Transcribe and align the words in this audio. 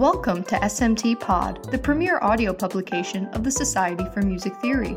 Welcome 0.00 0.44
to 0.44 0.54
SMT 0.54 1.20
Pod, 1.20 1.70
the 1.70 1.76
premier 1.76 2.18
audio 2.22 2.54
publication 2.54 3.26
of 3.34 3.44
the 3.44 3.50
Society 3.50 4.06
for 4.14 4.22
Music 4.22 4.56
Theory. 4.62 4.96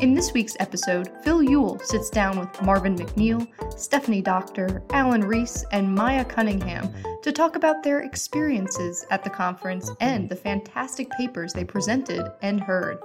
In 0.00 0.14
this 0.14 0.32
week's 0.32 0.56
episode, 0.58 1.10
Phil 1.22 1.42
Ewell 1.42 1.78
sits 1.80 2.08
down 2.08 2.40
with 2.40 2.62
Marvin 2.62 2.96
McNeil, 2.96 3.46
Stephanie 3.78 4.22
Doktor, 4.22 4.82
Alan 4.88 5.20
Reese, 5.20 5.66
and 5.70 5.94
Maya 5.94 6.24
Cunningham 6.24 6.90
to 7.20 7.30
talk 7.30 7.56
about 7.56 7.82
their 7.82 8.00
experiences 8.00 9.04
at 9.10 9.22
the 9.22 9.28
conference 9.28 9.90
and 10.00 10.30
the 10.30 10.36
fantastic 10.36 11.10
papers 11.10 11.52
they 11.52 11.64
presented 11.64 12.32
and 12.40 12.58
heard. 12.58 12.96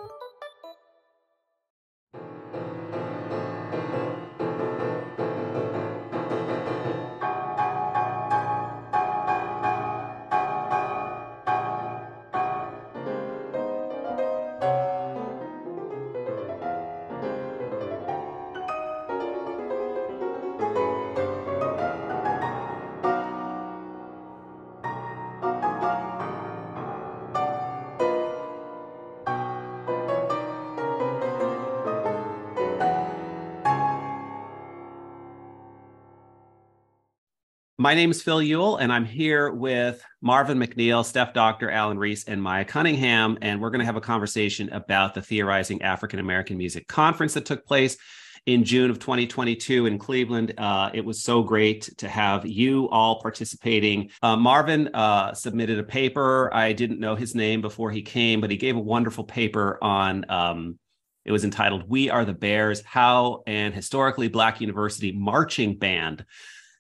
My 37.84 37.96
name 37.96 38.12
is 38.12 38.22
Phil 38.22 38.42
Ewell, 38.42 38.78
and 38.78 38.94
I'm 38.94 39.04
here 39.04 39.52
with 39.52 40.02
Marvin 40.22 40.58
McNeil, 40.58 41.04
Steph 41.04 41.34
Doktor, 41.34 41.70
Alan 41.70 42.00
Reese, 42.00 42.24
and 42.24 42.42
Maya 42.42 42.64
Cunningham. 42.64 43.38
And 43.42 43.60
we're 43.60 43.72
going 43.72 43.82
to 43.82 43.86
have 43.86 43.98
a 43.98 44.02
conversation 44.02 44.70
about 44.72 45.14
the 45.14 45.22
Theorizing 45.22 45.82
African 45.82 46.20
American 46.20 46.58
Music 46.58 46.88
Conference 46.88 47.34
that 47.34 47.46
took 47.46 47.66
place 47.66 47.98
in 48.46 48.64
June 48.64 48.90
of 48.90 49.00
2022 49.00 49.86
in 49.86 50.00
Cleveland. 50.00 50.54
Uh, 50.58 50.92
it 50.94 51.04
was 51.04 51.22
so 51.22 51.44
great 51.44 51.90
to 51.98 52.08
have 52.08 52.46
you 52.46 52.88
all 52.88 53.22
participating. 53.22 54.12
Uh, 54.22 54.38
Marvin 54.38 54.88
uh, 54.94 55.34
submitted 55.34 55.78
a 55.78 55.84
paper. 55.84 56.54
I 56.54 56.72
didn't 56.72 57.02
know 57.02 57.16
his 57.16 57.36
name 57.36 57.60
before 57.60 57.92
he 57.92 58.02
came, 58.02 58.40
but 58.40 58.50
he 58.50 58.56
gave 58.56 58.78
a 58.78 58.80
wonderful 58.80 59.26
paper 59.26 59.78
on. 59.84 60.24
Um, 60.30 60.80
it 61.26 61.34
was 61.34 61.44
entitled 61.44 61.90
"We 61.90 62.10
Are 62.10 62.24
the 62.24 62.34
Bears: 62.34 62.82
How 62.86 63.44
an 63.46 63.74
Historically 63.74 64.30
Black 64.30 64.62
University 64.62 65.12
Marching 65.12 65.78
Band." 65.78 66.24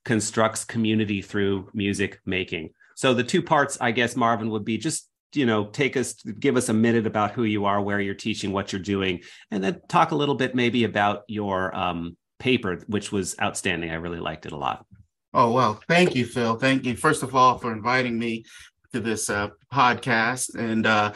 Constructs 0.06 0.66
community 0.66 1.22
through 1.22 1.70
music 1.73 2.20
making. 2.26 2.70
So 2.96 3.14
the 3.14 3.23
two 3.23 3.42
parts, 3.42 3.78
I 3.82 3.92
guess, 3.92 4.16
Marvin, 4.16 4.50
would 4.50 4.66
be 4.66 4.78
just 4.78 5.09
you 5.34 5.46
know 5.46 5.66
take 5.66 5.98
us 5.98 6.14
give 6.14 6.58
us 6.58 6.70
a 6.70 6.73
minute 6.73 7.08
about 7.08 7.32
who 7.32 7.44
you 7.44 7.66
are 7.66 7.82
where 7.82 8.00
you're 8.00 8.14
teaching 8.14 8.52
what 8.52 8.72
you're 8.72 8.81
doing 8.81 9.20
and 9.50 9.64
then 9.64 9.81
talk 9.88 10.12
a 10.12 10.16
little 10.16 10.36
bit 10.36 10.54
maybe 10.54 10.84
about 10.84 11.24
your 11.28 11.76
um, 11.76 12.16
paper 12.38 12.84
which 12.88 13.12
was 13.12 13.36
outstanding. 13.42 13.90
I 13.90 13.96
really 13.96 14.20
liked 14.20 14.46
it 14.46 14.52
a 14.52 14.58
lot. 14.58 14.86
Oh 15.34 15.52
well 15.52 15.81
thank 15.88 16.16
you 16.16 16.26
phil. 16.26 16.56
Thank 16.58 16.86
you 16.86 16.96
first 16.96 17.24
of 17.24 17.36
all 17.36 17.58
for 17.58 17.72
inviting 17.72 18.20
me 18.20 18.46
to 18.94 19.00
this 19.00 19.30
uh, 19.30 19.50
podcast. 19.74 20.56
And 20.56 20.86
uh, 20.86 21.14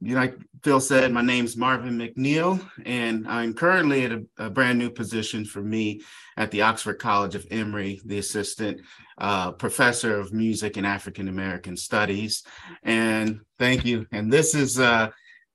like 0.00 0.36
Phil 0.62 0.80
said, 0.80 1.12
my 1.12 1.22
name's 1.22 1.56
Marvin 1.56 1.98
McNeil, 1.98 2.64
and 2.84 3.26
I'm 3.26 3.54
currently 3.54 4.04
at 4.04 4.12
a, 4.12 4.24
a, 4.38 4.50
brand 4.50 4.78
new 4.78 4.90
position 4.90 5.44
for 5.44 5.60
me 5.60 6.02
at 6.36 6.50
the 6.50 6.62
Oxford 6.62 6.98
College 7.00 7.34
of 7.34 7.46
Emory, 7.50 8.00
the 8.04 8.18
assistant 8.18 8.80
uh, 9.18 9.52
professor 9.52 10.18
of 10.18 10.32
music 10.32 10.76
and 10.76 10.86
African 10.86 11.28
American 11.28 11.76
studies. 11.76 12.44
And 12.82 13.40
thank 13.58 13.84
you. 13.84 14.06
And 14.12 14.32
this 14.32 14.54
is 14.54 14.78
uh, 14.78 15.10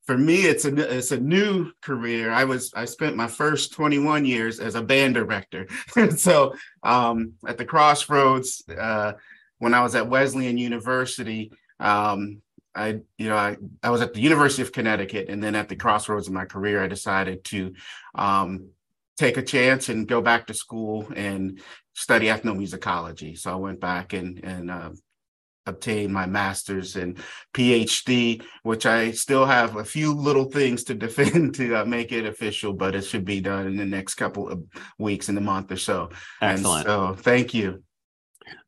for 0.06 0.18
me, 0.18 0.44
it's 0.44 0.66
a 0.66 0.98
it's 0.98 1.12
a 1.12 1.20
new 1.20 1.72
career. 1.82 2.32
I 2.32 2.44
was 2.44 2.74
I 2.76 2.86
spent 2.86 3.16
my 3.16 3.28
first 3.28 3.74
21 3.74 4.26
years 4.26 4.60
as 4.60 4.76
a 4.76 4.82
band 4.82 5.16
director. 5.16 5.68
so 6.18 6.54
um, 6.84 7.34
at 7.48 7.58
the 7.58 7.66
Crossroads, 7.66 8.64
uh, 8.70 9.14
when 9.60 9.74
I 9.74 9.82
was 9.82 9.96
at 9.96 10.10
Wesleyan 10.10 10.58
University. 10.58 11.52
Um, 11.80 12.42
I, 12.76 13.02
you 13.18 13.30
know, 13.30 13.36
I, 13.36 13.58
I 13.82 13.90
was 13.90 14.02
at 14.02 14.14
the 14.14 14.22
University 14.22 14.62
of 14.62 14.72
Connecticut, 14.72 15.30
and 15.30 15.44
then 15.44 15.56
at 15.56 15.70
the 15.70 15.76
crossroads 15.76 16.28
of 16.28 16.34
my 16.34 16.46
career, 16.46 16.84
I 16.84 16.88
decided 16.88 17.44
to 17.46 17.74
um, 18.16 18.70
take 19.18 19.38
a 19.38 19.44
chance 19.44 19.90
and 19.90 20.08
go 20.08 20.22
back 20.22 20.48
to 20.48 20.54
school 20.54 21.08
and 21.16 21.62
study 21.94 22.28
ethnomusicology. 22.28 23.38
So 23.38 23.52
I 23.52 23.56
went 23.56 23.80
back 23.80 24.14
and 24.14 24.44
and 24.44 24.72
uh, 24.72 24.90
obtained 25.66 26.14
my 26.14 26.26
master's 26.26 26.96
and 26.96 27.18
PhD, 27.54 28.44
which 28.64 28.86
I 28.86 29.12
still 29.12 29.46
have 29.46 29.78
a 29.78 29.86
few 29.86 30.14
little 30.14 30.46
things 30.46 30.84
to 30.86 30.94
defend 30.96 31.56
to 31.56 31.82
uh, 31.82 31.86
make 31.86 32.12
it 32.12 32.26
official, 32.26 32.74
but 32.74 32.96
it 32.96 33.04
should 33.04 33.26
be 33.26 33.42
done 33.42 33.68
in 33.68 33.78
the 33.78 33.86
next 33.86 34.16
couple 34.16 34.50
of 34.50 34.64
weeks 34.98 35.30
in 35.30 35.38
a 35.38 35.42
month 35.42 35.72
or 35.72 35.78
so. 35.78 36.10
Excellent. 36.42 36.88
And 36.88 37.16
so, 37.18 37.22
thank 37.22 37.54
you. 37.54 37.84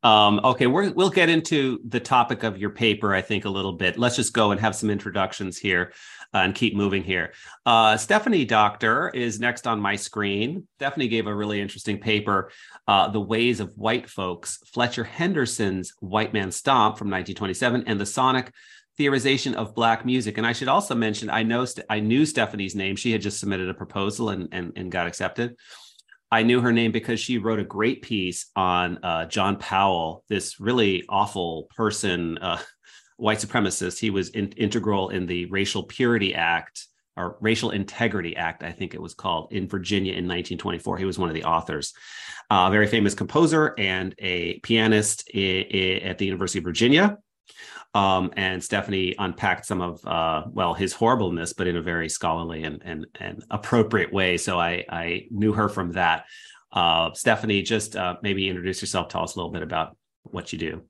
Um, 0.02 0.40
okay, 0.44 0.66
we 0.66 0.90
will 0.90 1.10
get 1.10 1.28
into 1.28 1.80
the 1.86 2.00
topic 2.00 2.42
of 2.42 2.58
your 2.58 2.70
paper, 2.70 3.14
I 3.14 3.22
think, 3.22 3.44
a 3.44 3.50
little 3.50 3.72
bit. 3.72 3.98
Let's 3.98 4.16
just 4.16 4.32
go 4.32 4.50
and 4.50 4.60
have 4.60 4.76
some 4.76 4.90
introductions 4.90 5.58
here 5.58 5.92
uh, 6.34 6.38
and 6.38 6.54
keep 6.54 6.74
moving 6.74 7.02
here. 7.02 7.32
Uh, 7.64 7.96
Stephanie 7.96 8.44
Doktor 8.44 9.10
is 9.10 9.40
next 9.40 9.66
on 9.66 9.80
my 9.80 9.96
screen. 9.96 10.66
Stephanie 10.76 11.08
gave 11.08 11.26
a 11.26 11.34
really 11.34 11.60
interesting 11.60 11.98
paper, 11.98 12.50
uh, 12.86 13.08
The 13.08 13.20
Ways 13.20 13.60
of 13.60 13.76
White 13.76 14.08
Folks, 14.08 14.58
Fletcher 14.72 15.04
Henderson's 15.04 15.92
White 16.00 16.32
Man 16.32 16.50
Stomp 16.50 16.98
from 16.98 17.08
1927, 17.08 17.84
and 17.86 18.00
the 18.00 18.06
Sonic 18.06 18.52
theorization 18.98 19.54
of 19.54 19.74
black 19.74 20.06
music 20.06 20.38
and 20.38 20.46
i 20.46 20.54
should 20.54 20.68
also 20.68 20.94
mention 20.94 21.28
i 21.28 21.42
know 21.42 21.66
i 21.90 22.00
knew 22.00 22.24
stephanie's 22.24 22.74
name 22.74 22.96
she 22.96 23.12
had 23.12 23.20
just 23.20 23.38
submitted 23.38 23.68
a 23.68 23.74
proposal 23.74 24.30
and, 24.30 24.48
and, 24.52 24.72
and 24.76 24.90
got 24.90 25.06
accepted 25.06 25.54
I 26.30 26.42
knew 26.42 26.60
her 26.60 26.72
name 26.72 26.92
because 26.92 27.20
she 27.20 27.38
wrote 27.38 27.60
a 27.60 27.64
great 27.64 28.02
piece 28.02 28.46
on 28.56 28.98
uh, 29.04 29.26
John 29.26 29.56
Powell, 29.56 30.24
this 30.28 30.58
really 30.58 31.04
awful 31.08 31.68
person, 31.76 32.38
uh, 32.38 32.58
white 33.16 33.38
supremacist. 33.38 33.98
He 33.98 34.10
was 34.10 34.30
in- 34.30 34.52
integral 34.52 35.10
in 35.10 35.26
the 35.26 35.46
Racial 35.46 35.84
Purity 35.84 36.34
Act 36.34 36.86
or 37.16 37.38
Racial 37.40 37.70
Integrity 37.70 38.36
Act, 38.36 38.62
I 38.62 38.72
think 38.72 38.92
it 38.92 39.00
was 39.00 39.14
called, 39.14 39.52
in 39.52 39.68
Virginia 39.68 40.12
in 40.12 40.26
1924. 40.28 40.98
He 40.98 41.06
was 41.06 41.18
one 41.18 41.30
of 41.30 41.34
the 41.34 41.44
authors. 41.44 41.94
Uh, 42.50 42.66
a 42.68 42.70
very 42.70 42.86
famous 42.86 43.14
composer 43.14 43.74
and 43.78 44.14
a 44.18 44.58
pianist 44.60 45.30
I- 45.34 45.66
I- 45.72 46.00
at 46.04 46.18
the 46.18 46.26
University 46.26 46.58
of 46.58 46.64
Virginia. 46.64 47.16
Um, 47.94 48.30
and 48.36 48.62
Stephanie 48.62 49.14
unpacked 49.18 49.64
some 49.64 49.80
of 49.80 50.04
uh, 50.06 50.44
well 50.52 50.74
his 50.74 50.92
horribleness, 50.92 51.54
but 51.54 51.66
in 51.66 51.76
a 51.76 51.82
very 51.82 52.08
scholarly 52.08 52.64
and 52.64 52.82
and, 52.84 53.06
and 53.18 53.44
appropriate 53.50 54.12
way. 54.12 54.36
So 54.36 54.60
I 54.60 54.84
I 54.88 55.26
knew 55.30 55.52
her 55.52 55.68
from 55.68 55.92
that. 55.92 56.26
Uh, 56.72 57.12
Stephanie, 57.14 57.62
just 57.62 57.96
uh, 57.96 58.16
maybe 58.22 58.48
introduce 58.48 58.82
yourself. 58.82 59.08
Tell 59.08 59.22
us 59.22 59.34
a 59.34 59.38
little 59.38 59.52
bit 59.52 59.62
about 59.62 59.96
what 60.24 60.52
you 60.52 60.58
do. 60.58 60.82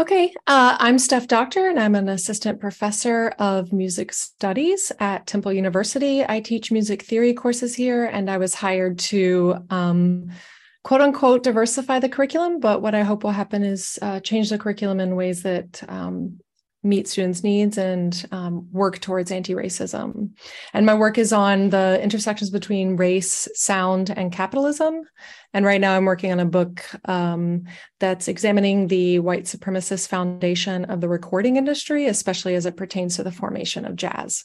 Okay, 0.00 0.34
uh, 0.46 0.76
I'm 0.80 0.98
Steph 0.98 1.28
Doktor, 1.28 1.68
and 1.68 1.78
I'm 1.78 1.94
an 1.94 2.08
assistant 2.08 2.58
professor 2.60 3.28
of 3.38 3.72
music 3.72 4.12
studies 4.12 4.90
at 4.98 5.26
Temple 5.26 5.52
University. 5.52 6.24
I 6.28 6.40
teach 6.40 6.72
music 6.72 7.02
theory 7.02 7.34
courses 7.34 7.74
here, 7.74 8.06
and 8.06 8.28
I 8.28 8.38
was 8.38 8.54
hired 8.54 8.98
to 8.98 9.58
um, 9.70 10.30
quote 10.84 11.00
unquote 11.00 11.42
diversify 11.42 11.98
the 11.98 12.08
curriculum, 12.08 12.60
but 12.60 12.82
what 12.82 12.94
I 12.94 13.02
hope 13.02 13.24
will 13.24 13.30
happen 13.30 13.62
is 13.62 13.98
uh, 14.02 14.20
change 14.20 14.50
the 14.50 14.58
curriculum 14.58 15.00
in 15.00 15.16
ways 15.16 15.42
that 15.42 15.82
um, 15.88 16.40
meet 16.84 17.06
students' 17.06 17.44
needs 17.44 17.78
and 17.78 18.26
um, 18.32 18.68
work 18.72 18.98
towards 18.98 19.30
anti-racism. 19.30 20.30
And 20.74 20.86
my 20.86 20.94
work 20.94 21.16
is 21.16 21.32
on 21.32 21.70
the 21.70 22.00
intersections 22.02 22.50
between 22.50 22.96
race, 22.96 23.48
sound, 23.54 24.10
and 24.10 24.32
capitalism. 24.32 25.02
And 25.52 25.64
right 25.64 25.80
now, 25.80 25.96
I'm 25.96 26.04
working 26.04 26.32
on 26.32 26.40
a 26.40 26.44
book 26.44 26.84
um, 27.04 27.64
that's 28.00 28.26
examining 28.26 28.88
the 28.88 29.20
white 29.20 29.44
supremacist 29.44 30.08
foundation 30.08 30.86
of 30.86 31.00
the 31.00 31.08
recording 31.08 31.56
industry, 31.56 32.06
especially 32.06 32.56
as 32.56 32.66
it 32.66 32.76
pertains 32.76 33.16
to 33.16 33.22
the 33.22 33.32
formation 33.32 33.84
of 33.84 33.94
jazz. 33.94 34.44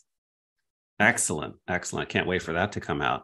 Excellent, 0.99 1.55
excellent. 1.67 2.09
Can't 2.09 2.27
wait 2.27 2.41
for 2.41 2.53
that 2.53 2.71
to 2.71 2.79
come 2.79 3.03
out. 3.03 3.23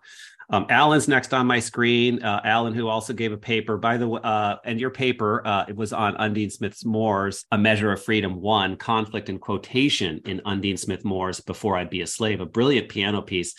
Um, 0.50 0.66
Alan's 0.70 1.08
next 1.08 1.34
on 1.34 1.48
my 1.48 1.60
screen. 1.60 2.22
Uh, 2.22 2.42
Alan, 2.44 2.74
who 2.74 2.88
also 2.88 3.14
gave 3.14 3.32
a 3.32 3.38
paper, 3.38 3.78
by 3.78 3.98
the 3.98 4.08
way, 4.08 4.22
uh, 4.24 4.58
and 4.66 4.80
your 4.80 4.90
paper, 4.90 5.46
uh, 5.46 5.66
it 5.68 5.76
was 5.76 5.94
on 5.94 6.16
Undine 6.18 6.50
Smith 6.50 6.86
Moore's 6.86 7.46
A 7.52 7.58
Measure 7.58 7.92
of 7.92 8.04
Freedom 8.04 8.42
One, 8.42 8.76
Conflict 8.76 9.30
and 9.30 9.40
Quotation 9.40 10.22
in 10.26 10.42
Undine 10.46 10.78
Smith 10.78 11.06
Moore's 11.06 11.40
Before 11.40 11.78
I'd 11.78 11.90
Be 11.90 12.02
a 12.02 12.08
Slave, 12.08 12.42
a 12.42 12.46
brilliant 12.46 12.90
piano 12.90 13.22
piece, 13.22 13.56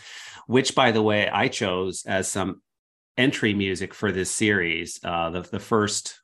which, 0.46 0.75
by 0.75 0.90
the 0.90 1.02
way, 1.02 1.28
I 1.28 1.48
chose 1.48 2.04
as 2.06 2.28
some 2.28 2.60
entry 3.16 3.54
music 3.54 3.94
for 3.94 4.12
this 4.12 4.30
series. 4.30 5.00
Uh, 5.02 5.30
the, 5.30 5.40
the 5.42 5.60
first 5.60 6.20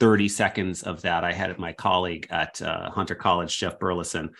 30 0.00 0.28
seconds 0.28 0.82
of 0.82 1.02
that 1.02 1.24
I 1.24 1.32
had 1.32 1.58
my 1.58 1.72
colleague 1.72 2.26
at 2.30 2.62
uh, 2.62 2.90
Hunter 2.90 3.14
College, 3.14 3.56
Jeff 3.56 3.78
Burleson, 3.78 4.30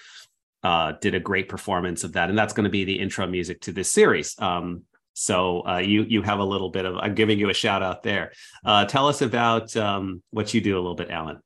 uh, 0.63 0.93
did 1.01 1.15
a 1.15 1.21
great 1.21 1.49
performance 1.49 2.05
of 2.05 2.13
that. 2.13 2.29
And 2.29 2.39
that's 2.39 2.53
going 2.53 2.65
to 2.65 2.71
be 2.71 2.85
the 2.85 2.99
intro 2.99 3.27
music 3.27 3.61
to 3.63 3.73
this 3.73 3.91
series. 3.91 4.35
Um, 4.39 4.83
so 5.19 5.67
uh, 5.67 5.79
you 5.79 6.05
you 6.05 6.23
have 6.23 6.39
a 6.39 6.45
little 6.45 6.71
bit 6.71 6.85
of 6.85 6.97
I'm 6.97 7.15
giving 7.15 7.39
you 7.39 7.51
a 7.51 7.55
shout 7.55 7.83
out 7.83 8.03
there. 8.03 8.33
Uh, 8.65 8.85
tell 8.85 9.09
us 9.09 9.21
about 9.21 9.77
um, 9.77 10.23
what 10.31 10.55
you 10.55 10.61
do 10.61 10.77
a 10.77 10.81
little 10.81 10.95
bit, 10.95 11.11
Alan. 11.11 11.41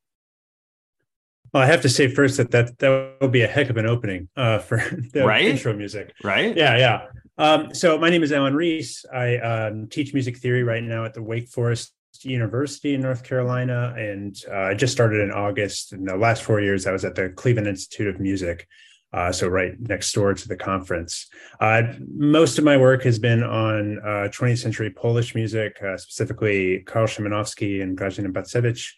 Well, 1.53 1.63
I 1.63 1.67
have 1.67 1.83
to 1.83 1.89
say 1.89 2.09
first 2.09 2.37
that 2.37 2.51
that 2.51 2.79
that 2.79 3.17
will 3.21 3.29
be 3.29 3.43
a 3.43 3.47
heck 3.47 3.71
of 3.71 3.79
an 3.79 3.87
opening 3.87 4.29
uh, 4.37 4.59
for 4.59 4.77
the 5.13 5.25
right? 5.25 5.45
intro 5.45 5.73
music. 5.75 6.13
Right? 6.23 6.55
Yeah, 6.57 6.77
yeah. 6.77 7.07
Um, 7.39 7.75
so 7.75 7.99
my 7.99 8.11
name 8.11 8.23
is 8.23 8.31
Alan 8.31 8.55
Reese. 8.55 9.07
I 9.13 9.39
um, 9.39 9.89
teach 9.89 10.13
music 10.13 10.37
theory 10.37 10.65
right 10.65 10.83
now 10.83 11.07
at 11.07 11.15
the 11.15 11.23
Wake 11.23 11.49
Forest 11.49 11.95
University 12.21 12.93
in 12.93 13.01
North 13.01 13.25
Carolina, 13.25 13.95
and 13.97 14.37
uh, 14.51 14.55
I 14.55 14.75
just 14.75 14.93
started 14.93 15.21
in 15.21 15.31
August. 15.31 15.95
In 15.95 16.05
the 16.05 16.17
last 16.17 16.43
four 16.43 16.61
years, 16.61 16.87
I 16.87 16.93
was 16.93 17.07
at 17.07 17.15
the 17.15 17.31
Cleveland 17.31 17.69
Institute 17.69 18.15
of 18.15 18.21
Music, 18.21 18.69
uh, 19.13 19.31
so 19.31 19.47
right 19.49 19.79
next 19.79 20.13
door 20.13 20.35
to 20.35 20.49
the 20.49 20.57
conference. 20.57 21.29
Uh, 21.61 21.83
most 22.09 22.59
of 22.59 22.65
my 22.65 22.77
work 22.77 23.03
has 23.03 23.19
been 23.19 23.43
on 23.43 24.01
20th 24.05 24.53
uh, 24.53 24.57
century 24.57 24.91
Polish 24.91 25.35
music, 25.35 25.77
uh, 25.83 25.97
specifically 25.97 26.81
Karl 26.81 27.07
Szymanowski 27.07 27.83
and 27.83 27.97
Grażyna 27.97 28.33
Bacewicz. 28.33 28.93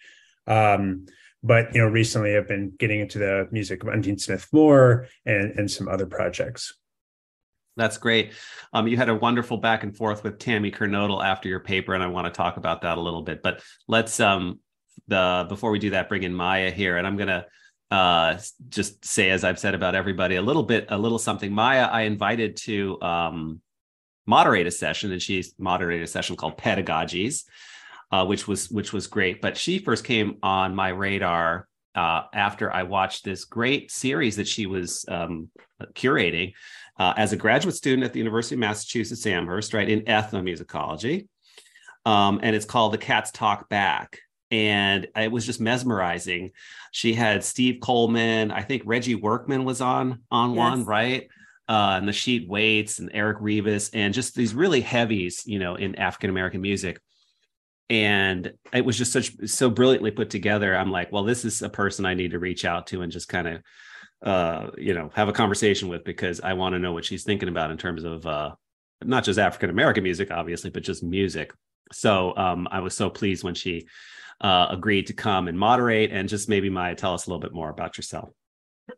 Um, 0.47 1.07
but 1.43 1.75
you 1.75 1.81
know, 1.81 1.89
recently 1.89 2.37
I've 2.37 2.49
been 2.49 2.73
getting 2.79 3.01
into 3.01 3.19
the 3.19 3.49
music 3.51 3.83
of 3.83 3.89
Undine 3.89 4.19
Smith 4.19 4.49
Moore 4.53 5.09
and 5.27 5.59
and 5.59 5.71
some 5.71 5.89
other 5.89 6.07
projects. 6.07 6.75
That's 7.77 7.99
great. 7.99 8.33
Um, 8.73 8.87
you 8.87 8.97
had 8.97 9.09
a 9.09 9.15
wonderful 9.15 9.57
back 9.57 9.83
and 9.83 9.97
forth 9.97 10.23
with 10.23 10.39
Tammy 10.39 10.71
Kernodle 10.71 11.25
after 11.25 11.49
your 11.49 11.61
paper, 11.61 11.93
and 11.93 12.03
I 12.03 12.07
want 12.07 12.27
to 12.27 12.31
talk 12.31 12.57
about 12.57 12.83
that 12.83 12.99
a 12.99 13.01
little 13.01 13.23
bit. 13.23 13.43
But 13.43 13.63
let's 13.89 14.21
um, 14.21 14.61
the 15.09 15.45
before 15.49 15.71
we 15.71 15.79
do 15.79 15.91
that, 15.91 16.09
bring 16.09 16.23
in 16.23 16.33
Maya 16.33 16.71
here, 16.71 16.97
and 16.97 17.07
I'm 17.07 17.17
gonna 17.17 17.47
uh, 17.95 18.41
just 18.71 19.05
say, 19.05 19.31
as 19.31 19.45
I've 19.45 19.59
said 19.61 19.73
about 19.73 19.95
everybody, 19.95 20.35
a 20.35 20.43
little 20.43 20.65
bit, 20.65 20.87
a 20.89 20.99
little 20.99 21.19
something. 21.19 21.53
Maya, 21.53 21.85
I 21.85 22.03
invited 22.03 22.57
to 22.57 23.01
um, 23.01 23.61
moderate 24.27 24.67
a 24.67 24.73
session, 24.73 25.13
and 25.13 25.23
she 25.23 25.45
moderated 25.59 26.03
a 26.03 26.09
session 26.09 26.35
called 26.35 26.59
Pedagogies, 26.59 27.45
uh, 28.11 28.27
which 28.27 28.49
was 28.49 28.69
which 28.69 28.93
was 28.93 29.07
great. 29.07 29.41
But 29.41 29.57
she 29.57 29.79
first 29.79 30.03
came 30.03 30.39
on 30.43 30.75
my 30.75 30.89
radar 30.89 31.69
uh, 31.95 32.23
after 32.33 32.73
I 32.73 32.83
watched 32.83 33.25
this 33.25 33.45
great 33.45 33.93
series 33.93 34.35
that 34.37 34.49
she 34.49 34.67
was 34.67 35.05
um, 35.07 35.51
curating 35.93 36.55
uh, 36.99 37.15
as 37.17 37.33
a 37.33 37.37
graduate 37.37 37.77
student 37.77 38.05
at 38.05 38.13
the 38.13 38.19
University 38.19 38.57
of 38.57 38.59
Massachusetts 38.59 39.25
Amherst, 39.25 39.73
right, 39.73 39.89
in 39.89 40.01
ethnomusicology. 40.01 41.29
Um, 42.05 42.41
and 42.43 42.57
it's 42.57 42.67
called 42.67 42.93
The 42.93 42.99
Cats 42.99 43.31
Talk 43.31 43.69
Back. 43.69 44.19
And 44.55 45.09
it 45.17 45.33
was 45.33 45.45
just 45.45 45.61
mesmerizing. 45.61 46.53
She 46.93 47.13
had 47.13 47.43
Steve 47.43 47.81
Coleman, 47.81 48.53
I 48.53 48.63
think 48.63 48.83
Reggie 48.87 49.17
Workman 49.17 49.65
was 49.65 49.81
on 49.81 50.21
on 50.31 50.51
yes. 50.51 50.59
one, 50.59 50.85
right? 50.85 51.29
Uh, 51.69 51.95
and 51.97 52.09
Nasheet 52.09 52.47
Waits 52.47 53.01
and 53.01 53.11
Eric 53.13 53.39
Revis, 53.39 53.91
and 53.93 54.15
just 54.15 54.37
these 54.37 54.55
really 54.55 54.81
heavies, 54.81 55.43
you 55.45 55.59
know, 55.59 55.75
in 55.75 55.97
African 55.97 56.31
American 56.31 56.61
music. 56.61 57.01
And 57.91 58.53
it 58.73 58.85
was 58.85 58.97
just 58.97 59.13
such 59.13 59.49
so 59.49 59.71
brilliantly 59.71 60.13
put 60.13 60.31
together. 60.31 60.77
I'm 60.77 60.93
like, 60.93 61.11
well, 61.11 61.25
this 61.25 61.45
is 61.45 61.61
a 61.61 61.69
person 61.69 62.07
I 62.07 62.15
need 62.15 62.31
to 62.31 62.39
reach 62.39 62.65
out 62.65 62.87
to 62.89 63.03
and 63.03 63.11
just 63.11 63.29
kind 63.29 63.49
of 63.49 63.63
uh, 64.23 64.71
you 64.79 64.95
know, 64.95 65.11
have 65.15 65.29
a 65.29 65.33
conversation 65.33 65.89
with 65.89 66.05
because 66.05 66.41
I 66.41 66.53
want 66.53 66.75
to 66.75 66.79
know 66.79 66.93
what 66.93 67.05
she's 67.05 67.25
thinking 67.25 67.49
about 67.49 67.73
in 67.73 67.77
terms 67.77 68.05
of 68.05 68.25
uh, 68.25 68.55
not 69.03 69.25
just 69.25 69.39
African 69.39 69.71
American 69.71 70.05
music, 70.05 70.31
obviously, 70.31 70.71
but 70.71 70.85
just 70.85 71.03
music. 71.03 71.53
So 71.93 72.37
um, 72.37 72.69
I 72.71 72.81
was 72.81 72.97
so 72.97 73.11
pleased 73.11 73.43
when 73.43 73.55
she 73.55 73.89
uh, 74.41 74.67
agreed 74.71 75.07
to 75.09 75.13
come 75.13 75.49
and 75.49 75.59
moderate. 75.59 76.11
And 76.13 76.29
just 76.29 76.49
maybe 76.49 76.71
Maya, 76.71 76.95
tell 76.95 77.15
us 77.15 77.27
a 77.27 77.31
little 77.31 77.41
bit 77.41 77.53
more 77.53 77.71
about 77.71 77.97
yourself. 77.97 78.31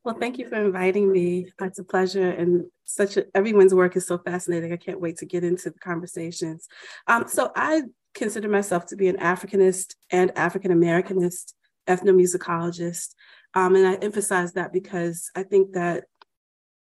Well, 0.04 0.16
thank 0.18 0.38
you 0.38 0.48
for 0.48 0.56
inviting 0.56 1.10
me. 1.12 1.52
It's 1.60 1.78
a 1.78 1.84
pleasure, 1.84 2.30
and 2.30 2.66
such 2.84 3.16
a, 3.16 3.26
everyone's 3.36 3.74
work 3.74 3.96
is 3.96 4.06
so 4.06 4.18
fascinating. 4.18 4.72
I 4.72 4.76
can't 4.76 5.00
wait 5.00 5.18
to 5.18 5.26
get 5.26 5.44
into 5.44 5.70
the 5.70 5.78
conversations. 5.78 6.66
Um, 7.06 7.28
so 7.28 7.52
I 7.54 7.82
consider 8.14 8.48
myself 8.48 8.86
to 8.86 8.96
be 8.96 9.08
an 9.08 9.18
Africanist 9.18 9.94
and 10.10 10.36
African 10.36 10.72
Americanist 10.72 11.52
ethnomusicologist. 11.86 13.14
Um, 13.54 13.76
and 13.76 13.86
I 13.86 13.94
emphasize 13.94 14.54
that 14.54 14.72
because 14.72 15.30
I 15.36 15.44
think 15.44 15.72
that 15.72 16.04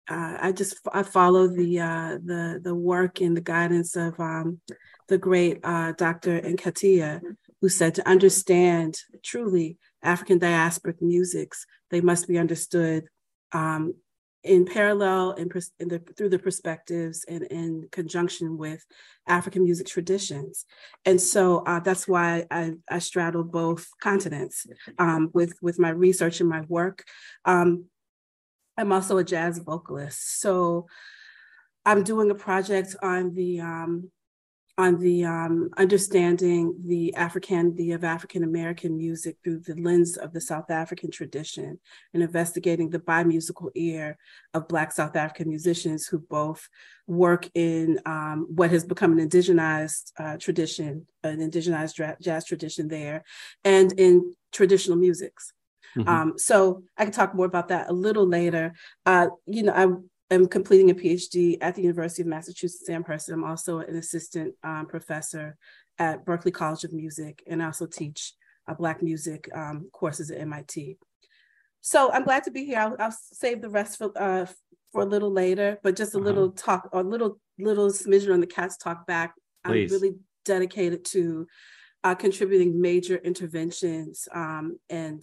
uh, 0.08 0.38
I 0.40 0.52
just 0.52 0.78
I 0.92 1.02
follow 1.02 1.48
the 1.48 1.80
uh, 1.80 2.18
the 2.24 2.60
the 2.62 2.74
work 2.74 3.20
and 3.20 3.36
the 3.36 3.40
guidance 3.40 3.96
of 3.96 4.18
um, 4.20 4.60
the 5.08 5.18
great 5.18 5.60
uh, 5.64 5.92
Dr. 5.92 6.40
Nketia, 6.40 7.20
who 7.60 7.68
said 7.68 7.94
to 7.94 8.08
understand 8.08 8.98
truly 9.24 9.78
African 10.02 10.38
diasporic 10.38 11.00
musics, 11.00 11.66
they 11.90 12.00
must 12.00 12.28
be 12.28 12.38
understood 12.38 13.04
um, 13.52 13.94
in 14.44 14.64
parallel 14.64 15.32
and 15.32 15.50
through 16.16 16.28
the 16.28 16.38
perspectives 16.38 17.24
and 17.28 17.42
in 17.44 17.88
conjunction 17.90 18.56
with 18.56 18.84
African 19.26 19.64
music 19.64 19.86
traditions. 19.88 20.64
And 21.04 21.20
so 21.20 21.58
uh, 21.66 21.80
that's 21.80 22.06
why 22.06 22.46
I, 22.50 22.74
I, 22.88 23.00
straddle 23.00 23.42
both 23.42 23.88
continents 24.00 24.66
um, 24.98 25.30
with, 25.34 25.54
with 25.60 25.80
my 25.80 25.90
research 25.90 26.40
and 26.40 26.48
my 26.48 26.60
work. 26.68 27.04
Um, 27.44 27.86
I'm 28.76 28.92
also 28.92 29.18
a 29.18 29.24
jazz 29.24 29.58
vocalist. 29.58 30.40
So 30.40 30.86
I'm 31.84 32.04
doing 32.04 32.30
a 32.30 32.34
project 32.34 32.94
on 33.02 33.34
the 33.34 33.60
um, 33.60 34.10
on 34.78 34.98
the 34.98 35.24
um, 35.24 35.70
understanding 35.78 36.74
the 36.84 37.14
Africanity 37.14 37.92
of 37.92 38.04
African 38.04 38.44
American 38.44 38.98
music 38.98 39.36
through 39.42 39.60
the 39.60 39.74
lens 39.74 40.18
of 40.18 40.34
the 40.34 40.40
South 40.40 40.70
African 40.70 41.10
tradition 41.10 41.78
and 42.12 42.22
investigating 42.22 42.90
the 42.90 42.98
bimusical 42.98 43.70
ear 43.74 44.18
of 44.52 44.68
Black 44.68 44.92
South 44.92 45.16
African 45.16 45.48
musicians 45.48 46.06
who 46.06 46.18
both 46.18 46.68
work 47.06 47.48
in 47.54 47.98
um, 48.04 48.46
what 48.50 48.70
has 48.70 48.84
become 48.84 49.18
an 49.18 49.26
indigenized 49.26 50.12
uh, 50.18 50.36
tradition, 50.36 51.06
an 51.24 51.38
indigenized 51.38 52.20
jazz 52.20 52.44
tradition 52.44 52.88
there, 52.88 53.24
and 53.64 53.92
in 53.92 54.34
traditional 54.52 54.98
musics. 54.98 55.52
Mm-hmm. 55.96 56.08
Um, 56.08 56.32
so 56.36 56.82
I 56.98 57.04
can 57.04 57.12
talk 57.12 57.34
more 57.34 57.46
about 57.46 57.68
that 57.68 57.88
a 57.88 57.94
little 57.94 58.26
later. 58.26 58.74
Uh, 59.06 59.28
you 59.46 59.62
know, 59.62 59.72
I 59.72 59.86
am 60.30 60.48
completing 60.48 60.90
a 60.90 60.94
PhD 60.94 61.58
at 61.60 61.74
the 61.74 61.82
University 61.82 62.22
of 62.22 62.28
Massachusetts 62.28 62.88
Amherst. 62.88 63.28
I'm 63.28 63.44
also 63.44 63.78
an 63.78 63.96
assistant 63.96 64.54
um, 64.64 64.86
professor 64.86 65.56
at 65.98 66.24
Berklee 66.24 66.52
College 66.52 66.84
of 66.84 66.92
Music, 66.92 67.42
and 67.46 67.62
I 67.62 67.66
also 67.66 67.86
teach 67.86 68.32
uh, 68.68 68.74
Black 68.74 69.02
music 69.02 69.48
um, 69.54 69.88
courses 69.92 70.30
at 70.30 70.40
MIT. 70.40 70.98
So 71.80 72.10
I'm 72.12 72.24
glad 72.24 72.44
to 72.44 72.50
be 72.50 72.64
here. 72.64 72.78
I'll, 72.78 72.96
I'll 72.98 73.16
save 73.32 73.62
the 73.62 73.70
rest 73.70 73.98
for 73.98 74.10
uh, 74.16 74.46
for 74.92 75.02
a 75.02 75.06
little 75.06 75.30
later, 75.30 75.78
but 75.82 75.96
just 75.96 76.14
a 76.14 76.18
uh-huh. 76.18 76.26
little 76.26 76.50
talk, 76.50 76.88
a 76.92 77.02
little 77.02 77.38
little 77.58 77.88
smidgen 77.88 78.32
on 78.32 78.40
the 78.40 78.46
Cats 78.46 78.76
Talk 78.76 79.06
Back. 79.06 79.34
Please. 79.64 79.92
I'm 79.92 80.00
really 80.00 80.16
dedicated 80.44 81.04
to 81.06 81.46
uh, 82.04 82.14
contributing 82.14 82.80
major 82.80 83.16
interventions 83.16 84.28
um, 84.32 84.78
and 84.88 85.22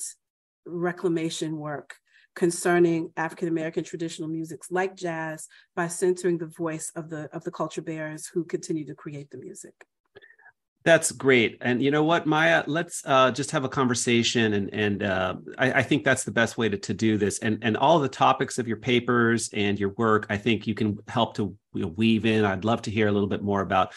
reclamation 0.65 1.57
work 1.57 1.95
concerning 2.35 3.11
African 3.17 3.47
American 3.47 3.83
traditional 3.83 4.29
musics 4.29 4.71
like 4.71 4.95
jazz 4.95 5.47
by 5.75 5.87
centering 5.87 6.37
the 6.37 6.47
voice 6.47 6.91
of 6.95 7.09
the 7.09 7.29
of 7.33 7.43
the 7.43 7.51
culture 7.51 7.81
bearers 7.81 8.27
who 8.27 8.43
continue 8.43 8.85
to 8.85 8.95
create 8.95 9.29
the 9.31 9.37
music. 9.37 9.73
That's 10.85 11.13
great. 11.13 11.59
And 11.61 11.81
you 11.81 11.91
know 11.91 12.03
what, 12.03 12.25
Maya, 12.25 12.63
let's 12.67 13.03
uh, 13.05 13.31
just 13.31 13.51
have 13.51 13.63
a 13.63 13.69
conversation. 13.69 14.53
And, 14.53 14.73
and 14.73 15.03
uh, 15.03 15.35
I, 15.57 15.71
I, 15.71 15.83
think 15.83 16.03
that's 16.03 16.25
the 16.25 16.31
best 16.31 16.57
way 16.57 16.67
to, 16.67 16.77
to 16.77 16.93
do 16.93 17.17
this. 17.17 17.39
And, 17.39 17.59
and 17.61 17.77
all 17.77 17.99
the 17.99 18.09
topics 18.09 18.57
of 18.57 18.67
your 18.67 18.75
papers 18.75 19.49
and 19.53 19.79
your 19.79 19.89
work, 19.91 20.27
I 20.29 20.35
think 20.35 20.67
you 20.67 20.73
can 20.73 20.99
help 21.07 21.35
to 21.35 21.55
weave 21.73 22.25
in. 22.25 22.43
I'd 22.43 22.65
love 22.65 22.81
to 22.81 22.91
hear 22.91 23.07
a 23.07 23.13
little 23.13 23.29
bit 23.29 23.41
more 23.41 23.61
about 23.61 23.93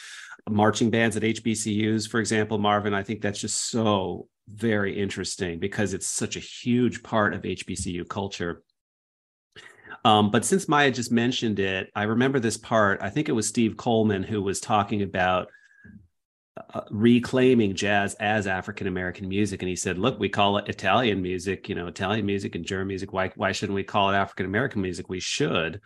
marching 0.48 0.90
bands 0.90 1.16
at 1.16 1.24
HBCUs, 1.24 2.08
for 2.08 2.20
example, 2.20 2.58
Marvin. 2.58 2.94
I 2.94 3.02
think 3.02 3.20
that's 3.20 3.40
just 3.40 3.68
so 3.68 4.28
very 4.48 4.98
interesting 4.98 5.58
because 5.58 5.94
it's 5.94 6.06
such 6.06 6.36
a 6.36 6.40
huge 6.40 7.02
part 7.02 7.34
of 7.34 7.42
HBCU 7.42 8.08
culture. 8.08 8.62
Um, 10.04 10.30
but 10.30 10.44
since 10.44 10.68
Maya 10.68 10.90
just 10.90 11.10
mentioned 11.10 11.58
it, 11.58 11.90
I 11.94 12.04
remember 12.04 12.38
this 12.38 12.56
part. 12.56 13.00
I 13.02 13.10
think 13.10 13.28
it 13.28 13.32
was 13.32 13.48
Steve 13.48 13.76
Coleman 13.76 14.22
who 14.22 14.40
was 14.40 14.60
talking 14.60 15.02
about 15.02 15.48
uh, 16.72 16.82
reclaiming 16.90 17.74
jazz 17.74 18.14
as 18.14 18.46
African 18.46 18.86
American 18.86 19.28
music, 19.28 19.62
and 19.62 19.68
he 19.68 19.76
said, 19.76 19.98
"Look, 19.98 20.18
we 20.18 20.28
call 20.28 20.58
it 20.58 20.68
Italian 20.68 21.20
music, 21.22 21.68
you 21.68 21.74
know, 21.74 21.88
Italian 21.88 22.24
music 22.24 22.54
and 22.54 22.64
German 22.64 22.86
music. 22.86 23.12
Why 23.12 23.30
why 23.36 23.52
shouldn't 23.52 23.74
we 23.74 23.84
call 23.84 24.10
it 24.10 24.16
African 24.16 24.46
American 24.46 24.80
music? 24.80 25.08
We 25.08 25.20
should." 25.20 25.80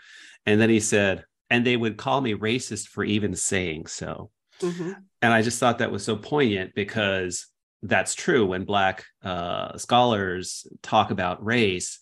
And 0.47 0.61
then 0.61 0.71
he 0.71 0.81
said, 0.81 1.25
"And 1.49 1.67
they 1.67 1.76
would 1.76 1.97
call 1.97 2.21
me 2.21 2.35
racist 2.35 2.88
for 2.88 3.02
even 3.02 3.35
saying 3.35 3.87
so." 3.87 4.31
Mm-hmm. 4.61 4.93
And 5.23 5.33
I 5.33 5.43
just 5.43 5.59
thought 5.59 5.79
that 5.79 5.93
was 5.93 6.05
so 6.05 6.17
poignant 6.17 6.75
because 6.75 7.47
that's 7.82 8.14
true 8.14 8.46
when 8.46 8.64
black 8.64 9.04
uh, 9.22 9.76
scholars 9.78 10.66
talk 10.82 11.10
about 11.10 11.44
race 11.44 11.99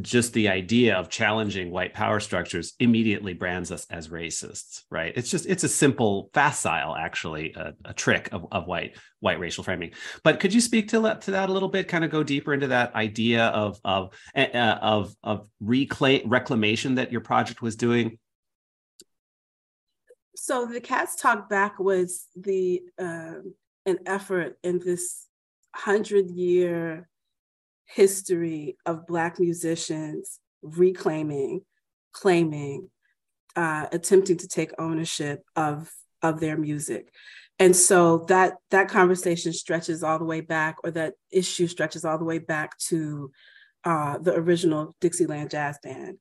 just 0.00 0.32
the 0.32 0.48
idea 0.48 0.96
of 0.96 1.08
challenging 1.08 1.70
white 1.70 1.94
power 1.94 2.20
structures 2.20 2.74
immediately 2.78 3.32
brands 3.32 3.72
us 3.72 3.86
as 3.90 4.08
racists 4.08 4.82
right? 4.90 5.12
It's 5.16 5.30
just 5.30 5.46
it's 5.46 5.64
a 5.64 5.68
simple 5.68 6.30
facile 6.34 6.94
actually 6.96 7.52
a, 7.54 7.72
a 7.84 7.94
trick 7.94 8.28
of, 8.32 8.46
of 8.52 8.66
white 8.66 8.96
white 9.20 9.40
racial 9.40 9.64
framing. 9.64 9.92
But 10.22 10.40
could 10.40 10.52
you 10.52 10.60
speak 10.60 10.88
to 10.88 11.00
that 11.00 11.22
to 11.22 11.32
that 11.32 11.48
a 11.48 11.52
little 11.52 11.68
bit 11.68 11.88
kind 11.88 12.04
of 12.04 12.10
go 12.10 12.22
deeper 12.22 12.52
into 12.52 12.68
that 12.68 12.94
idea 12.94 13.46
of 13.46 13.80
of 13.84 14.12
uh, 14.34 14.78
of 14.80 15.14
of 15.22 15.48
reclaim 15.60 16.28
reclamation 16.28 16.96
that 16.96 17.12
your 17.12 17.20
project 17.20 17.62
was 17.62 17.76
doing? 17.76 18.18
So 20.36 20.66
the 20.66 20.80
cats 20.80 21.16
talk 21.16 21.48
back 21.48 21.78
was 21.78 22.26
the 22.36 22.82
uh, 22.98 23.36
an 23.86 23.98
effort 24.06 24.58
in 24.62 24.78
this 24.78 25.26
hundred 25.74 26.30
year 26.30 27.08
history 27.86 28.76
of 28.84 29.06
Black 29.06 29.38
musicians 29.38 30.40
reclaiming, 30.62 31.62
claiming, 32.12 32.90
uh, 33.54 33.86
attempting 33.92 34.38
to 34.38 34.48
take 34.48 34.72
ownership 34.78 35.44
of 35.54 35.90
of 36.22 36.40
their 36.40 36.56
music. 36.56 37.12
And 37.58 37.74
so 37.74 38.18
that 38.28 38.54
that 38.70 38.88
conversation 38.88 39.52
stretches 39.52 40.02
all 40.02 40.18
the 40.18 40.24
way 40.24 40.40
back 40.40 40.76
or 40.84 40.90
that 40.92 41.14
issue 41.30 41.66
stretches 41.66 42.04
all 42.04 42.18
the 42.18 42.24
way 42.24 42.38
back 42.38 42.76
to 42.88 43.30
uh, 43.84 44.18
the 44.18 44.34
original 44.34 44.94
dixieland 45.00 45.50
jazz 45.50 45.78
band 45.82 46.18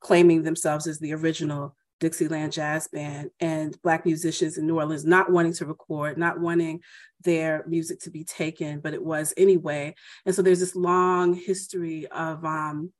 claiming 0.00 0.42
themselves 0.42 0.86
as 0.86 0.98
the 0.98 1.12
original 1.12 1.74
dixieland 2.00 2.52
jazz 2.52 2.88
band 2.88 3.30
and 3.40 3.80
black 3.82 4.04
musicians 4.04 4.58
in 4.58 4.66
new 4.66 4.76
orleans 4.76 5.04
not 5.04 5.30
wanting 5.30 5.52
to 5.52 5.64
record 5.64 6.18
not 6.18 6.38
wanting 6.38 6.80
their 7.22 7.64
music 7.66 7.98
to 8.00 8.10
be 8.10 8.24
taken 8.24 8.80
but 8.80 8.94
it 8.94 9.02
was 9.02 9.32
anyway. 9.36 9.94
And 10.24 10.34
so 10.34 10.42
there's 10.42 10.60
this 10.60 10.76
long 10.76 11.34
history 11.34 12.06
of 12.08 12.44
um, 12.44 12.92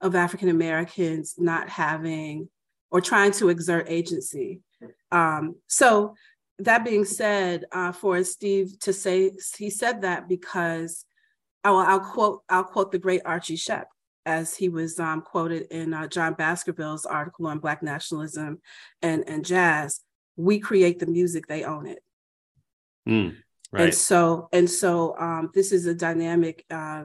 of 0.00 0.14
african 0.14 0.48
americans 0.48 1.34
not 1.38 1.68
having 1.68 2.48
or 2.94 3.00
trying 3.00 3.32
to 3.32 3.48
exert 3.48 3.86
agency. 3.88 4.60
Um, 5.10 5.56
so 5.66 6.14
that 6.60 6.84
being 6.84 7.04
said, 7.04 7.64
uh, 7.72 7.90
for 7.90 8.22
Steve 8.22 8.78
to 8.82 8.92
say 8.92 9.32
he 9.58 9.68
said 9.68 10.02
that 10.02 10.28
because 10.28 11.04
I'll, 11.64 11.78
I'll 11.78 11.98
quote 11.98 12.42
I'll 12.48 12.62
quote 12.62 12.92
the 12.92 13.00
great 13.00 13.22
Archie 13.24 13.56
Shepp 13.56 13.86
as 14.26 14.56
he 14.56 14.68
was 14.68 14.98
um, 14.98 15.22
quoted 15.22 15.66
in 15.70 15.92
uh, 15.92 16.06
John 16.06 16.34
Baskerville's 16.34 17.06
article 17.06 17.46
on 17.46 17.58
Black 17.58 17.82
nationalism 17.82 18.60
and 19.02 19.28
and 19.28 19.44
jazz. 19.44 20.00
We 20.36 20.58
create 20.58 20.98
the 20.98 21.06
music, 21.06 21.46
they 21.46 21.64
own 21.64 21.86
it. 21.86 22.02
Mm, 23.08 23.36
right. 23.72 23.84
And 23.84 23.94
so 23.94 24.48
and 24.52 24.68
so 24.68 25.16
um, 25.18 25.50
this 25.54 25.72
is 25.72 25.86
a 25.86 25.94
dynamic 25.94 26.64
uh, 26.70 27.04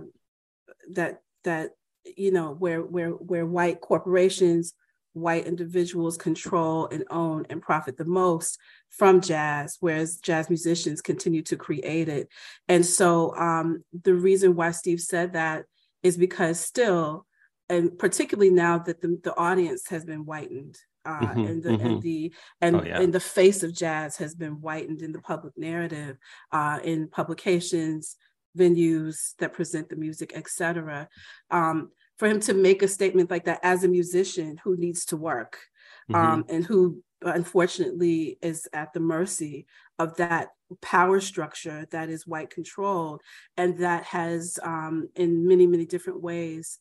that 0.92 1.22
that 1.44 1.72
you 2.18 2.32
know 2.32 2.54
where 2.54 2.82
where 2.82 3.12
where 3.12 3.46
white 3.46 3.82
corporations 3.82 4.74
white 5.14 5.46
individuals 5.46 6.18
control 6.18 6.88
and 6.88 7.04
own 7.10 7.46
and 7.50 7.62
profit 7.62 7.98
the 7.98 8.06
most 8.06 8.58
from 8.90 9.22
jazz, 9.22 9.78
whereas 9.80 10.18
jazz 10.18 10.50
musicians 10.50 11.02
continue 11.02 11.42
to 11.44 11.56
create 11.56 12.10
it. 12.10 12.28
And 12.68 12.86
so 12.86 13.36
um, 13.36 13.84
the 14.04 14.14
reason 14.14 14.56
why 14.56 14.72
Steve 14.72 15.02
said 15.02 15.34
that 15.34 15.66
is 16.04 16.18
because 16.18 16.60
still, 16.60 17.26
and 17.70 17.98
particularly 17.98 18.50
now 18.50 18.80
that 18.80 19.02
the, 19.02 19.20
the 19.24 19.36
audience 19.38 19.88
has 19.90 20.06
been 20.06 20.22
whitened. 20.22 20.78
Uh, 21.06 21.22
mm-hmm, 21.22 21.46
and 21.46 21.64
the 21.64 21.70
mm-hmm. 21.70 21.86
and 21.86 22.02
the 22.02 22.34
and, 22.60 22.76
oh, 22.76 22.84
yeah. 22.84 23.00
and 23.00 23.14
the 23.14 23.20
face 23.22 23.64
of 23.64 23.74
jazz 23.74 24.18
has 24.18 24.36
been 24.36 24.54
whitened 24.54 25.02
in 25.02 25.14
the 25.14 25.22
public 25.22 25.54
narrative, 25.58 26.18
uh, 26.52 26.78
in 26.84 27.08
publications, 27.08 28.18
venues 28.58 29.34
that 29.40 29.54
present 29.54 29.90
the 29.90 29.96
music, 29.96 30.34
etc. 30.36 31.08
Um, 31.50 31.90
for 32.18 32.28
him 32.28 32.42
to 32.42 32.54
make 32.54 32.84
a 32.84 32.88
statement 32.88 33.32
like 33.32 33.46
that 33.46 33.62
as 33.64 33.84
a 33.84 33.88
musician 33.88 34.60
who 34.64 34.76
needs 34.76 35.06
to 35.06 35.18
work 35.18 35.58
mm-hmm. 36.12 36.16
um, 36.16 36.46
and 36.50 36.66
who 36.66 37.02
unfortunately 37.22 38.38
is 38.42 38.68
at 38.74 38.94
the 38.94 39.00
mercy 39.00 39.66
of 39.98 40.16
that 40.18 40.50
power 40.82 41.20
structure 41.20 41.88
that 41.92 42.10
is 42.10 42.28
white 42.28 42.50
controlled 42.50 43.22
and 43.58 43.80
that 43.80 44.04
has 44.06 44.60
um, 44.64 45.10
in 45.16 45.48
many 45.48 45.68
many 45.68 45.86
different 45.86 46.22
ways 46.22 46.80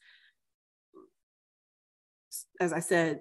as 2.61 2.73
i 2.73 2.81
said 2.81 3.21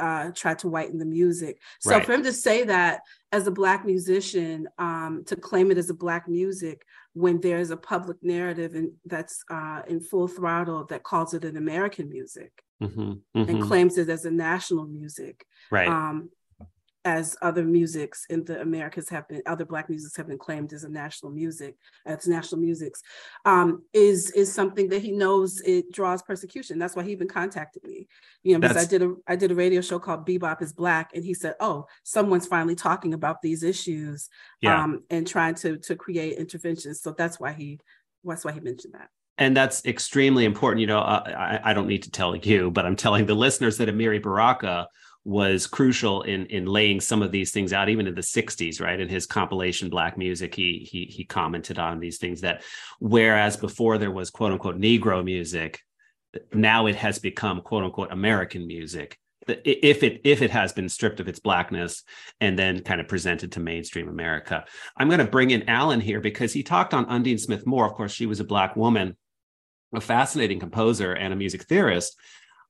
uh, 0.00 0.30
tried 0.34 0.58
to 0.60 0.68
whiten 0.68 0.98
the 0.98 1.04
music. 1.04 1.58
So 1.80 1.92
right. 1.92 2.04
for 2.04 2.12
him 2.12 2.22
to 2.24 2.32
say 2.32 2.64
that 2.64 3.00
as 3.32 3.46
a 3.46 3.50
black 3.50 3.84
musician, 3.84 4.68
um, 4.78 5.24
to 5.26 5.36
claim 5.36 5.70
it 5.70 5.78
as 5.78 5.90
a 5.90 5.94
black 5.94 6.28
music 6.28 6.84
when 7.14 7.40
there's 7.40 7.70
a 7.70 7.76
public 7.76 8.18
narrative 8.22 8.74
and 8.74 8.92
that's 9.04 9.44
uh, 9.50 9.82
in 9.88 10.00
full 10.00 10.28
throttle 10.28 10.84
that 10.86 11.02
calls 11.02 11.34
it 11.34 11.44
an 11.44 11.56
American 11.56 12.08
music 12.08 12.63
mm-hmm. 12.82 13.00
Mm-hmm. 13.36 13.50
and 13.50 13.62
claims 13.62 13.98
it 13.98 14.08
as 14.08 14.24
a 14.24 14.30
national 14.30 14.86
music, 14.86 15.46
right? 15.70 15.88
Um, 15.88 16.30
as 17.06 17.36
other 17.42 17.64
musics 17.64 18.24
in 18.30 18.44
the 18.44 18.58
Americas 18.60 19.10
have 19.10 19.28
been, 19.28 19.42
other 19.44 19.66
Black 19.66 19.90
musics 19.90 20.16
have 20.16 20.26
been 20.26 20.38
claimed 20.38 20.72
as 20.72 20.84
a 20.84 20.88
national 20.88 21.32
music, 21.32 21.76
as 22.06 22.26
national 22.26 22.62
musics, 22.62 23.02
um, 23.44 23.82
is 23.92 24.30
is 24.30 24.52
something 24.52 24.88
that 24.88 25.02
he 25.02 25.12
knows 25.12 25.60
it 25.60 25.92
draws 25.92 26.22
persecution. 26.22 26.78
That's 26.78 26.96
why 26.96 27.02
he 27.02 27.12
even 27.12 27.28
contacted 27.28 27.84
me. 27.84 28.08
You 28.42 28.54
know, 28.54 28.60
because 28.60 28.76
That's... 28.76 28.86
I 28.86 28.90
did 28.90 29.02
a 29.02 29.14
I 29.26 29.36
did 29.36 29.50
a 29.50 29.54
radio 29.54 29.82
show 29.82 29.98
called 29.98 30.26
Bebop 30.26 30.62
is 30.62 30.72
Black, 30.72 31.10
and 31.14 31.22
he 31.22 31.34
said, 31.34 31.54
"Oh, 31.60 31.86
someone's 32.04 32.46
finally 32.46 32.74
talking 32.74 33.12
about 33.12 33.42
these 33.42 33.62
issues, 33.62 34.30
yeah. 34.62 34.82
um, 34.82 35.04
and 35.10 35.26
trying 35.26 35.56
to 35.56 35.76
to 35.76 35.96
create 35.96 36.38
interventions." 36.38 37.02
So 37.02 37.12
that's 37.12 37.38
why 37.38 37.52
he 37.52 37.80
that's 38.24 38.44
why 38.44 38.52
he 38.52 38.60
mentioned 38.60 38.94
that 38.94 39.10
and 39.38 39.56
that's 39.56 39.84
extremely 39.84 40.44
important. 40.44 40.80
You 40.80 40.86
know, 40.86 41.00
uh, 41.00 41.58
I, 41.64 41.70
I, 41.70 41.74
don't 41.74 41.88
need 41.88 42.04
to 42.04 42.10
tell 42.10 42.36
you, 42.36 42.70
but 42.70 42.86
I'm 42.86 42.96
telling 42.96 43.26
the 43.26 43.34
listeners 43.34 43.78
that 43.78 43.88
Amiri 43.88 44.22
Baraka 44.22 44.88
was 45.24 45.66
crucial 45.66 46.22
in 46.22 46.44
in 46.46 46.66
laying 46.66 47.00
some 47.00 47.22
of 47.22 47.32
these 47.32 47.50
things 47.50 47.72
out 47.72 47.88
even 47.88 48.06
in 48.06 48.14
the 48.14 48.20
60s 48.20 48.80
right? 48.80 49.00
In 49.00 49.08
his 49.08 49.26
compilation 49.26 49.88
black 49.88 50.18
music 50.18 50.54
he 50.54 50.86
he 50.90 51.06
he 51.06 51.24
commented 51.24 51.78
on 51.78 51.98
these 51.98 52.18
things 52.18 52.42
that 52.42 52.62
whereas 52.98 53.56
before 53.56 53.96
there 53.96 54.10
was 54.10 54.30
quote 54.30 54.52
unquote 54.52 54.78
negro 54.78 55.24
music 55.24 55.80
now 56.52 56.86
it 56.86 56.96
has 56.96 57.18
become 57.18 57.62
quote 57.62 57.84
unquote 57.84 58.12
american 58.12 58.66
music. 58.66 59.18
If 59.46 60.02
it 60.02 60.20
if 60.24 60.42
it 60.42 60.50
has 60.50 60.72
been 60.72 60.90
stripped 60.90 61.20
of 61.20 61.28
its 61.28 61.38
blackness 61.38 62.02
and 62.40 62.58
then 62.58 62.80
kind 62.80 63.00
of 63.00 63.08
presented 63.08 63.52
to 63.52 63.60
mainstream 63.60 64.08
america. 64.08 64.66
I'm 64.96 65.08
going 65.08 65.20
to 65.20 65.26
bring 65.26 65.52
in 65.52 65.68
alan 65.70 66.00
here 66.00 66.20
because 66.20 66.52
he 66.52 66.62
talked 66.62 66.92
on 66.92 67.06
undine 67.06 67.38
smith 67.38 67.66
moore. 67.66 67.86
Of 67.86 67.94
course 67.94 68.12
she 68.12 68.26
was 68.26 68.40
a 68.40 68.44
black 68.44 68.76
woman 68.76 69.16
a 69.96 70.00
fascinating 70.00 70.60
composer 70.60 71.12
and 71.12 71.32
a 71.32 71.36
music 71.36 71.64
theorist 71.64 72.16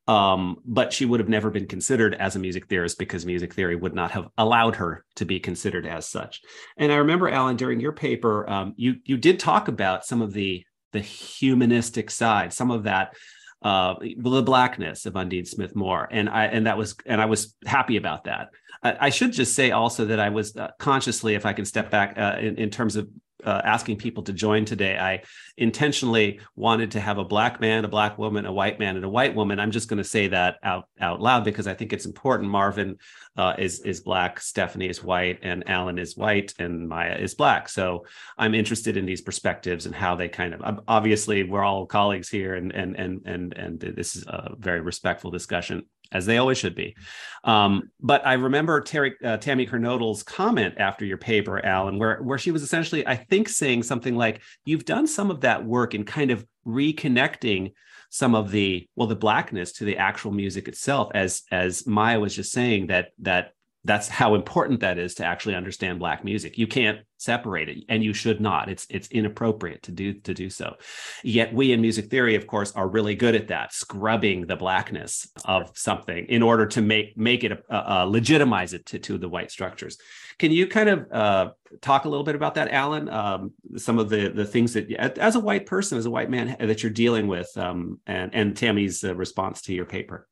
um, 0.07 0.59
but 0.67 0.93
she 0.93 1.07
would 1.07 1.21
have 1.21 1.29
never 1.29 1.51
been 1.51 1.67
considered 1.67 2.15
as 2.15 2.37
a 2.37 2.39
music 2.39 2.67
theorist 2.67 2.99
because 2.99 3.25
music 3.25 3.55
theory 3.55 3.75
would 3.75 3.95
not 3.95 4.11
have 4.11 4.29
allowed 4.37 4.77
her 4.77 5.05
to 5.17 5.25
be 5.25 5.41
considered 5.41 5.87
as 5.87 6.07
such. 6.07 6.43
And 6.77 6.93
I 6.93 6.97
remember, 6.97 7.29
Alan, 7.29 7.57
during 7.57 7.81
your 7.81 7.93
paper, 7.93 8.49
um, 8.49 8.75
you 8.77 8.97
you 9.05 9.17
did 9.17 9.39
talk 9.39 9.69
about 9.69 10.05
some 10.05 10.21
of 10.21 10.33
the 10.33 10.65
the 10.93 11.01
humanistic 11.01 12.11
side, 12.11 12.53
some 12.53 12.71
of 12.71 12.85
that 12.85 13.15
uh, 13.63 13.95
the 14.01 14.43
blackness 14.43 15.07
of 15.07 15.17
Undine 15.17 15.47
Smith 15.47 15.75
Moore, 15.75 16.07
and 16.11 16.29
I 16.29 16.47
and 16.47 16.67
that 16.67 16.77
was 16.77 16.95
and 17.07 17.21
I 17.21 17.25
was 17.25 17.55
happy 17.65 17.97
about 17.97 18.25
that. 18.25 18.51
I, 18.83 19.07
I 19.07 19.09
should 19.09 19.33
just 19.33 19.55
say 19.55 19.71
also 19.71 20.05
that 20.07 20.21
I 20.21 20.29
was 20.29 20.55
uh, 20.55 20.69
consciously, 20.79 21.35
if 21.35 21.47
I 21.47 21.55
can 21.55 21.65
step 21.65 21.91
back 21.91 22.19
uh, 22.19 22.37
in, 22.39 22.59
in 22.59 22.69
terms 22.69 22.97
of 22.97 23.09
uh, 23.45 23.61
asking 23.65 23.99
people 23.99 24.23
to 24.25 24.33
join 24.33 24.65
today, 24.65 24.99
I 24.99 25.23
intentionally 25.57 26.41
wanted 26.57 26.91
to 26.93 27.01
have 27.01 27.19
a 27.19 27.25
black 27.25 27.61
man, 27.61 27.85
a 27.85 27.89
black 27.89 28.19
woman, 28.19 28.47
a 28.47 28.53
white 28.53 28.79
man, 28.79 28.97
and 28.97 29.05
a 29.05 29.09
white 29.09 29.35
woman. 29.35 29.61
I'm 29.61 29.71
just 29.71 29.89
going 29.89 29.99
to 29.99 30.09
say 30.09 30.29
that 30.29 30.57
out 30.63 30.89
out 31.01 31.21
loud 31.21 31.45
because 31.45 31.67
I 31.67 31.75
think 31.75 31.93
it's 31.93 32.07
important. 32.07 32.51
Marvin 32.51 32.99
uh, 33.37 33.55
is 33.59 33.81
is 33.81 34.01
black, 34.01 34.41
Stephanie 34.41 34.89
is 34.89 35.03
white, 35.03 35.41
and 35.43 35.69
Alan 35.69 35.99
is 35.99 36.17
white, 36.17 36.55
and 36.59 36.89
Maya 36.89 37.17
is 37.17 37.35
black. 37.35 37.69
So 37.69 38.07
I'm 38.39 38.55
interested 38.55 38.97
in 38.97 39.07
these 39.07 39.21
perspectives 39.21 39.87
and 39.87 39.95
how 39.95 40.17
they 40.17 40.29
kind 40.29 40.55
of 40.55 40.81
obviously 40.89 41.45
we're 41.45 41.65
all 41.65 41.87
colleagues 41.87 42.29
here, 42.29 42.55
and 42.55 42.73
and 42.73 42.97
and 42.97 43.23
and 43.27 43.53
and 43.55 43.81
this 43.81 44.17
is 44.17 44.27
a 44.27 44.55
very 44.59 44.81
respectful 44.81 45.31
discussion 45.31 45.85
as 46.15 46.25
they 46.25 46.39
always 46.39 46.57
should 46.57 46.75
be. 46.75 46.97
Um, 47.43 47.91
but 48.01 48.27
I 48.27 48.35
remember 48.35 48.81
Terry, 48.81 49.15
uh, 49.23 49.37
Tammy 49.37 49.67
Kernodle's 49.67 50.23
comment 50.23 50.77
after 50.79 51.05
your 51.05 51.19
paper, 51.19 51.65
Alan, 51.65 51.99
where 51.99 52.23
where 52.23 52.39
she 52.39 52.53
was 52.53 52.63
essentially, 52.63 53.07
I 53.07 53.17
think, 53.17 53.49
saying 53.49 53.83
something 53.83 54.17
like, 54.17 54.41
"You've 54.65 54.87
done 54.87 55.07
some 55.07 55.31
of 55.31 55.43
that 55.43 55.65
work 55.65 55.95
in 55.95 56.05
kind 56.05 56.31
of 56.31 56.47
reconnecting." 56.67 57.73
some 58.11 58.37
of 58.37 58.53
the 58.53 58.89
well 58.95 59.09
the 59.09 59.17
blackness 59.17 59.73
to 59.73 59.85
the 59.85 59.97
actual 59.97 60.31
music 60.31 60.69
itself 60.69 61.11
as 61.15 61.43
as 61.51 61.85
maya 61.85 62.21
was 62.21 62.37
just 62.37 62.53
saying 62.53 62.87
that 62.87 63.09
that 63.19 63.55
that's 63.85 64.09
how 64.09 64.35
important 64.35 64.81
that 64.81 64.99
is 64.99 65.15
to 65.17 65.25
actually 65.25 65.55
understand 65.55 65.99
black 65.99 66.25
music. 66.25 66.57
You 66.57 66.67
can't 66.67 67.01
separate 67.19 67.69
it 67.69 67.85
and 67.89 68.03
you 68.03 68.15
should 68.15 68.41
not. 68.41 68.69
It's 68.69 68.87
it's 68.89 69.09
inappropriate 69.09 69.83
to 69.85 69.93
do 69.93 70.15
to 70.21 70.35
do 70.35 70.49
so. 70.49 70.77
Yet 71.23 71.53
we 71.53 71.73
in 71.73 71.81
music 71.81 72.11
theory 72.11 72.35
of 72.35 72.47
course 72.47 72.73
are 72.73 72.89
really 72.89 73.15
good 73.15 73.35
at 73.35 73.49
that 73.49 73.73
scrubbing 73.73 74.47
the 74.47 74.57
blackness 74.57 75.29
of 75.45 75.71
something 75.75 76.27
in 76.27 76.43
order 76.43 76.67
to 76.67 76.81
make 76.81 77.17
make 77.17 77.45
it 77.45 77.63
legitimize 77.71 78.73
it 78.73 78.87
to, 78.87 78.99
to 79.01 79.19
the 79.19 79.29
white 79.29 79.51
structures. 79.51 79.99
Can 80.39 80.51
you 80.51 80.67
kind 80.67 80.89
of 80.89 81.13
uh, 81.13 81.51
talk 81.81 82.07
a 82.07 82.09
little 82.09 82.25
bit 82.25 82.35
about 82.35 82.55
that 82.55 82.73
alan? 82.73 83.09
Um, 83.09 83.53
some 83.77 83.99
of 83.99 84.09
the 84.09 84.29
the 84.29 84.47
things 84.47 84.73
that 84.73 84.91
as 85.19 85.37
a 85.37 85.41
white 85.41 85.67
person 85.67 85.99
as 85.99 86.07
a 86.07 86.11
white 86.11 86.31
man 86.31 86.57
that 86.59 86.83
you're 86.83 86.91
dealing 86.91 87.27
with 87.27 87.51
um, 87.57 88.01
and 88.07 88.35
and 88.35 88.57
tammy's 88.57 89.05
uh, 89.05 89.15
response 89.15 89.63
to 89.63 89.75
your 89.75 89.85
paper. 89.85 90.27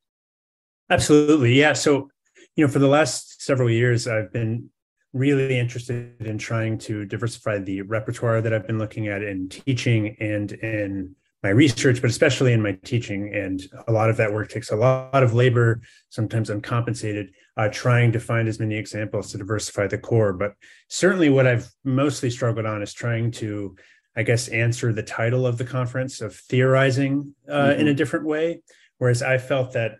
Absolutely. 0.91 1.59
Yeah. 1.59 1.75
So 1.75 2.11
you 2.57 2.67
know, 2.67 2.73
for 2.73 2.79
the 2.79 2.89
last 2.89 3.43
several 3.43 3.71
years, 3.71 4.07
I've 4.07 4.33
been 4.33 4.71
really 5.13 5.59
interested 5.59 6.15
in 6.21 6.39
trying 6.39 6.79
to 6.79 7.05
diversify 7.05 7.59
the 7.59 7.83
repertoire 7.83 8.41
that 8.41 8.53
I've 8.53 8.67
been 8.67 8.79
looking 8.79 9.09
at 9.09 9.23
in 9.23 9.49
teaching 9.49 10.17
and 10.21 10.53
in 10.53 11.15
my 11.43 11.51
research, 11.51 12.01
but 12.01 12.09
especially 12.09 12.53
in 12.53 12.63
my 12.63 12.79
teaching. 12.85 13.35
And 13.35 13.61
a 13.89 13.93
lot 13.93 14.11
of 14.11 14.17
that 14.19 14.33
work 14.33 14.49
takes 14.49 14.71
a 14.71 14.77
lot 14.77 15.23
of 15.23 15.35
labor, 15.35 15.81
sometimes 16.09 16.51
uncompensated, 16.51 17.33
uh, 17.57 17.69
trying 17.69 18.13
to 18.13 18.21
find 18.21 18.49
as 18.49 18.61
many 18.61 18.77
examples 18.77 19.33
to 19.33 19.39
diversify 19.39 19.87
the 19.89 19.99
core. 19.99 20.33
But 20.33 20.55
certainly, 20.89 21.29
what 21.29 21.47
I've 21.47 21.69
mostly 21.85 22.31
struggled 22.31 22.67
on 22.67 22.83
is 22.83 22.95
trying 22.95 23.33
to 23.33 23.77
I 24.15 24.23
guess, 24.23 24.49
answer 24.49 24.93
the 24.93 25.03
title 25.03 25.47
of 25.47 25.59
the 25.59 25.65
conference 25.65 26.21
of 26.21 26.37
theorizing 26.37 27.35
uh, 27.49 27.53
mm-hmm. 27.53 27.81
in 27.81 27.89
a 27.89 27.95
different 27.95 28.27
way. 28.27 28.63
Whereas 28.99 29.23
I 29.23 29.39
felt 29.39 29.73
that 29.73 29.97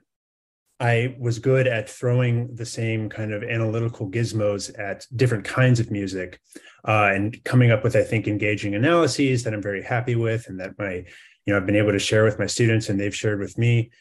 I 0.83 1.15
was 1.17 1.39
good 1.39 1.69
at 1.69 1.89
throwing 1.89 2.57
the 2.57 2.67
same 2.67 3.09
kind 3.09 3.33
of 3.33 3.45
analytical 3.45 4.11
gizmos 4.11 4.77
at 4.77 5.07
different 5.15 5.45
kinds 5.45 5.79
of 5.79 5.93
music 5.93 6.41
uh, 6.89 7.11
and 7.15 7.43
coming 7.45 7.71
up 7.71 7.85
with, 7.85 7.95
I 7.95 8.03
think, 8.03 8.27
engaging 8.27 8.75
analyses 8.75 9.45
that 9.45 9.55
I'm 9.55 9.63
very 9.63 9.85
happy 9.85 10.17
with 10.17 10.49
and 10.49 10.59
that 10.59 10.77
my, 10.81 10.95
you 11.47 11.53
know, 11.53 11.57
I've 11.57 11.67
been 11.67 11.77
able 11.77 11.93
to 11.93 12.01
share 12.01 12.25
with 12.25 12.41
my 12.41 12.47
students 12.47 12.89
and 12.89 12.99
they've 12.99 13.15
shared 13.15 13.39
with 13.39 13.57
me. 13.57 13.93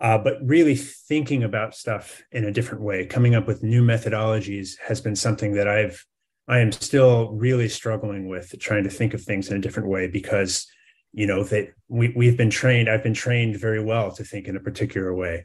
Uh, 0.00 0.18
but 0.18 0.38
really 0.42 0.74
thinking 0.74 1.44
about 1.44 1.76
stuff 1.76 2.20
in 2.32 2.44
a 2.44 2.52
different 2.52 2.82
way, 2.82 3.06
coming 3.06 3.36
up 3.36 3.46
with 3.46 3.62
new 3.62 3.84
methodologies 3.84 4.72
has 4.88 5.00
been 5.00 5.14
something 5.14 5.52
that 5.52 5.68
I've 5.68 6.04
I 6.46 6.58
am 6.58 6.72
still 6.72 7.32
really 7.32 7.68
struggling 7.68 8.28
with 8.28 8.54
trying 8.58 8.84
to 8.84 8.90
think 8.90 9.14
of 9.14 9.22
things 9.22 9.48
in 9.48 9.56
a 9.56 9.60
different 9.60 9.88
way 9.88 10.08
because 10.08 10.66
you 11.12 11.26
know 11.26 11.44
that 11.44 11.68
we 11.88 12.12
we've 12.14 12.36
been 12.36 12.50
trained 12.50 12.90
I've 12.90 13.04
been 13.04 13.14
trained 13.14 13.56
very 13.56 13.82
well 13.82 14.10
to 14.12 14.24
think 14.24 14.46
in 14.46 14.56
a 14.56 14.60
particular 14.60 15.14
way 15.14 15.44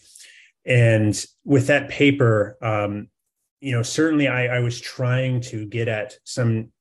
and 0.70 1.26
with 1.44 1.68
that 1.68 1.90
paper 1.90 2.58
um, 2.62 3.10
you 3.60 3.74
know 3.74 3.84
certainly 3.84 4.30
I, 4.30 4.58
I 4.58 4.60
was 4.60 4.80
trying 4.80 5.42
to 5.42 5.66
get 5.66 5.90
at 5.90 6.14
some 6.24 6.72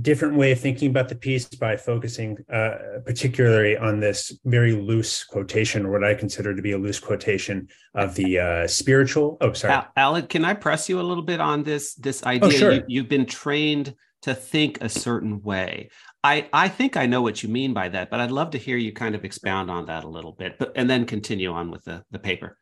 different 0.00 0.36
way 0.36 0.52
of 0.52 0.60
thinking 0.60 0.88
about 0.90 1.08
the 1.08 1.14
piece 1.16 1.46
by 1.46 1.76
focusing 1.76 2.38
uh, 2.52 2.76
particularly 3.04 3.76
on 3.76 3.98
this 3.98 4.38
very 4.44 4.72
loose 4.72 5.24
quotation, 5.24 5.84
or 5.84 5.90
what 5.90 6.04
I 6.04 6.14
consider 6.14 6.54
to 6.54 6.62
be 6.62 6.72
a 6.72 6.78
loose 6.78 7.00
quotation 7.00 7.68
of 7.94 8.14
the 8.14 8.38
uh, 8.38 8.66
spiritual. 8.68 9.36
Oh, 9.40 9.52
sorry, 9.52 9.84
Alan. 9.96 10.26
Can 10.28 10.44
I 10.44 10.54
press 10.54 10.88
you 10.88 11.00
a 11.00 11.02
little 11.02 11.24
bit 11.24 11.40
on 11.40 11.64
this 11.64 11.94
this 11.94 12.22
idea? 12.24 12.48
Oh, 12.48 12.50
sure. 12.50 12.72
you, 12.72 12.84
you've 12.86 13.08
been 13.08 13.26
trained 13.26 13.94
to 14.22 14.34
think 14.34 14.78
a 14.80 14.88
certain 14.88 15.42
way. 15.42 15.90
I, 16.22 16.48
I 16.52 16.68
think 16.68 16.96
I 16.96 17.06
know 17.06 17.22
what 17.22 17.42
you 17.42 17.48
mean 17.48 17.72
by 17.72 17.88
that, 17.88 18.10
but 18.10 18.20
I'd 18.20 18.30
love 18.30 18.50
to 18.50 18.58
hear 18.58 18.76
you 18.76 18.92
kind 18.92 19.14
of 19.14 19.24
expound 19.24 19.70
on 19.70 19.86
that 19.86 20.04
a 20.04 20.08
little 20.08 20.32
bit, 20.32 20.58
but 20.58 20.72
and 20.76 20.88
then 20.88 21.06
continue 21.06 21.50
on 21.50 21.70
with 21.70 21.84
the, 21.84 22.04
the 22.10 22.18
paper. 22.18 22.58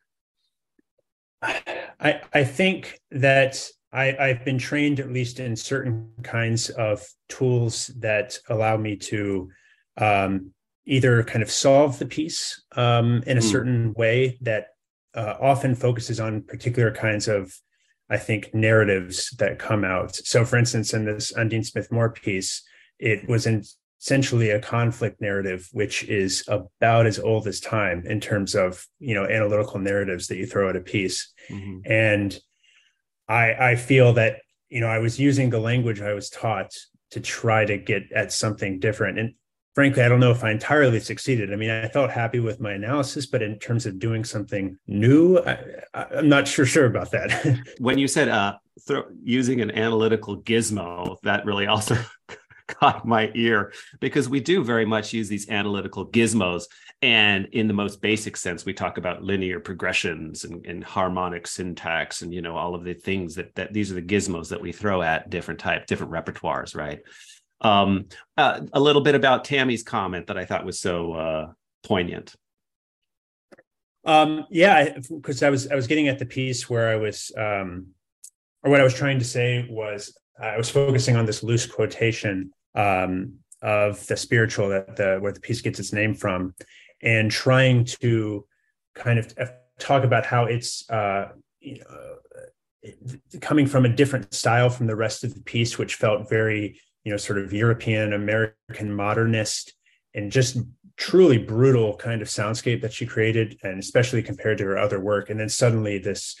I 1.41 2.21
I 2.33 2.43
think 2.43 2.99
that 3.11 3.69
I, 3.91 4.15
I've 4.19 4.45
been 4.45 4.59
trained 4.59 4.99
at 4.99 5.11
least 5.11 5.39
in 5.39 5.55
certain 5.55 6.11
kinds 6.21 6.69
of 6.69 7.05
tools 7.27 7.87
that 7.97 8.37
allow 8.49 8.77
me 8.77 8.95
to 8.97 9.49
um, 9.97 10.51
either 10.85 11.23
kind 11.23 11.41
of 11.41 11.51
solve 11.51 11.99
the 11.99 12.05
piece 12.05 12.63
um, 12.75 13.23
in 13.25 13.37
a 13.37 13.41
mm. 13.41 13.51
certain 13.51 13.93
way 13.93 14.37
that 14.41 14.67
uh, 15.15 15.35
often 15.41 15.75
focuses 15.75 16.19
on 16.19 16.43
particular 16.43 16.91
kinds 16.91 17.27
of, 17.27 17.53
I 18.09 18.17
think, 18.17 18.53
narratives 18.53 19.31
that 19.39 19.59
come 19.59 19.83
out. 19.83 20.15
So, 20.15 20.45
for 20.45 20.57
instance, 20.57 20.93
in 20.93 21.05
this 21.05 21.35
Undine 21.35 21.63
Smith 21.63 21.91
Moore 21.91 22.11
piece, 22.11 22.63
it 22.99 23.27
was 23.27 23.47
in, 23.47 23.63
essentially 24.01 24.49
a 24.51 24.61
conflict 24.61 25.21
narrative, 25.21 25.67
which 25.71 26.03
is 26.03 26.43
about 26.47 27.05
as 27.05 27.19
old 27.19 27.47
as 27.47 27.59
time 27.59 28.05
in 28.05 28.19
terms 28.19 28.55
of 28.55 28.85
you 28.99 29.13
know 29.13 29.25
analytical 29.25 29.79
narratives 29.79 30.27
that 30.27 30.37
you 30.37 30.45
throw 30.45 30.69
at 30.69 30.75
a 30.75 30.81
piece, 30.81 31.33
mm-hmm. 31.49 31.79
and 31.85 32.39
I, 33.27 33.71
I 33.71 33.75
feel 33.75 34.13
that 34.13 34.37
you 34.69 34.81
know 34.81 34.87
I 34.87 34.99
was 34.99 35.19
using 35.19 35.49
the 35.49 35.59
language 35.59 36.01
I 36.01 36.13
was 36.13 36.29
taught 36.29 36.71
to 37.11 37.19
try 37.19 37.65
to 37.65 37.77
get 37.77 38.11
at 38.11 38.31
something 38.31 38.79
different. 38.79 39.17
And 39.17 39.33
frankly, 39.73 40.03
I 40.03 40.09
don't 40.09 40.19
know 40.19 40.31
if 40.31 40.43
I 40.43 40.51
entirely 40.51 40.99
succeeded. 40.99 41.51
I 41.51 41.55
mean, 41.55 41.71
I 41.71 41.87
felt 41.87 42.11
happy 42.11 42.39
with 42.39 42.59
my 42.59 42.73
analysis, 42.73 43.25
but 43.25 43.41
in 43.41 43.57
terms 43.57 43.85
of 43.85 43.97
doing 43.97 44.23
something 44.23 44.77
new, 44.87 45.39
I, 45.39 45.57
am 46.11 46.29
not 46.29 46.47
sure 46.47 46.65
sure 46.65 46.85
about 46.85 47.11
that. 47.11 47.59
when 47.79 47.97
you 47.97 48.07
said 48.07 48.29
uh, 48.29 48.55
throw, 48.87 49.03
using 49.23 49.61
an 49.61 49.71
analytical 49.71 50.41
gizmo, 50.41 51.17
that 51.23 51.45
really 51.45 51.67
also 51.67 51.97
caught 52.69 53.05
my 53.05 53.31
ear 53.35 53.73
because 53.99 54.29
we 54.29 54.39
do 54.39 54.63
very 54.63 54.85
much 54.85 55.13
use 55.13 55.27
these 55.27 55.49
analytical 55.49 56.07
gizmos. 56.07 56.63
And 57.01 57.47
in 57.53 57.67
the 57.67 57.73
most 57.73 58.01
basic 58.01 58.35
sense 58.35 58.65
we 58.65 58.73
talk 58.73 58.97
about 58.97 59.23
linear 59.23 59.59
progressions 59.59 60.43
and, 60.43 60.65
and, 60.65 60.83
harmonic 60.83 61.47
syntax 61.47 62.21
and 62.21 62.33
you 62.33 62.41
know 62.41 62.57
all 62.57 62.75
of 62.75 62.83
the 62.83 62.93
things 62.93 63.35
that 63.35 63.53
that 63.55 63.71
these 63.71 63.91
are 63.91 63.95
the 63.95 64.01
gizmos 64.01 64.49
that 64.49 64.61
we 64.61 64.71
throw 64.71 65.01
at 65.01 65.29
different 65.29 65.59
type 65.59 65.85
different 65.85 66.11
repertoires 66.11 66.75
right? 66.75 67.01
Um, 67.61 68.05
uh, 68.37 68.61
a 68.73 68.79
little 68.79 69.01
bit 69.01 69.15
about 69.15 69.43
tammy's 69.43 69.83
comment 69.83 70.27
that 70.27 70.37
i 70.37 70.45
thought 70.45 70.65
was 70.65 70.79
so 70.79 71.13
uh, 71.13 71.51
poignant. 71.83 72.35
Um, 74.05 74.45
yeah 74.49 74.97
because 75.09 75.43
I, 75.43 75.47
I 75.47 75.49
was 75.49 75.67
i 75.71 75.75
was 75.75 75.87
getting 75.87 76.07
at 76.07 76.19
the 76.19 76.25
piece 76.25 76.69
where 76.69 76.89
i 76.89 76.95
was 76.95 77.31
um, 77.37 77.87
or 78.63 78.71
what 78.71 78.81
i 78.81 78.83
was 78.83 78.93
trying 78.93 79.19
to 79.19 79.25
say 79.25 79.67
was 79.69 80.17
i 80.41 80.57
was 80.57 80.69
focusing 80.69 81.15
on 81.15 81.25
this 81.25 81.43
loose 81.43 81.65
quotation 81.65 82.51
um, 82.75 83.35
of 83.61 84.05
the 84.07 84.17
spiritual 84.17 84.69
that 84.69 84.95
the 84.95 85.17
where 85.19 85.31
the 85.31 85.39
piece 85.39 85.61
gets 85.61 85.79
its 85.79 85.93
name 85.93 86.13
from 86.13 86.53
and 87.01 87.31
trying 87.31 87.85
to 87.85 88.45
kind 88.95 89.19
of 89.19 89.33
talk 89.79 90.03
about 90.03 90.25
how 90.25 90.45
it's 90.45 90.89
uh, 90.89 91.29
you 91.59 91.79
know, 91.79 92.91
coming 93.41 93.65
from 93.65 93.85
a 93.85 93.89
different 93.89 94.33
style 94.33 94.69
from 94.69 94.87
the 94.87 94.95
rest 94.95 95.23
of 95.23 95.33
the 95.33 95.41
piece, 95.41 95.77
which 95.77 95.95
felt 95.95 96.29
very 96.29 96.79
you 97.03 97.11
know 97.11 97.17
sort 97.17 97.39
of 97.39 97.53
European 97.53 98.13
American 98.13 98.93
modernist 98.93 99.73
and 100.13 100.31
just 100.31 100.57
truly 100.97 101.37
brutal 101.37 101.95
kind 101.95 102.21
of 102.21 102.27
soundscape 102.27 102.81
that 102.81 102.93
she 102.93 103.05
created, 103.05 103.57
and 103.63 103.79
especially 103.79 104.21
compared 104.21 104.57
to 104.57 104.65
her 104.65 104.77
other 104.77 104.99
work. 104.99 105.29
And 105.29 105.39
then 105.39 105.49
suddenly 105.49 105.97
this 105.97 106.35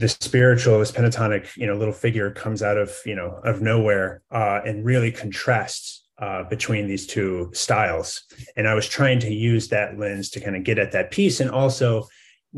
this 0.00 0.16
spiritual, 0.18 0.78
this 0.78 0.90
pentatonic, 0.90 1.54
you 1.58 1.66
know, 1.66 1.76
little 1.76 1.92
figure 1.92 2.30
comes 2.30 2.62
out 2.62 2.78
of 2.78 2.96
you 3.04 3.14
know 3.14 3.38
of 3.44 3.60
nowhere 3.60 4.22
uh, 4.30 4.60
and 4.64 4.84
really 4.84 5.12
contrasts 5.12 6.08
uh, 6.18 6.42
between 6.44 6.88
these 6.88 7.06
two 7.06 7.50
styles. 7.52 8.22
And 8.56 8.66
I 8.66 8.74
was 8.74 8.88
trying 8.88 9.20
to 9.20 9.32
use 9.32 9.68
that 9.68 9.98
lens 9.98 10.30
to 10.30 10.40
kind 10.40 10.56
of 10.56 10.64
get 10.64 10.78
at 10.78 10.92
that 10.92 11.10
piece 11.10 11.40
and 11.40 11.50
also 11.50 12.08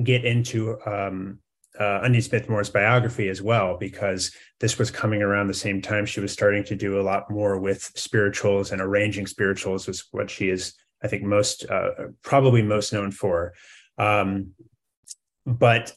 get 0.03 0.25
into 0.25 0.79
um, 0.87 1.41
uh, 1.79 2.01
Undine 2.03 2.23
Smith 2.23 2.49
Moore's 2.49 2.71
biography 2.71 3.29
as 3.29 3.43
well, 3.43 3.77
because 3.77 4.33
this 4.61 4.79
was 4.79 4.93
coming 4.93 5.21
around 5.21 5.49
the 5.49 5.55
same 5.55 5.83
time 5.83 6.07
she 6.07 6.21
was 6.21 6.33
starting 6.33 6.63
to 6.65 6.77
do 6.77 7.01
a 7.01 7.03
lot 7.03 7.29
more 7.29 7.59
with 7.59 7.83
spirituals 7.97 8.71
and 8.71 8.81
arranging 8.81 9.27
spirituals, 9.27 9.89
was 9.89 10.05
what 10.13 10.31
she 10.31 10.49
is, 10.49 10.75
I 11.03 11.09
think, 11.09 11.25
most 11.25 11.69
uh, 11.69 11.91
probably 12.23 12.63
most 12.63 12.93
known 12.93 13.11
for. 13.11 13.53
Um, 13.99 14.53
but 15.45 15.93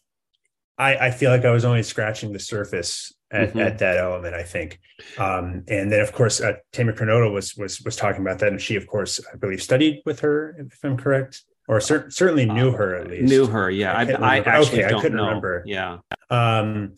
I, 0.77 1.07
I 1.07 1.11
feel 1.11 1.31
like 1.31 1.45
I 1.45 1.51
was 1.51 1.65
only 1.65 1.83
scratching 1.83 2.33
the 2.33 2.39
surface 2.39 3.13
at, 3.31 3.49
mm-hmm. 3.49 3.59
at 3.59 3.79
that 3.79 3.97
element, 3.97 4.35
I 4.35 4.43
think. 4.43 4.79
Um, 5.17 5.63
and 5.67 5.91
then, 5.91 6.01
of 6.01 6.11
course, 6.13 6.41
uh, 6.41 6.53
Tammy 6.71 6.93
Kernodle 6.93 7.33
was 7.33 7.55
was 7.55 7.81
was 7.81 7.95
talking 7.95 8.21
about 8.21 8.39
that, 8.39 8.49
and 8.49 8.61
she, 8.61 8.75
of 8.75 8.87
course, 8.87 9.19
I 9.31 9.37
believe, 9.37 9.61
studied 9.61 10.01
with 10.05 10.19
her, 10.21 10.55
if 10.59 10.79
I'm 10.83 10.97
correct, 10.97 11.43
or 11.67 11.79
cer- 11.79 12.09
certainly 12.09 12.45
knew 12.45 12.71
her 12.71 12.95
at 12.95 13.07
least. 13.07 13.29
Knew 13.29 13.47
her, 13.47 13.69
yeah. 13.69 13.93
I, 13.93 14.03
I, 14.03 14.35
I 14.35 14.37
actually 14.39 14.83
okay, 14.83 14.95
I 14.95 15.01
couldn't 15.01 15.17
know. 15.17 15.25
remember. 15.25 15.63
Yeah. 15.65 15.97
Um, 16.29 16.95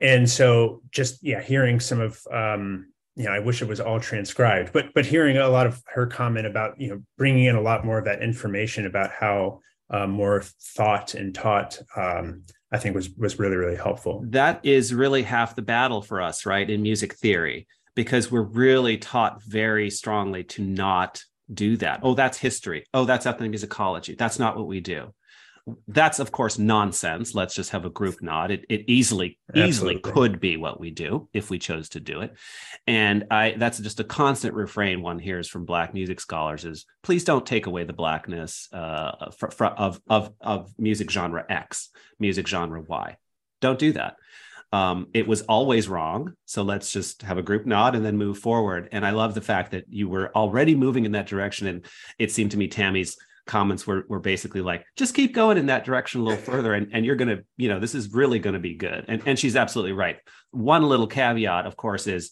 and 0.00 0.28
so, 0.28 0.82
just 0.90 1.22
yeah, 1.22 1.40
hearing 1.40 1.78
some 1.78 2.00
of 2.00 2.20
um, 2.32 2.86
you 3.16 3.24
know, 3.24 3.32
I 3.32 3.38
wish 3.38 3.60
it 3.60 3.68
was 3.68 3.80
all 3.80 4.00
transcribed, 4.00 4.72
but 4.72 4.94
but 4.94 5.06
hearing 5.06 5.36
a 5.36 5.48
lot 5.48 5.66
of 5.66 5.82
her 5.88 6.06
comment 6.06 6.46
about 6.46 6.80
you 6.80 6.88
know 6.88 7.02
bringing 7.18 7.44
in 7.44 7.56
a 7.56 7.60
lot 7.60 7.84
more 7.84 7.98
of 7.98 8.04
that 8.06 8.22
information 8.22 8.86
about 8.86 9.10
how 9.10 9.60
uh, 9.90 10.06
more 10.06 10.42
thought 10.42 11.14
and 11.14 11.34
taught 11.34 11.78
um, 11.96 12.44
I 12.72 12.78
think 12.78 12.94
was 12.94 13.10
was 13.10 13.38
really 13.38 13.56
really 13.56 13.76
helpful. 13.76 14.24
That 14.28 14.60
is 14.62 14.94
really 14.94 15.22
half 15.22 15.56
the 15.56 15.62
battle 15.62 16.02
for 16.02 16.20
us, 16.20 16.46
right, 16.46 16.68
in 16.68 16.82
music 16.82 17.14
theory, 17.14 17.66
because 17.94 18.30
we're 18.30 18.42
really 18.42 18.98
taught 18.98 19.42
very 19.42 19.90
strongly 19.90 20.44
to 20.44 20.62
not 20.62 21.22
do 21.52 21.76
that. 21.78 22.00
Oh, 22.02 22.14
that's 22.14 22.38
history. 22.38 22.84
Oh, 22.94 23.04
that's 23.04 23.26
ethnomusicology. 23.26 24.16
That's 24.16 24.38
not 24.38 24.56
what 24.56 24.68
we 24.68 24.80
do 24.80 25.12
that's 25.88 26.18
of 26.18 26.32
course 26.32 26.58
nonsense 26.58 27.34
let's 27.34 27.54
just 27.54 27.70
have 27.70 27.84
a 27.84 27.90
group 27.90 28.20
nod 28.22 28.50
it, 28.50 28.64
it 28.68 28.84
easily 28.86 29.38
Absolutely. 29.48 29.68
easily 29.68 29.98
could 29.98 30.40
be 30.40 30.56
what 30.56 30.80
we 30.80 30.90
do 30.90 31.28
if 31.32 31.50
we 31.50 31.58
chose 31.58 31.88
to 31.90 32.00
do 32.00 32.20
it 32.20 32.36
and 32.86 33.26
i 33.30 33.54
that's 33.58 33.78
just 33.78 34.00
a 34.00 34.04
constant 34.04 34.54
refrain 34.54 35.02
one 35.02 35.18
hears 35.18 35.48
from 35.48 35.64
black 35.64 35.94
music 35.94 36.20
scholars 36.20 36.64
is 36.64 36.86
please 37.02 37.24
don't 37.24 37.46
take 37.46 37.66
away 37.66 37.84
the 37.84 37.92
blackness 37.92 38.68
uh, 38.72 39.30
for, 39.30 39.50
for, 39.50 39.66
of, 39.66 40.00
of, 40.08 40.32
of 40.40 40.72
music 40.78 41.10
genre 41.10 41.44
x 41.48 41.90
music 42.18 42.46
genre 42.46 42.80
y 42.82 43.16
don't 43.60 43.78
do 43.78 43.92
that 43.92 44.16
um, 44.72 45.08
it 45.12 45.26
was 45.26 45.42
always 45.42 45.88
wrong. 45.88 46.34
So 46.44 46.62
let's 46.62 46.92
just 46.92 47.22
have 47.22 47.38
a 47.38 47.42
group 47.42 47.66
nod 47.66 47.96
and 47.96 48.04
then 48.04 48.16
move 48.16 48.38
forward. 48.38 48.88
And 48.92 49.04
I 49.04 49.10
love 49.10 49.34
the 49.34 49.40
fact 49.40 49.72
that 49.72 49.86
you 49.88 50.08
were 50.08 50.30
already 50.34 50.74
moving 50.74 51.04
in 51.04 51.12
that 51.12 51.26
direction. 51.26 51.66
And 51.66 51.84
it 52.18 52.30
seemed 52.30 52.52
to 52.52 52.56
me 52.56 52.68
Tammy's 52.68 53.16
comments 53.50 53.86
were, 53.86 54.04
were 54.08 54.20
basically 54.20 54.62
like, 54.62 54.84
just 54.96 55.14
keep 55.14 55.34
going 55.34 55.58
in 55.58 55.66
that 55.66 55.84
direction 55.84 56.20
a 56.20 56.24
little 56.24 56.42
further. 56.42 56.72
And, 56.72 56.88
and 56.92 57.04
you're 57.04 57.16
going 57.16 57.36
to, 57.36 57.44
you 57.56 57.68
know, 57.68 57.80
this 57.80 57.94
is 57.94 58.14
really 58.14 58.38
going 58.38 58.54
to 58.54 58.60
be 58.60 58.74
good. 58.74 59.04
And, 59.08 59.20
and 59.26 59.38
she's 59.38 59.56
absolutely 59.56 59.92
right. 59.92 60.16
One 60.52 60.84
little 60.84 61.08
caveat, 61.08 61.66
of 61.66 61.76
course, 61.76 62.06
is 62.06 62.30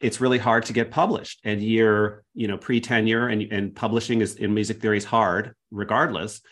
it's 0.00 0.20
really 0.20 0.38
hard 0.38 0.66
to 0.66 0.74
get 0.74 0.90
published 0.90 1.40
and 1.44 1.62
you're, 1.62 2.22
you 2.34 2.46
know, 2.46 2.58
pre-tenure 2.58 3.28
and, 3.28 3.42
and 3.50 3.74
publishing 3.74 4.20
is 4.20 4.36
in 4.36 4.52
music 4.52 4.80
theory 4.80 4.98
is 4.98 5.04
hard 5.04 5.54
regardless. 5.70 6.42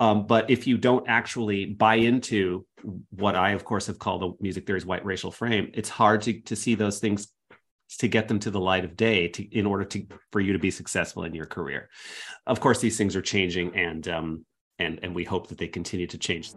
Um, 0.00 0.26
but 0.26 0.50
if 0.50 0.66
you 0.66 0.76
don't 0.76 1.08
actually 1.08 1.66
buy 1.66 1.94
into 1.94 2.66
what 3.10 3.36
I, 3.36 3.50
of 3.52 3.64
course, 3.64 3.86
have 3.86 3.98
called 3.98 4.22
the 4.22 4.32
music 4.40 4.66
theory's 4.66 4.84
white 4.84 5.04
racial 5.04 5.30
frame, 5.30 5.70
it's 5.72 5.88
hard 5.88 6.22
to, 6.22 6.40
to 6.40 6.56
see 6.56 6.74
those 6.74 6.98
things 6.98 7.28
to 7.98 8.08
get 8.08 8.28
them 8.28 8.38
to 8.40 8.50
the 8.50 8.60
light 8.60 8.84
of 8.84 8.96
day 8.96 9.28
to, 9.28 9.42
in 9.56 9.66
order 9.66 9.84
to 9.84 10.06
for 10.32 10.40
you 10.40 10.52
to 10.52 10.58
be 10.58 10.70
successful 10.70 11.24
in 11.24 11.34
your 11.34 11.46
career. 11.46 11.88
Of 12.46 12.60
course, 12.60 12.80
these 12.80 12.98
things 12.98 13.16
are 13.16 13.22
changing, 13.22 13.74
and 13.74 14.06
um, 14.08 14.44
and 14.78 14.98
and 15.02 15.14
we 15.14 15.24
hope 15.24 15.48
that 15.48 15.58
they 15.58 15.68
continue 15.68 16.06
to 16.08 16.18
change. 16.18 16.52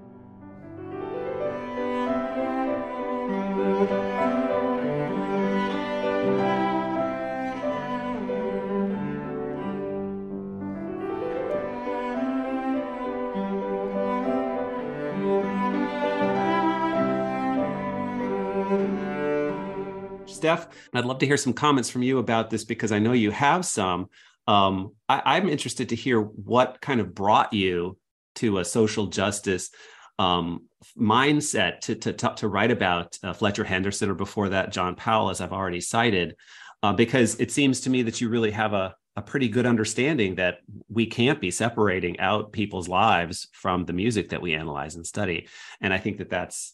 Steph, 20.49 20.67
I'd 20.95 21.05
love 21.05 21.19
to 21.19 21.27
hear 21.27 21.37
some 21.37 21.53
comments 21.53 21.91
from 21.91 22.01
you 22.01 22.17
about 22.17 22.49
this 22.49 22.63
because 22.63 22.91
I 22.91 22.97
know 22.97 23.11
you 23.11 23.29
have 23.29 23.63
some. 23.63 24.09
Um, 24.47 24.95
I, 25.07 25.37
am 25.37 25.47
interested 25.47 25.89
to 25.89 25.95
hear 25.95 26.21
what 26.21 26.81
kind 26.81 26.99
of 26.99 27.13
brought 27.13 27.53
you 27.53 27.99
to 28.35 28.57
a 28.57 28.65
social 28.65 29.05
justice 29.05 29.69
um, 30.17 30.65
mindset 30.97 31.81
to, 31.81 31.95
to, 31.95 32.13
to, 32.13 32.47
write 32.47 32.71
about 32.71 33.15
uh, 33.21 33.33
Fletcher 33.33 33.63
Henderson 33.63 34.09
or 34.09 34.15
before 34.15 34.49
that, 34.49 34.71
John 34.71 34.95
Powell, 34.95 35.29
as 35.29 35.39
I've 35.39 35.53
already 35.53 35.81
cited, 35.81 36.35
uh, 36.81 36.93
because 36.93 37.39
it 37.39 37.51
seems 37.51 37.81
to 37.81 37.91
me 37.91 38.01
that 38.01 38.19
you 38.19 38.27
really 38.27 38.49
have 38.49 38.73
a, 38.73 38.95
a 39.15 39.21
pretty 39.21 39.49
good 39.49 39.67
understanding 39.67 40.33
that 40.35 40.61
we 40.89 41.05
can't 41.05 41.39
be 41.39 41.51
separating 41.51 42.19
out 42.19 42.53
people's 42.53 42.87
lives 42.87 43.49
from 43.51 43.85
the 43.85 43.93
music 43.93 44.29
that 44.29 44.41
we 44.41 44.55
analyze 44.55 44.95
and 44.95 45.05
study. 45.05 45.47
And 45.79 45.93
I 45.93 45.99
think 45.99 46.17
that 46.17 46.31
that's 46.31 46.73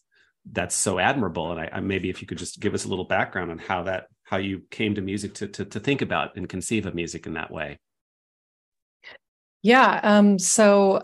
that's 0.52 0.76
so 0.76 1.00
admirable. 1.00 1.52
And 1.52 1.60
I, 1.60 1.70
I, 1.74 1.80
maybe 1.80 2.10
if 2.10 2.22
you 2.22 2.28
could 2.28 2.38
just 2.38 2.60
give 2.60 2.74
us 2.74 2.86
a 2.86 2.88
little 2.88 3.06
background 3.06 3.52
on 3.52 3.58
how 3.58 3.84
that 3.84 4.08
how 4.24 4.38
you 4.38 4.64
came 4.72 4.96
to 4.96 5.02
music 5.02 5.34
to 5.36 5.48
to, 5.48 5.66
to 5.66 5.80
think 5.80 6.02
about 6.02 6.36
and 6.36 6.48
conceive 6.48 6.86
of 6.86 6.96
music 6.96 7.26
in 7.26 7.34
that 7.34 7.52
way. 7.52 7.80
Yeah. 9.62 10.00
Um, 10.04 10.38
so 10.38 11.02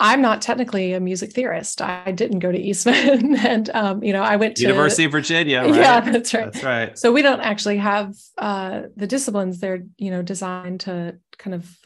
I'm 0.00 0.20
not 0.20 0.42
technically 0.42 0.92
a 0.92 1.00
music 1.00 1.32
theorist. 1.32 1.80
I 1.80 2.12
didn't 2.12 2.40
go 2.40 2.50
to 2.50 2.58
Eastman, 2.58 3.36
and 3.46 3.70
um, 3.70 4.02
you 4.02 4.12
know, 4.12 4.22
I 4.22 4.36
went 4.36 4.56
to 4.56 4.62
University 4.62 5.04
of 5.04 5.12
Virginia. 5.12 5.62
Right? 5.64 5.74
Yeah, 5.74 6.00
that's 6.00 6.34
right. 6.34 6.52
That's 6.52 6.64
right. 6.64 6.98
So 6.98 7.12
we 7.12 7.22
don't 7.22 7.40
actually 7.40 7.78
have 7.78 8.14
uh, 8.38 8.82
the 8.96 9.06
disciplines. 9.06 9.60
They're 9.60 9.84
you 9.96 10.10
know 10.10 10.22
designed 10.22 10.80
to 10.80 11.18
kind 11.38 11.54
of 11.54 11.76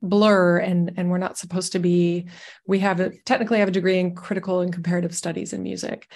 blur 0.00 0.58
and 0.58 0.92
and 0.96 1.10
we're 1.10 1.18
not 1.18 1.36
supposed 1.36 1.72
to 1.72 1.78
be 1.78 2.26
we 2.66 2.78
have 2.78 3.00
a 3.00 3.10
technically 3.24 3.58
have 3.58 3.68
a 3.68 3.72
degree 3.72 3.98
in 3.98 4.14
critical 4.14 4.60
and 4.60 4.72
comparative 4.72 5.14
studies 5.14 5.52
in 5.52 5.62
music. 5.62 6.10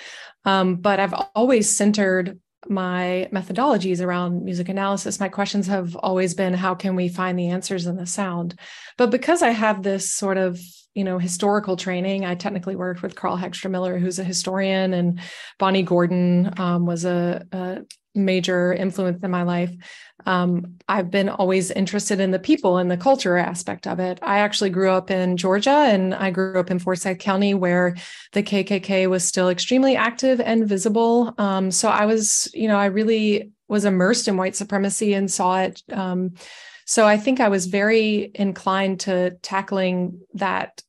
Um, 0.45 0.77
but 0.77 1.01
i've 1.01 1.14
always 1.35 1.75
centered 1.75 2.38
my 2.68 3.29
methodologies 3.33 4.01
around 4.01 4.45
music 4.45 4.68
analysis. 4.68 5.18
My 5.18 5.29
questions 5.29 5.66
have 5.66 5.97
always 5.97 6.33
been 6.35 6.55
how 6.55 6.77
can 6.77 6.95
we 6.95 7.09
find 7.09 7.37
the 7.37 7.49
answers 7.49 7.87
in 7.87 7.97
the 7.97 8.07
sound? 8.07 8.59
But 8.97 9.11
because 9.11 9.42
i 9.42 9.51
have 9.51 9.83
this 9.83 10.12
sort 10.12 10.37
of 10.37 10.61
you 10.95 11.05
know 11.05 11.18
historical 11.18 11.77
training 11.77 12.25
i 12.25 12.35
technically 12.35 12.77
worked 12.77 13.03
with 13.03 13.14
karl 13.14 13.37
hagstrom 13.37 13.71
miller 13.71 13.99
who's 13.99 14.18
a 14.18 14.25
historian 14.25 14.92
and 14.92 15.21
bonnie 15.59 15.83
gordon 15.83 16.53
um, 16.59 16.85
was 16.85 17.05
a, 17.05 17.47
a 17.53 17.83
major 18.14 18.72
influence 18.72 19.22
in 19.22 19.31
my 19.31 19.42
life. 19.42 19.70
Um, 20.27 20.77
I've 20.88 21.11
been 21.11 21.29
always 21.29 21.70
interested 21.70 22.20
in 22.20 22.31
the 22.31 22.38
people 22.38 22.79
and 22.79 22.90
the 22.90 22.96
culture 22.96 23.37
aspect 23.37 23.87
of 23.87 23.98
it. 23.98 24.18
I 24.22 24.38
actually 24.38 24.70
grew 24.70 24.90
up 24.90 25.11
in 25.11 25.37
Georgia 25.37 25.70
and 25.70 26.14
I 26.14 26.31
grew 26.31 26.59
up 26.61 26.70
in 26.70 26.79
Forsyth 26.79 27.18
County 27.18 27.55
where 27.55 27.96
the 28.33 28.42
KKK 28.42 29.09
was 29.09 29.25
still 29.25 29.48
extremely 29.48 29.96
active 29.96 30.40
and 30.40 30.68
visible. 30.68 31.35
Um, 31.38 31.70
so 31.70 31.88
I 31.88 32.07
was, 32.07 32.48
you 32.55 32.68
know, 32.68 32.79
I 32.79 32.87
really 32.87 33.51
was 33.68 33.85
immersed 33.85 34.29
in 34.29 34.37
white 34.37 34.55
supremacy 34.55 35.14
and 35.14 35.31
saw 35.31 35.62
it. 35.62 35.83
Um, 35.92 36.35
so 36.85 37.07
I 37.07 37.16
think 37.16 37.40
I 37.40 37.48
was 37.48 37.66
very 37.66 38.31
inclined 38.35 39.01
to 39.01 39.31
tackling 39.42 40.20
that 40.35 40.83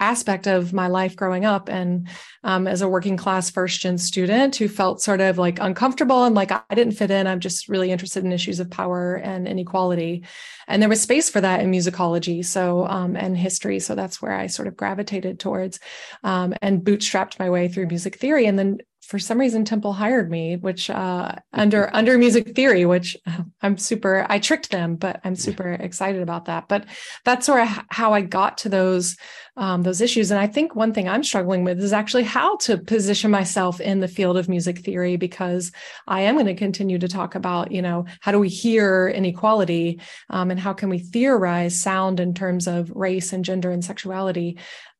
aspect 0.00 0.46
of 0.46 0.72
my 0.72 0.88
life 0.88 1.16
growing 1.16 1.44
up. 1.44 1.68
And 1.68 2.08
um, 2.44 2.66
as 2.66 2.82
a 2.82 2.88
working 2.88 3.16
class 3.16 3.50
first 3.50 3.80
gen 3.80 3.98
student 3.98 4.56
who 4.56 4.68
felt 4.68 5.02
sort 5.02 5.20
of 5.20 5.38
like 5.38 5.58
uncomfortable 5.60 6.24
and 6.24 6.34
like 6.34 6.52
i 6.52 6.74
didn't 6.74 6.94
fit 6.94 7.10
in 7.10 7.26
i'm 7.26 7.40
just 7.40 7.68
really 7.68 7.90
interested 7.90 8.24
in 8.24 8.32
issues 8.32 8.60
of 8.60 8.70
power 8.70 9.16
and 9.16 9.48
inequality. 9.48 10.24
And 10.68 10.82
there 10.82 10.88
was 10.88 11.00
space 11.00 11.30
for 11.30 11.40
that 11.40 11.60
in 11.60 11.70
musicology. 11.70 12.44
So 12.44 12.86
um, 12.86 13.16
and 13.16 13.36
history. 13.36 13.80
So 13.80 13.94
that's 13.94 14.20
where 14.20 14.32
i 14.32 14.46
sort 14.46 14.68
of 14.68 14.76
gravitated 14.76 15.38
towards 15.38 15.80
um, 16.24 16.54
and 16.62 16.82
bootstrapped 16.82 17.38
my 17.38 17.50
way 17.50 17.68
through 17.68 17.86
music 17.86 18.16
theory. 18.16 18.46
And 18.46 18.58
then 18.58 18.78
for 19.06 19.18
some 19.18 19.38
reason 19.38 19.64
temple 19.64 19.92
hired 19.92 20.30
me 20.30 20.56
which 20.56 20.90
uh, 20.90 21.32
under 21.52 21.94
under 21.94 22.18
music 22.18 22.54
theory 22.54 22.84
which 22.84 23.16
i'm 23.62 23.78
super 23.78 24.26
i 24.28 24.38
tricked 24.38 24.70
them 24.70 24.96
but 24.96 25.20
i'm 25.24 25.36
super 25.36 25.72
excited 25.72 26.22
about 26.22 26.46
that. 26.46 26.68
But 26.68 26.86
that's 27.24 27.46
sort 27.46 27.60
of 27.60 27.68
how 27.90 28.12
i 28.12 28.20
got 28.20 28.58
to 28.58 28.68
those 28.68 29.16
um, 29.56 29.82
those 29.82 30.00
issues. 30.00 30.30
And 30.30 30.40
i 30.40 30.46
think 30.46 30.74
one 30.74 30.92
thing 30.92 31.08
i'm 31.08 31.24
struggling 31.24 31.64
with 31.64 31.80
is 31.80 31.92
actually 31.92 32.24
how 32.24 32.56
to 32.58 32.78
position 32.78 33.30
myself 33.30 33.80
in 33.80 34.00
the 34.00 34.08
field 34.08 34.36
of 34.36 34.48
music 34.48 34.80
theory 34.80 35.16
because 35.16 35.72
i 36.06 36.22
am 36.22 36.34
going 36.34 36.46
to 36.46 36.54
continue 36.54 36.98
to 36.98 37.08
talk 37.08 37.34
about 37.34 37.72
you 37.72 37.82
know 37.82 38.04
how 38.20 38.32
do 38.32 38.38
we 38.38 38.48
hear 38.48 39.08
inequality 39.08 40.00
um, 40.30 40.50
and 40.50 40.60
how 40.60 40.72
can 40.72 40.88
we 40.88 40.98
theorize 40.98 41.80
sound 41.80 42.20
in 42.20 42.34
terms 42.34 42.66
of 42.66 42.90
race 42.90 43.32
and 43.32 43.44
gender 43.44 43.70
and 43.70 43.84
sexuality 43.84 44.58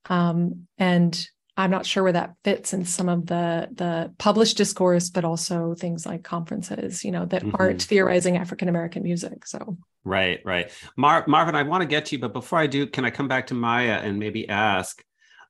um, 0.09 0.66
and 0.79 1.29
I'm 1.57 1.71
not 1.71 1.87
sure 1.87 2.03
where 2.03 2.12
that 2.12 2.35
fits 2.45 2.73
in 2.75 2.85
some 2.85 3.09
of 3.09 3.27
the 3.27 3.69
the 3.73 4.12
published 4.19 4.57
discourse, 4.57 5.11
but 5.11 5.25
also 5.25 5.75
things 5.75 6.05
like 6.05 6.23
conferences, 6.23 7.05
you 7.05 7.11
know, 7.11 7.25
that 7.27 7.42
mm-hmm. 7.42 7.57
aren't 7.59 7.83
theorizing 7.83 8.37
African 8.37 8.69
American 8.69 9.03
music. 9.03 9.47
So 9.47 9.79
right, 10.05 10.40
right, 10.45 10.71
Mar- 10.97 11.25
Marvin, 11.27 11.55
I 11.55 11.62
want 11.62 11.83
to 11.83 11.87
get 11.87 12.07
to 12.07 12.16
you, 12.16 12.21
but 12.21 12.33
before 12.33 12.59
I 12.59 12.66
do, 12.66 12.87
can 12.87 13.05
I 13.05 13.11
come 13.11 13.29
back 13.29 13.49
to 13.49 13.55
Maya 13.55 14.01
and 14.03 14.19
maybe 14.19 14.49
ask? 14.49 15.03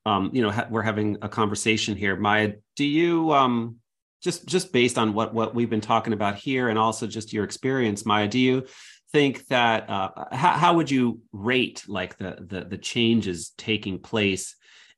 Um, 0.05 0.31
you 0.33 0.43
know, 0.43 0.51
ha- 0.51 0.69
we're 0.71 0.83
having 0.83 1.19
a 1.23 1.29
conversation 1.29 1.97
here. 1.97 2.15
Maya, 2.15 2.53
do 2.77 2.85
you 2.85 3.33
um, 3.33 3.77
just 4.23 4.47
just 4.47 4.73
based 4.73 4.99
on 4.99 5.15
what 5.15 5.35
what 5.35 5.55
we've 5.55 5.71
been 5.71 5.81
talking 5.81 6.13
about 6.13 6.37
here, 6.37 6.69
and 6.69 6.79
also 6.79 7.07
just 7.07 7.33
your 7.33 7.45
experience, 7.45 8.05
Maya, 8.07 8.29
do 8.29 8.39
you 8.39 8.67
think 9.13 9.47
that 9.47 9.89
uh, 9.89 10.11
how, 10.33 10.53
how 10.53 10.75
would 10.75 10.91
you 10.91 11.21
rate 11.33 11.85
like 11.89 12.19
the 12.19 12.37
the 12.41 12.65
the 12.65 12.79
changes 12.79 13.53
taking 13.57 14.01
place? 14.01 14.56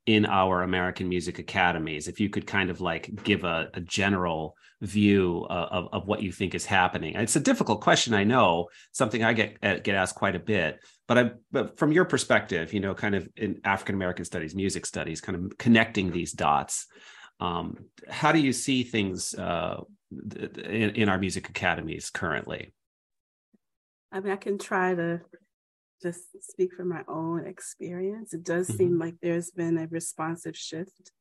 In 0.09 0.25
our 0.25 0.63
American 0.63 1.07
music 1.07 1.37
academies, 1.37 2.07
if 2.07 2.19
you 2.19 2.31
could 2.31 2.47
kind 2.47 2.71
of 2.71 2.81
like 2.81 3.23
give 3.23 3.43
a, 3.43 3.69
a 3.75 3.81
general 3.81 4.55
view 4.81 5.45
uh, 5.51 5.67
of, 5.69 5.87
of 5.93 6.07
what 6.07 6.23
you 6.23 6.31
think 6.31 6.55
is 6.55 6.65
happening. 6.65 7.13
It's 7.13 7.35
a 7.35 7.39
difficult 7.39 7.81
question, 7.81 8.15
I 8.15 8.23
know, 8.23 8.69
something 8.91 9.23
I 9.23 9.33
get 9.33 9.57
uh, 9.61 9.75
get 9.75 9.93
asked 9.93 10.15
quite 10.15 10.35
a 10.35 10.39
bit. 10.39 10.79
But 11.07 11.17
I, 11.19 11.31
but 11.51 11.77
from 11.77 11.91
your 11.91 12.05
perspective, 12.05 12.73
you 12.73 12.79
know, 12.79 12.95
kind 12.95 13.13
of 13.13 13.29
in 13.37 13.61
African 13.63 13.93
American 13.93 14.25
studies, 14.25 14.55
music 14.55 14.87
studies, 14.87 15.21
kind 15.21 15.37
of 15.37 15.59
connecting 15.59 16.09
these 16.09 16.31
dots, 16.31 16.87
um, 17.39 17.75
how 18.09 18.31
do 18.31 18.39
you 18.39 18.51
see 18.51 18.81
things 18.81 19.35
uh, 19.35 19.81
in, 20.65 20.89
in 20.95 21.07
our 21.07 21.19
music 21.19 21.49
academies 21.49 22.09
currently? 22.09 22.73
I 24.11 24.21
mean, 24.21 24.33
I 24.33 24.37
can 24.37 24.57
try 24.57 24.95
to 24.95 25.21
just 26.01 26.21
speak 26.41 26.73
from 26.73 26.89
my 26.89 27.03
own 27.07 27.45
experience, 27.45 28.33
it 28.33 28.43
does 28.43 28.67
mm-hmm. 28.67 28.77
seem 28.77 28.99
like 28.99 29.15
there's 29.21 29.51
been 29.51 29.77
a 29.77 29.87
responsive 29.87 30.55
shift 30.55 31.11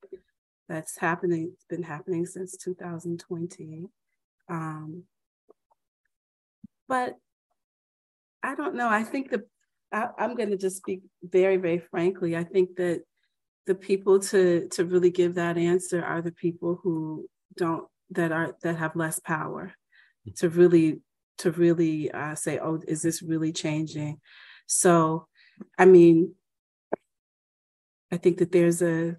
that's 0.68 0.98
happening, 0.98 1.50
it's 1.52 1.64
been 1.64 1.82
happening 1.82 2.26
since 2.26 2.56
2020. 2.56 3.86
Um, 4.48 5.04
but 6.88 7.16
I 8.42 8.54
don't 8.54 8.74
know. 8.74 8.88
I 8.88 9.02
think 9.02 9.30
the 9.30 9.44
I, 9.92 10.08
I'm 10.18 10.34
going 10.34 10.50
to 10.50 10.56
just 10.56 10.76
speak 10.76 11.02
very, 11.22 11.56
very 11.56 11.78
frankly. 11.78 12.36
I 12.36 12.44
think 12.44 12.76
that 12.76 13.02
the 13.66 13.74
people 13.74 14.18
to 14.18 14.68
to 14.72 14.84
really 14.84 15.10
give 15.10 15.34
that 15.34 15.58
answer 15.58 16.02
are 16.02 16.22
the 16.22 16.32
people 16.32 16.80
who 16.82 17.28
don't 17.56 17.86
that 18.10 18.32
are 18.32 18.56
that 18.62 18.76
have 18.76 18.96
less 18.96 19.18
power 19.18 19.74
to 20.36 20.48
really 20.48 21.00
to 21.38 21.50
really 21.52 22.10
uh, 22.10 22.34
say, 22.34 22.58
oh, 22.58 22.80
is 22.86 23.02
this 23.02 23.22
really 23.22 23.52
changing? 23.52 24.20
So, 24.68 25.26
I 25.76 25.86
mean, 25.86 26.34
I 28.12 28.16
think 28.18 28.38
that 28.38 28.52
there's 28.52 28.80
a 28.82 29.16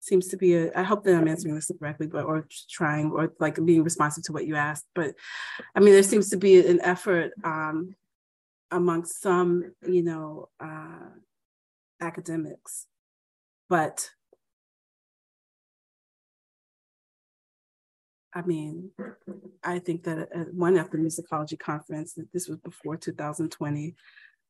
seems 0.00 0.28
to 0.28 0.38
be 0.38 0.54
a 0.54 0.72
i 0.74 0.82
hope 0.82 1.04
that 1.04 1.14
i'm 1.14 1.28
answering 1.28 1.54
this 1.54 1.70
correctly 1.78 2.06
but 2.06 2.24
or 2.24 2.46
trying 2.70 3.10
or 3.10 3.30
like 3.38 3.62
being 3.64 3.84
responsive 3.84 4.24
to 4.24 4.32
what 4.32 4.46
you 4.46 4.56
asked 4.56 4.86
but 4.94 5.14
i 5.74 5.80
mean 5.80 5.92
there 5.92 6.02
seems 6.02 6.30
to 6.30 6.38
be 6.38 6.66
an 6.66 6.80
effort 6.80 7.32
um 7.44 7.94
amongst 8.70 9.20
some 9.20 9.70
you 9.86 10.02
know 10.02 10.48
uh 10.60 11.10
academics 12.00 12.86
but 13.68 14.10
I 18.34 18.42
mean, 18.42 18.90
I 19.64 19.78
think 19.78 20.04
that 20.04 20.18
at 20.18 20.54
one 20.54 20.76
at 20.76 20.90
the 20.90 20.98
musicology 20.98 21.58
conference, 21.58 22.18
this 22.32 22.48
was 22.48 22.58
before 22.58 22.96
2020, 22.96 23.94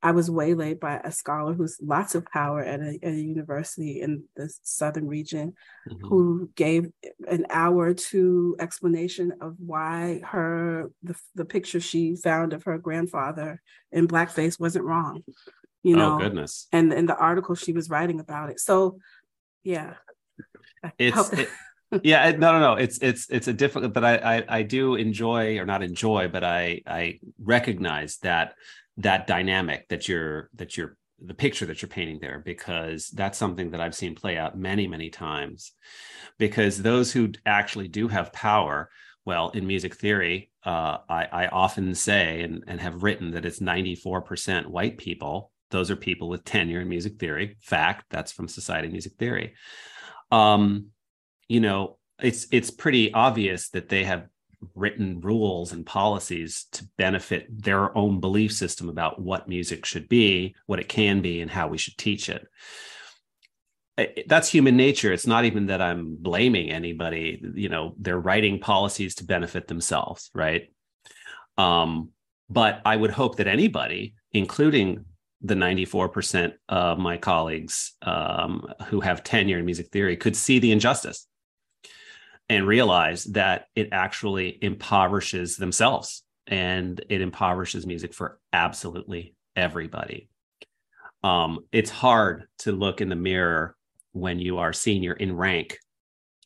I 0.00 0.12
was 0.12 0.30
waylaid 0.30 0.78
by 0.78 1.00
a 1.02 1.10
scholar 1.10 1.54
who's 1.54 1.78
lots 1.82 2.14
of 2.14 2.24
power 2.26 2.60
at 2.62 2.80
a, 2.80 2.98
at 3.02 3.12
a 3.12 3.20
university 3.20 4.00
in 4.00 4.24
the 4.36 4.52
southern 4.62 5.08
region, 5.08 5.54
mm-hmm. 5.90 6.06
who 6.06 6.50
gave 6.54 6.88
an 7.28 7.46
hour 7.50 7.94
to 7.94 8.56
explanation 8.60 9.32
of 9.40 9.56
why 9.58 10.20
her 10.24 10.90
the, 11.02 11.16
the 11.34 11.44
picture 11.44 11.80
she 11.80 12.14
found 12.14 12.52
of 12.52 12.62
her 12.64 12.78
grandfather 12.78 13.60
in 13.90 14.06
blackface 14.06 14.60
wasn't 14.60 14.84
wrong. 14.84 15.24
You 15.82 15.96
oh, 15.96 15.98
know, 15.98 16.14
oh, 16.14 16.18
goodness. 16.18 16.68
And 16.72 16.92
in 16.92 17.06
the 17.06 17.16
article 17.16 17.56
she 17.56 17.72
was 17.72 17.90
writing 17.90 18.20
about 18.20 18.50
it. 18.50 18.60
So, 18.60 18.98
yeah, 19.64 19.94
it's. 20.98 21.32
It, 21.32 21.48
yeah 22.02 22.30
no 22.32 22.52
no 22.52 22.60
no 22.60 22.74
it's 22.74 22.98
it's 22.98 23.26
it's 23.30 23.48
a 23.48 23.52
difficult 23.52 23.92
but 23.92 24.04
I, 24.04 24.16
I 24.16 24.44
i 24.48 24.62
do 24.62 24.94
enjoy 24.94 25.58
or 25.58 25.64
not 25.64 25.82
enjoy 25.82 26.28
but 26.28 26.44
i 26.44 26.82
i 26.86 27.18
recognize 27.42 28.18
that 28.18 28.54
that 28.98 29.26
dynamic 29.26 29.88
that 29.88 30.08
you're 30.08 30.50
that 30.54 30.76
you're 30.76 30.96
the 31.20 31.34
picture 31.34 31.66
that 31.66 31.82
you're 31.82 31.88
painting 31.88 32.18
there 32.20 32.40
because 32.44 33.08
that's 33.08 33.38
something 33.38 33.70
that 33.70 33.80
I've 33.80 33.94
seen 33.94 34.14
play 34.14 34.36
out 34.36 34.56
many 34.56 34.86
many 34.86 35.10
times. 35.10 35.72
Because 36.38 36.80
those 36.80 37.12
who 37.12 37.32
actually 37.44 37.88
do 37.88 38.08
have 38.08 38.32
power 38.32 38.90
well 39.24 39.50
in 39.50 39.66
music 39.66 39.96
theory 39.96 40.50
uh, 40.64 40.98
I, 41.08 41.24
I 41.32 41.46
often 41.46 41.94
say 41.94 42.42
and, 42.42 42.62
and 42.66 42.80
have 42.80 43.02
written 43.02 43.30
that 43.30 43.46
it's 43.46 43.60
94% 43.60 44.66
white 44.66 44.98
people. 44.98 45.50
Those 45.70 45.90
are 45.90 45.96
people 45.96 46.28
with 46.28 46.44
tenure 46.44 46.82
in 46.82 46.88
music 46.88 47.18
theory. 47.18 47.56
Fact 47.60 48.04
that's 48.10 48.32
from 48.32 48.48
society 48.48 48.88
music 48.88 49.14
theory. 49.18 49.54
Um, 50.30 50.88
you 51.48 51.60
know 51.60 51.98
it's 52.20 52.46
it's 52.50 52.70
pretty 52.70 53.12
obvious 53.12 53.70
that 53.70 53.88
they 53.88 54.04
have 54.04 54.26
written 54.74 55.20
rules 55.20 55.72
and 55.72 55.86
policies 55.86 56.66
to 56.72 56.86
benefit 56.96 57.46
their 57.62 57.96
own 57.96 58.20
belief 58.20 58.52
system 58.52 58.88
about 58.88 59.20
what 59.20 59.48
music 59.48 59.84
should 59.84 60.08
be, 60.08 60.54
what 60.66 60.80
it 60.80 60.88
can 60.88 61.20
be, 61.20 61.40
and 61.40 61.50
how 61.50 61.68
we 61.68 61.78
should 61.78 61.96
teach 61.96 62.28
it. 62.28 62.46
That's 64.26 64.48
human 64.48 64.76
nature. 64.76 65.12
It's 65.12 65.26
not 65.26 65.44
even 65.44 65.66
that 65.66 65.82
I'm 65.82 66.16
blaming 66.20 66.70
anybody. 66.70 67.42
You 67.54 67.68
know, 67.68 67.94
they're 67.98 68.18
writing 68.18 68.60
policies 68.60 69.16
to 69.16 69.24
benefit 69.24 69.66
themselves, 69.66 70.30
right? 70.34 70.72
Um, 71.56 72.10
but 72.48 72.80
I 72.84 72.96
would 72.96 73.10
hope 73.10 73.36
that 73.36 73.48
anybody, 73.48 74.14
including 74.32 75.04
the 75.40 75.54
94% 75.54 76.52
of 76.68 76.98
my 76.98 77.16
colleagues 77.16 77.92
um, 78.02 78.66
who 78.86 79.00
have 79.00 79.24
tenure 79.24 79.58
in 79.58 79.64
music 79.64 79.88
theory, 79.90 80.16
could 80.16 80.36
see 80.36 80.58
the 80.58 80.72
injustice 80.72 81.26
and 82.48 82.66
realize 82.66 83.24
that 83.24 83.66
it 83.74 83.88
actually 83.92 84.58
impoverishes 84.62 85.56
themselves 85.56 86.22
and 86.46 87.04
it 87.08 87.20
impoverishes 87.20 87.86
music 87.86 88.14
for 88.14 88.38
absolutely 88.52 89.34
everybody. 89.54 90.28
Um, 91.22 91.60
it's 91.72 91.90
hard 91.90 92.44
to 92.60 92.72
look 92.72 93.00
in 93.00 93.08
the 93.08 93.16
mirror 93.16 93.76
when 94.12 94.38
you 94.38 94.58
are 94.58 94.72
senior 94.72 95.12
in 95.12 95.36
rank 95.36 95.78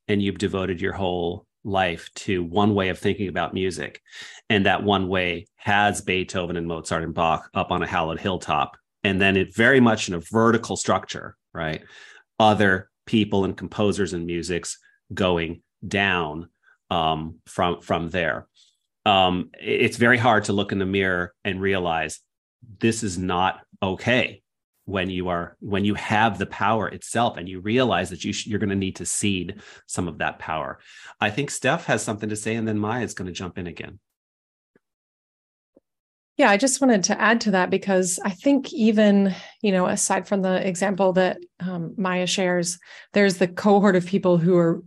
and 0.08 0.20
you've 0.20 0.38
devoted 0.38 0.80
your 0.80 0.92
whole 0.92 1.46
life 1.64 2.10
to 2.14 2.42
one 2.42 2.74
way 2.74 2.88
of 2.88 2.98
thinking 2.98 3.28
about 3.28 3.54
music. 3.54 4.00
And 4.48 4.66
that 4.66 4.82
one 4.82 5.08
way 5.08 5.46
has 5.56 6.00
Beethoven 6.00 6.56
and 6.56 6.66
Mozart 6.66 7.04
and 7.04 7.14
Bach 7.14 7.48
up 7.54 7.70
on 7.70 7.82
a 7.82 7.86
hallowed 7.86 8.18
hilltop. 8.18 8.76
And 9.04 9.20
then 9.20 9.36
it 9.36 9.54
very 9.54 9.80
much 9.80 10.08
in 10.08 10.14
a 10.14 10.22
vertical 10.32 10.76
structure, 10.76 11.36
right? 11.54 11.82
Other 12.38 12.90
people 13.06 13.44
and 13.44 13.56
composers 13.56 14.12
and 14.12 14.26
musics 14.26 14.78
going 15.14 15.62
down 15.86 16.48
um, 16.90 17.38
from 17.46 17.80
from 17.80 18.10
there. 18.10 18.46
Um, 19.04 19.50
it's 19.60 19.96
very 19.96 20.18
hard 20.18 20.44
to 20.44 20.52
look 20.52 20.72
in 20.72 20.78
the 20.78 20.86
mirror 20.86 21.34
and 21.44 21.60
realize 21.60 22.20
this 22.78 23.02
is 23.02 23.18
not 23.18 23.60
okay 23.82 24.42
when 24.84 25.10
you 25.10 25.28
are 25.28 25.56
when 25.60 25.84
you 25.84 25.94
have 25.94 26.38
the 26.38 26.46
power 26.46 26.88
itself 26.88 27.36
and 27.36 27.48
you 27.48 27.60
realize 27.60 28.10
that 28.10 28.24
you 28.24 28.32
sh- 28.32 28.46
you're 28.46 28.58
going 28.58 28.70
to 28.70 28.76
need 28.76 28.96
to 28.96 29.06
cede 29.06 29.60
some 29.86 30.08
of 30.08 30.18
that 30.18 30.38
power. 30.38 30.78
I 31.20 31.30
think 31.30 31.50
Steph 31.50 31.86
has 31.86 32.02
something 32.02 32.28
to 32.28 32.36
say, 32.36 32.54
and 32.54 32.66
then 32.66 32.78
Maya 32.78 33.04
is 33.04 33.14
going 33.14 33.26
to 33.26 33.32
jump 33.32 33.58
in 33.58 33.66
again. 33.66 33.98
Yeah, 36.38 36.50
I 36.50 36.56
just 36.56 36.80
wanted 36.80 37.04
to 37.04 37.20
add 37.20 37.42
to 37.42 37.52
that 37.52 37.70
because 37.70 38.18
I 38.24 38.30
think 38.30 38.72
even, 38.72 39.34
you 39.60 39.70
know, 39.70 39.86
aside 39.86 40.26
from 40.26 40.40
the 40.42 40.66
example 40.66 41.12
that 41.12 41.38
um, 41.60 41.94
Maya 41.96 42.26
shares, 42.26 42.78
there's 43.12 43.36
the 43.36 43.46
cohort 43.46 43.96
of 43.96 44.06
people 44.06 44.38
who 44.38 44.56
are 44.56 44.82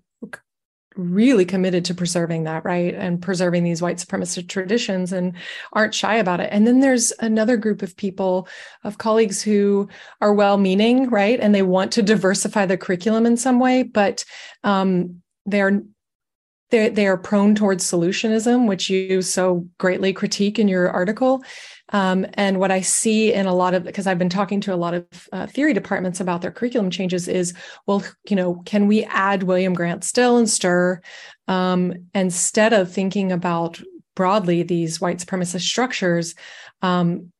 really 0.95 1.45
committed 1.45 1.85
to 1.85 1.93
preserving 1.93 2.43
that 2.43 2.65
right? 2.65 2.93
And 2.93 3.21
preserving 3.21 3.63
these 3.63 3.81
white 3.81 3.97
supremacist 3.97 4.47
traditions 4.49 5.11
and 5.11 5.33
aren't 5.73 5.93
shy 5.93 6.15
about 6.15 6.39
it. 6.39 6.49
And 6.51 6.65
then 6.65 6.79
there's 6.79 7.11
another 7.19 7.57
group 7.57 7.81
of 7.81 7.97
people 7.97 8.47
of 8.83 8.97
colleagues 8.97 9.41
who 9.41 9.89
are 10.21 10.33
well 10.33 10.57
meaning 10.57 11.09
right? 11.09 11.39
And 11.39 11.53
they 11.53 11.63
want 11.63 11.91
to 11.93 12.01
diversify 12.01 12.65
the 12.65 12.77
curriculum 12.77 13.25
in 13.25 13.37
some 13.37 13.59
way 13.59 13.83
but 13.83 14.25
um, 14.63 15.21
they're 15.45 15.81
they 16.71 16.89
they 16.89 17.07
are 17.07 17.17
prone 17.17 17.55
towards 17.55 17.83
solutionism 17.83 18.67
which 18.67 18.89
you 18.89 19.21
so 19.21 19.67
greatly 19.77 20.13
critique 20.13 20.59
in 20.59 20.67
your 20.67 20.89
article 20.89 21.43
um, 21.89 22.25
and 22.33 22.59
what 22.59 22.71
I 22.71 22.81
see 22.81 23.31
in 23.33 23.45
a 23.45 23.53
lot 23.53 23.73
of, 23.73 23.83
because 23.83 24.07
I've 24.07 24.17
been 24.17 24.29
talking 24.29 24.59
to 24.61 24.73
a 24.73 24.75
lot 24.75 24.95
of 24.95 25.05
uh, 25.31 25.47
theory 25.47 25.73
departments 25.73 26.19
about 26.19 26.41
their 26.41 26.51
curriculum 26.51 26.89
changes, 26.89 27.27
is 27.27 27.53
well, 27.85 28.03
you 28.27 28.35
know, 28.35 28.55
can 28.65 28.87
we 28.87 29.03
add 29.05 29.43
William 29.43 29.73
Grant 29.73 30.03
Still 30.03 30.37
and 30.37 30.49
Stir 30.49 31.01
um, 31.47 31.93
instead 32.13 32.73
of 32.73 32.91
thinking 32.91 33.31
about 33.31 33.79
broadly 34.15 34.63
these 34.63 34.99
white 34.99 35.19
supremacist 35.19 35.61
structures? 35.61 36.33
Um, 36.81 37.31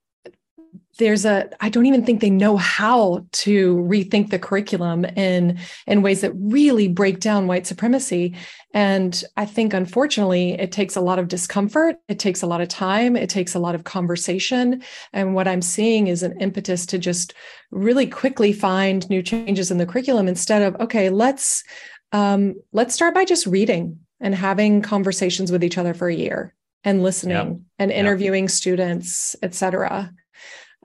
there's 0.97 1.25
a 1.25 1.49
i 1.59 1.69
don't 1.69 1.85
even 1.85 2.05
think 2.05 2.21
they 2.21 2.29
know 2.29 2.55
how 2.55 3.25
to 3.31 3.75
rethink 3.77 4.29
the 4.29 4.39
curriculum 4.39 5.03
in 5.03 5.59
in 5.87 6.01
ways 6.01 6.21
that 6.21 6.31
really 6.35 6.87
break 6.87 7.19
down 7.19 7.47
white 7.47 7.67
supremacy 7.67 8.33
and 8.75 9.23
i 9.37 9.45
think 9.45 9.73
unfortunately 9.73 10.51
it 10.51 10.71
takes 10.71 10.95
a 10.95 11.01
lot 11.01 11.17
of 11.17 11.27
discomfort 11.29 11.95
it 12.07 12.19
takes 12.19 12.43
a 12.43 12.47
lot 12.47 12.61
of 12.61 12.67
time 12.67 13.15
it 13.15 13.29
takes 13.29 13.55
a 13.55 13.59
lot 13.59 13.73
of 13.73 13.85
conversation 13.85 14.83
and 15.13 15.33
what 15.33 15.47
i'm 15.47 15.61
seeing 15.61 16.07
is 16.07 16.21
an 16.21 16.39
impetus 16.39 16.85
to 16.85 16.99
just 16.99 17.33
really 17.71 18.05
quickly 18.05 18.53
find 18.53 19.09
new 19.09 19.23
changes 19.23 19.71
in 19.71 19.79
the 19.79 19.85
curriculum 19.85 20.27
instead 20.27 20.61
of 20.61 20.79
okay 20.79 21.09
let's 21.09 21.63
um, 22.11 22.53
let's 22.71 22.93
start 22.93 23.13
by 23.13 23.25
just 23.25 23.47
reading 23.47 23.99
and 24.21 24.35
having 24.35 24.81
conversations 24.81 25.51
with 25.51 25.63
each 25.63 25.77
other 25.77 25.93
for 25.93 26.07
a 26.07 26.15
year 26.15 26.53
and 26.83 27.01
listening 27.01 27.35
yep. 27.35 27.57
and 27.79 27.91
interviewing 27.91 28.43
yep. 28.43 28.51
students 28.51 29.35
et 29.41 29.55
cetera 29.55 30.11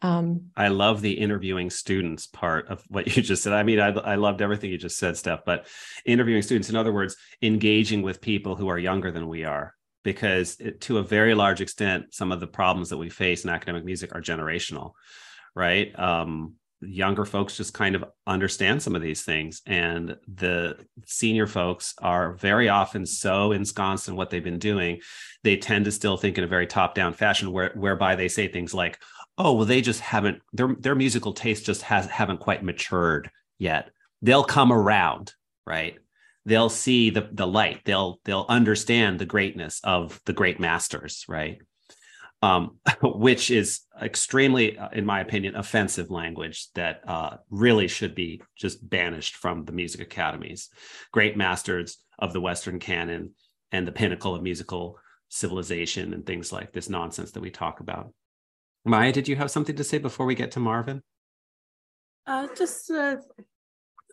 um, 0.02 0.50
I 0.56 0.68
love 0.68 1.02
the 1.02 1.12
interviewing 1.12 1.70
students 1.70 2.26
part 2.26 2.68
of 2.68 2.82
what 2.88 3.14
you 3.16 3.22
just 3.22 3.42
said. 3.42 3.52
I 3.52 3.62
mean, 3.62 3.80
I, 3.80 3.88
I 3.88 4.14
loved 4.14 4.40
everything 4.40 4.70
you 4.70 4.78
just 4.78 4.98
said, 4.98 5.16
Steph, 5.16 5.44
but 5.44 5.66
interviewing 6.04 6.42
students, 6.42 6.70
in 6.70 6.76
other 6.76 6.92
words, 6.92 7.16
engaging 7.42 8.02
with 8.02 8.20
people 8.20 8.56
who 8.56 8.68
are 8.68 8.78
younger 8.78 9.10
than 9.10 9.28
we 9.28 9.44
are, 9.44 9.74
because 10.02 10.56
it, 10.58 10.80
to 10.82 10.98
a 10.98 11.02
very 11.02 11.34
large 11.34 11.60
extent, 11.60 12.14
some 12.14 12.32
of 12.32 12.40
the 12.40 12.46
problems 12.46 12.90
that 12.90 12.98
we 12.98 13.10
face 13.10 13.44
in 13.44 13.50
academic 13.50 13.84
music 13.84 14.14
are 14.14 14.22
generational, 14.22 14.92
right? 15.54 15.96
Um, 15.98 16.54
younger 16.82 17.26
folks 17.26 17.58
just 17.58 17.74
kind 17.74 17.94
of 17.94 18.04
understand 18.26 18.82
some 18.82 18.96
of 18.96 19.02
these 19.02 19.22
things 19.22 19.60
and 19.66 20.16
the 20.34 20.74
senior 21.04 21.46
folks 21.46 21.94
are 22.00 22.32
very 22.34 22.70
often 22.70 23.04
so 23.04 23.52
ensconced 23.52 24.08
in 24.08 24.16
what 24.16 24.30
they've 24.30 24.44
been 24.44 24.58
doing 24.58 24.98
they 25.42 25.56
tend 25.56 25.84
to 25.84 25.92
still 25.92 26.16
think 26.16 26.38
in 26.38 26.44
a 26.44 26.48
very 26.48 26.66
top 26.66 26.94
down 26.94 27.12
fashion 27.12 27.52
where, 27.52 27.72
whereby 27.74 28.16
they 28.16 28.28
say 28.28 28.48
things 28.48 28.72
like 28.72 28.98
oh 29.40 29.55
well 29.55 29.64
they 29.64 29.81
just 29.81 30.00
haven't 30.00 30.42
their 30.53 30.74
their 30.79 30.94
musical 30.94 31.33
taste 31.33 31.64
just 31.64 31.83
has 31.83 32.07
haven't 32.07 32.40
quite 32.40 32.62
matured 32.62 33.31
yet. 33.59 33.90
They'll 34.22 34.44
come 34.44 34.72
around 34.72 35.33
right? 35.66 35.98
They'll 36.44 36.68
see 36.68 37.11
the 37.11 37.29
the 37.33 37.46
light. 37.46 37.81
They'll 37.85 38.20
they'll 38.24 38.46
understand 38.48 39.18
the 39.18 39.26
greatness 39.26 39.81
of 39.83 40.20
the 40.26 40.33
great 40.33 40.61
masters 40.61 41.24
right? 41.26 41.59
Um, 42.42 42.79
which 43.03 43.50
is 43.50 43.81
extremely 44.00 44.79
uh, 44.79 44.90
in 44.92 45.07
my 45.07 45.20
opinion 45.20 45.57
offensive 45.57 46.11
language 46.11 46.68
that 46.74 47.03
uh, 47.07 47.38
really 47.50 47.88
should 47.88 48.14
be 48.14 48.42
just 48.57 48.88
banished 48.88 49.37
from 49.37 49.64
the 49.64 49.72
music 49.72 50.00
academies. 50.03 50.68
Great 51.12 51.37
masters 51.37 51.98
of 52.18 52.33
the 52.35 52.40
western 52.40 52.79
canon 52.79 53.33
and 53.72 53.87
the 53.87 53.92
pinnacle 53.92 54.35
of 54.35 54.42
musical 54.42 54.98
civilization 55.31 56.12
and 56.12 56.26
things 56.26 56.53
like 56.53 56.72
this 56.72 56.88
nonsense 56.88 57.31
that 57.31 57.40
we 57.40 57.50
talk 57.50 57.81
about 57.81 58.12
Maya, 58.84 59.12
did 59.12 59.28
you 59.28 59.36
have 59.36 59.50
something 59.50 59.76
to 59.76 59.84
say 59.84 59.98
before 59.98 60.26
we 60.26 60.34
get 60.34 60.52
to 60.52 60.60
Marvin? 60.60 61.02
Uh, 62.26 62.48
just 62.56 62.90
uh, 62.90 63.16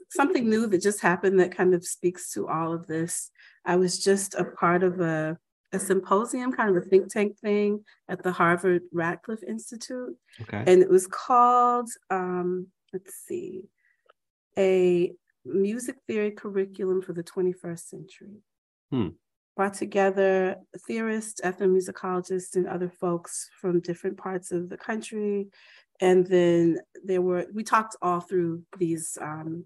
something 0.09 0.49
new 0.49 0.67
that 0.67 0.81
just 0.81 1.01
happened 1.01 1.39
that 1.39 1.55
kind 1.55 1.73
of 1.73 1.85
speaks 1.85 2.31
to 2.33 2.47
all 2.47 2.73
of 2.73 2.87
this. 2.87 3.31
I 3.65 3.75
was 3.75 4.03
just 4.03 4.35
a 4.35 4.43
part 4.43 4.83
of 4.83 4.99
a, 4.99 5.37
a 5.71 5.79
symposium, 5.79 6.51
kind 6.51 6.75
of 6.75 6.83
a 6.83 6.85
think 6.85 7.11
tank 7.11 7.37
thing 7.39 7.83
at 8.09 8.23
the 8.23 8.31
Harvard 8.31 8.83
Radcliffe 8.91 9.43
Institute. 9.47 10.15
Okay. 10.41 10.63
And 10.65 10.81
it 10.81 10.89
was 10.89 11.07
called, 11.07 11.89
um, 12.09 12.67
let's 12.91 13.13
see, 13.27 13.63
a 14.57 15.13
music 15.45 15.97
theory 16.07 16.31
curriculum 16.31 17.01
for 17.01 17.13
the 17.13 17.23
21st 17.23 17.87
century. 17.87 18.41
Hmm 18.91 19.09
brought 19.57 19.73
together 19.73 20.55
theorists, 20.85 21.41
ethnomusicologists, 21.41 22.55
and 22.55 22.67
other 22.67 22.89
folks 22.89 23.49
from 23.59 23.81
different 23.81 24.15
parts 24.15 24.51
of 24.51 24.69
the 24.69 24.77
country. 24.77 25.47
And 25.99 26.25
then 26.27 26.79
there 27.03 27.23
were 27.23 27.47
we 27.53 27.63
talked 27.63 27.97
all 28.01 28.21
through 28.21 28.63
these 28.77 29.17
um, 29.19 29.65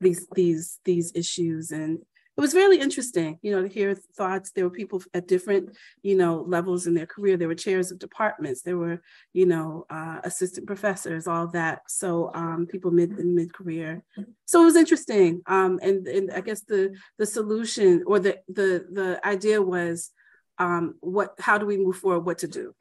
these 0.00 0.28
these 0.34 0.78
these 0.84 1.10
issues 1.14 1.72
and 1.72 1.98
it 2.36 2.40
was 2.40 2.54
really 2.54 2.80
interesting, 2.80 3.38
you 3.42 3.52
know, 3.52 3.62
to 3.62 3.68
hear 3.68 3.94
thoughts. 3.94 4.50
There 4.50 4.64
were 4.64 4.70
people 4.70 5.00
at 5.12 5.28
different, 5.28 5.76
you 6.02 6.16
know, 6.16 6.44
levels 6.46 6.86
in 6.88 6.94
their 6.94 7.06
career. 7.06 7.36
There 7.36 7.46
were 7.46 7.54
chairs 7.54 7.92
of 7.92 8.00
departments. 8.00 8.62
There 8.62 8.76
were, 8.76 9.00
you 9.32 9.46
know, 9.46 9.86
uh, 9.88 10.18
assistant 10.24 10.66
professors, 10.66 11.28
all 11.28 11.46
that. 11.48 11.82
So 11.86 12.32
um, 12.34 12.66
people 12.66 12.90
mid 12.90 13.18
in 13.20 13.36
mid 13.36 13.52
career. 13.52 14.02
So 14.46 14.62
it 14.62 14.64
was 14.64 14.76
interesting. 14.76 15.42
Um, 15.46 15.78
and 15.80 16.08
and 16.08 16.32
I 16.32 16.40
guess 16.40 16.62
the 16.62 16.96
the 17.18 17.26
solution 17.26 18.02
or 18.04 18.18
the 18.18 18.40
the 18.48 18.86
the 18.90 19.20
idea 19.24 19.62
was, 19.62 20.10
um, 20.58 20.96
what 21.00 21.34
how 21.38 21.58
do 21.58 21.66
we 21.66 21.76
move 21.76 21.98
forward? 21.98 22.26
What 22.26 22.38
to 22.38 22.48
do? 22.48 22.74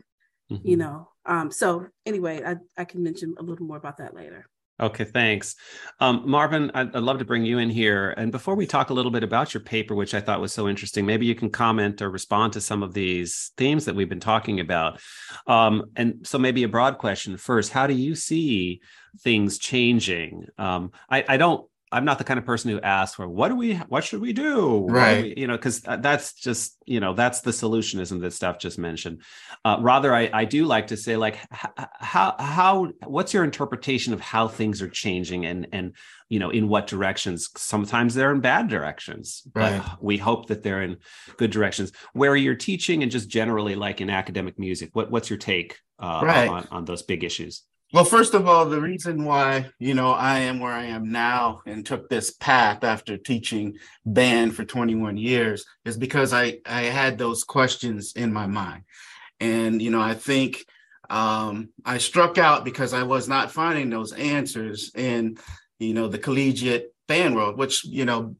Mm-hmm. 0.51 0.67
You 0.67 0.77
know. 0.77 1.09
Um, 1.25 1.51
so 1.51 1.87
anyway, 2.07 2.41
I 2.43 2.55
I 2.75 2.85
can 2.85 3.03
mention 3.03 3.35
a 3.37 3.43
little 3.43 3.67
more 3.67 3.77
about 3.77 3.97
that 3.97 4.15
later. 4.15 4.47
Okay, 4.79 5.03
thanks. 5.03 5.55
Um, 5.99 6.23
Marvin, 6.25 6.71
I'd, 6.73 6.95
I'd, 6.95 7.03
love 7.03 7.19
to 7.19 7.25
bring 7.25 7.45
you 7.45 7.59
in 7.59 7.69
here. 7.69 8.09
And 8.17 8.31
before 8.31 8.55
we 8.55 8.65
talk 8.65 8.89
a 8.89 8.93
little 8.93 9.11
bit 9.11 9.23
about 9.23 9.53
your 9.53 9.61
paper, 9.61 9.93
which 9.93 10.15
I 10.15 10.19
thought 10.19 10.41
was 10.41 10.51
so 10.51 10.67
interesting, 10.67 11.05
maybe 11.05 11.27
you 11.27 11.35
can 11.35 11.51
comment 11.51 12.01
or 12.01 12.09
respond 12.09 12.53
to 12.53 12.61
some 12.61 12.81
of 12.81 12.91
these 12.91 13.51
themes 13.55 13.85
that 13.85 13.95
we've 13.95 14.09
been 14.09 14.19
talking 14.19 14.59
about. 14.59 14.99
Um, 15.45 15.85
and 15.95 16.25
so, 16.25 16.39
maybe 16.39 16.63
a 16.63 16.67
broad 16.67 16.97
question 16.97 17.37
first 17.37 17.71
How 17.71 17.85
do 17.85 17.93
you 17.93 18.15
see 18.15 18.81
things 19.21 19.59
changing? 19.59 20.47
Um, 20.57 20.91
I, 21.07 21.23
I 21.27 21.37
don't 21.37 21.69
I'm 21.93 22.05
not 22.05 22.17
the 22.17 22.23
kind 22.23 22.37
of 22.37 22.45
person 22.45 22.71
who 22.71 22.81
asks 22.81 23.15
for 23.15 23.27
what 23.27 23.49
do 23.49 23.55
we 23.55 23.75
what 23.75 24.03
should 24.03 24.21
we 24.21 24.33
do? 24.33 24.85
Right 24.89 25.23
we, 25.23 25.33
you 25.37 25.47
know 25.47 25.55
because 25.55 25.81
that's 25.81 26.33
just 26.33 26.77
you 26.85 26.99
know 26.99 27.13
that's 27.13 27.41
the 27.41 27.51
solutionism 27.51 28.21
that 28.21 28.33
Steph 28.33 28.59
just 28.59 28.77
mentioned? 28.77 29.21
Uh, 29.63 29.77
rather 29.79 30.13
I, 30.13 30.29
I 30.33 30.45
do 30.45 30.65
like 30.65 30.87
to 30.87 30.97
say 30.97 31.15
like 31.15 31.37
how 31.51 32.35
how 32.39 32.91
what's 33.05 33.33
your 33.33 33.43
interpretation 33.43 34.13
of 34.13 34.19
how 34.19 34.47
things 34.47 34.81
are 34.81 34.89
changing 34.89 35.45
and 35.45 35.67
and 35.71 35.95
you 36.29 36.39
know 36.39 36.49
in 36.49 36.67
what 36.67 36.87
directions? 36.87 37.49
Sometimes 37.55 38.15
they're 38.15 38.31
in 38.31 38.41
bad 38.41 38.67
directions 38.67 39.43
right. 39.53 39.81
but 39.81 40.03
we 40.03 40.17
hope 40.17 40.47
that 40.47 40.63
they're 40.63 40.81
in 40.81 40.97
good 41.37 41.51
directions. 41.51 41.91
Where 42.13 42.35
you're 42.35 42.55
teaching 42.55 43.03
and 43.03 43.11
just 43.11 43.29
generally 43.29 43.75
like 43.75 44.01
in 44.01 44.09
academic 44.09 44.57
music? 44.57 44.89
What 44.93 45.11
what's 45.11 45.29
your 45.29 45.39
take 45.39 45.79
uh, 45.99 46.21
right. 46.23 46.49
on, 46.49 46.67
on 46.71 46.85
those 46.85 47.03
big 47.03 47.23
issues 47.23 47.63
well, 47.93 48.03
first 48.03 48.33
of 48.33 48.47
all, 48.47 48.65
the 48.65 48.81
reason 48.81 49.23
why, 49.23 49.69
you 49.77 49.93
know, 49.93 50.09
I 50.09 50.39
am 50.39 50.59
where 50.59 50.73
I 50.73 50.85
am 50.85 51.11
now 51.11 51.61
and 51.67 51.85
took 51.85 52.09
this 52.09 52.31
path 52.31 52.83
after 52.83 53.17
teaching 53.17 53.77
band 54.03 54.55
for 54.55 54.65
21 54.65 55.15
years 55.15 55.63
is 55.85 55.95
because 55.95 56.33
I, 56.33 56.57
I 56.65 56.85
had 56.85 57.19
those 57.19 57.43
questions 57.43 58.13
in 58.15 58.33
my 58.33 58.47
mind. 58.47 58.83
And, 59.39 59.79
you 59.79 59.91
know, 59.91 60.01
I 60.01 60.15
think 60.15 60.65
um, 61.11 61.69
I 61.85 61.99
struck 61.99 62.39
out 62.39 62.65
because 62.65 62.93
I 62.93 63.03
was 63.03 63.29
not 63.29 63.51
finding 63.51 63.91
those 63.91 64.11
answers 64.13 64.91
in, 64.95 65.37
you 65.77 65.93
know, 65.93 66.07
the 66.07 66.17
collegiate 66.17 66.95
band 67.07 67.35
world, 67.35 67.59
which, 67.59 67.85
you 67.85 68.05
know, 68.05 68.35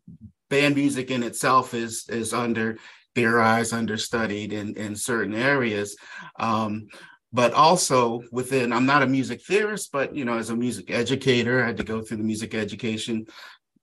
band 0.50 0.74
music 0.76 1.12
in 1.12 1.22
itself 1.22 1.76
is 1.76 2.08
is 2.10 2.34
under 2.34 2.80
theorized, 3.16 3.74
understudied 3.74 4.54
in, 4.54 4.76
in 4.76 4.96
certain 4.96 5.36
areas. 5.36 5.96
Um, 6.40 6.88
but 7.34 7.54
also 7.54 8.22
within 8.32 8.72
i'm 8.72 8.86
not 8.86 9.04
a 9.04 9.08
music 9.08 9.42
theorist 9.42 9.92
but 9.92 10.16
you 10.16 10.24
know 10.24 10.38
as 10.38 10.50
a 10.50 10.56
music 10.56 10.90
educator 10.90 11.64
i 11.64 11.68
had 11.68 11.78
to 11.78 11.84
go 11.84 12.02
through 12.02 12.18
the 12.18 12.24
music 12.24 12.54
education 12.54 13.26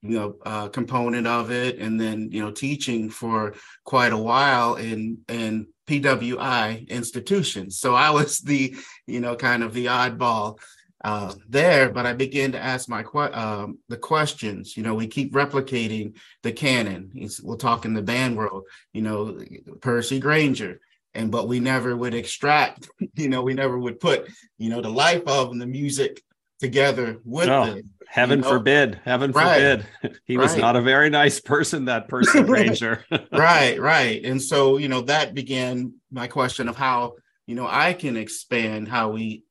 you 0.02 0.18
know 0.18 0.36
uh, 0.46 0.68
component 0.68 1.26
of 1.26 1.50
it 1.50 1.78
and 1.78 2.00
then 2.00 2.28
you 2.30 2.42
know 2.42 2.50
teaching 2.50 3.10
for 3.10 3.54
quite 3.84 4.12
a 4.12 4.16
while 4.16 4.76
in 4.76 5.18
in 5.28 5.66
pwi 5.86 6.88
institutions 6.88 7.78
so 7.78 7.94
i 7.94 8.08
was 8.10 8.40
the 8.40 8.74
you 9.06 9.20
know 9.20 9.36
kind 9.36 9.62
of 9.62 9.74
the 9.74 9.86
oddball 9.86 10.58
uh, 11.02 11.32
there, 11.48 11.90
but 11.90 12.04
I 12.04 12.12
began 12.12 12.52
to 12.52 12.62
ask 12.62 12.86
my 12.86 13.02
que- 13.02 13.32
um, 13.32 13.78
the 13.88 13.96
questions. 13.96 14.76
You 14.76 14.82
know, 14.82 14.94
we 14.94 15.06
keep 15.06 15.32
replicating 15.32 16.16
the 16.42 16.52
canon. 16.52 17.10
we'll 17.42 17.56
talk 17.56 17.86
in 17.86 17.94
the 17.94 18.02
band 18.02 18.36
world. 18.36 18.64
You 18.92 19.02
know, 19.02 19.40
Percy 19.80 20.18
Grainger 20.18 20.78
and 21.14 21.30
but 21.30 21.48
we 21.48 21.60
never 21.60 21.96
would 21.96 22.14
extract 22.14 22.88
you 23.14 23.28
know 23.28 23.42
we 23.42 23.54
never 23.54 23.78
would 23.78 24.00
put 24.00 24.28
you 24.58 24.70
know 24.70 24.80
the 24.80 24.88
life 24.88 25.22
of 25.26 25.50
and 25.50 25.60
the 25.60 25.66
music 25.66 26.22
together 26.58 27.18
with 27.24 27.46
no, 27.46 27.64
it 27.64 27.84
heaven 28.06 28.40
you 28.40 28.42
know? 28.42 28.50
forbid. 28.50 29.00
Heaven 29.04 29.30
right. 29.30 29.82
forbid. 30.02 30.18
He 30.24 30.36
was 30.36 30.56
not 30.56 30.74
a 30.74 30.82
very 30.82 31.10
nice 31.10 31.40
person 31.40 31.84
that 31.84 32.08
person 32.08 32.44
Grainger. 32.46 33.04
Right 33.32 33.80
right. 33.80 34.24
And 34.24 34.42
so 34.42 34.76
you 34.76 34.88
know 34.88 35.02
that 35.02 35.34
began 35.34 35.94
my 36.10 36.26
question 36.26 36.68
of 36.68 36.76
how 36.76 37.14
you 37.46 37.56
know 37.56 37.66
i 37.68 37.92
can 37.92 38.16
expand 38.16 38.86
how 38.86 39.10
we 39.10 39.42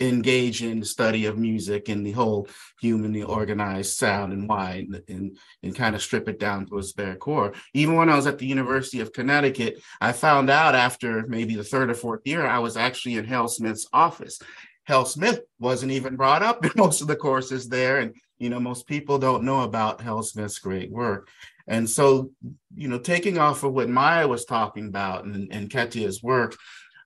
engage 0.00 0.62
in 0.62 0.80
the 0.80 0.86
study 0.86 1.26
of 1.26 1.38
music 1.38 1.88
and 1.88 2.04
the 2.04 2.12
whole 2.12 2.48
humanly 2.80 3.22
organized 3.22 3.96
sound 3.96 4.32
and 4.32 4.48
why 4.48 4.86
and, 4.88 5.02
and, 5.08 5.38
and 5.62 5.76
kind 5.76 5.94
of 5.94 6.02
strip 6.02 6.28
it 6.28 6.38
down 6.38 6.66
to 6.66 6.78
its 6.78 6.92
bare 6.92 7.16
core. 7.16 7.52
Even 7.74 7.96
when 7.96 8.08
I 8.08 8.16
was 8.16 8.26
at 8.26 8.38
the 8.38 8.46
University 8.46 9.00
of 9.00 9.12
Connecticut, 9.12 9.80
I 10.00 10.12
found 10.12 10.50
out 10.50 10.74
after 10.74 11.26
maybe 11.26 11.54
the 11.54 11.64
third 11.64 11.90
or 11.90 11.94
fourth 11.94 12.22
year, 12.24 12.46
I 12.46 12.58
was 12.58 12.76
actually 12.76 13.16
in 13.16 13.24
Hale 13.24 13.48
Smith's 13.48 13.86
office. 13.92 14.40
Hale 14.86 15.04
Smith 15.04 15.40
wasn't 15.60 15.92
even 15.92 16.16
brought 16.16 16.42
up 16.42 16.64
in 16.64 16.72
most 16.76 17.00
of 17.00 17.06
the 17.06 17.16
courses 17.16 17.68
there. 17.68 17.98
And, 17.98 18.14
you 18.38 18.50
know, 18.50 18.60
most 18.60 18.86
people 18.86 19.18
don't 19.18 19.44
know 19.44 19.62
about 19.62 20.02
Hale 20.02 20.22
Smith's 20.22 20.58
great 20.58 20.90
work. 20.90 21.28
And 21.68 21.88
so, 21.88 22.32
you 22.74 22.88
know, 22.88 22.98
taking 22.98 23.38
off 23.38 23.62
of 23.62 23.72
what 23.72 23.88
Maya 23.88 24.26
was 24.26 24.44
talking 24.44 24.88
about 24.88 25.24
and, 25.24 25.52
and 25.52 25.70
Nketia's 25.70 26.22
work, 26.22 26.56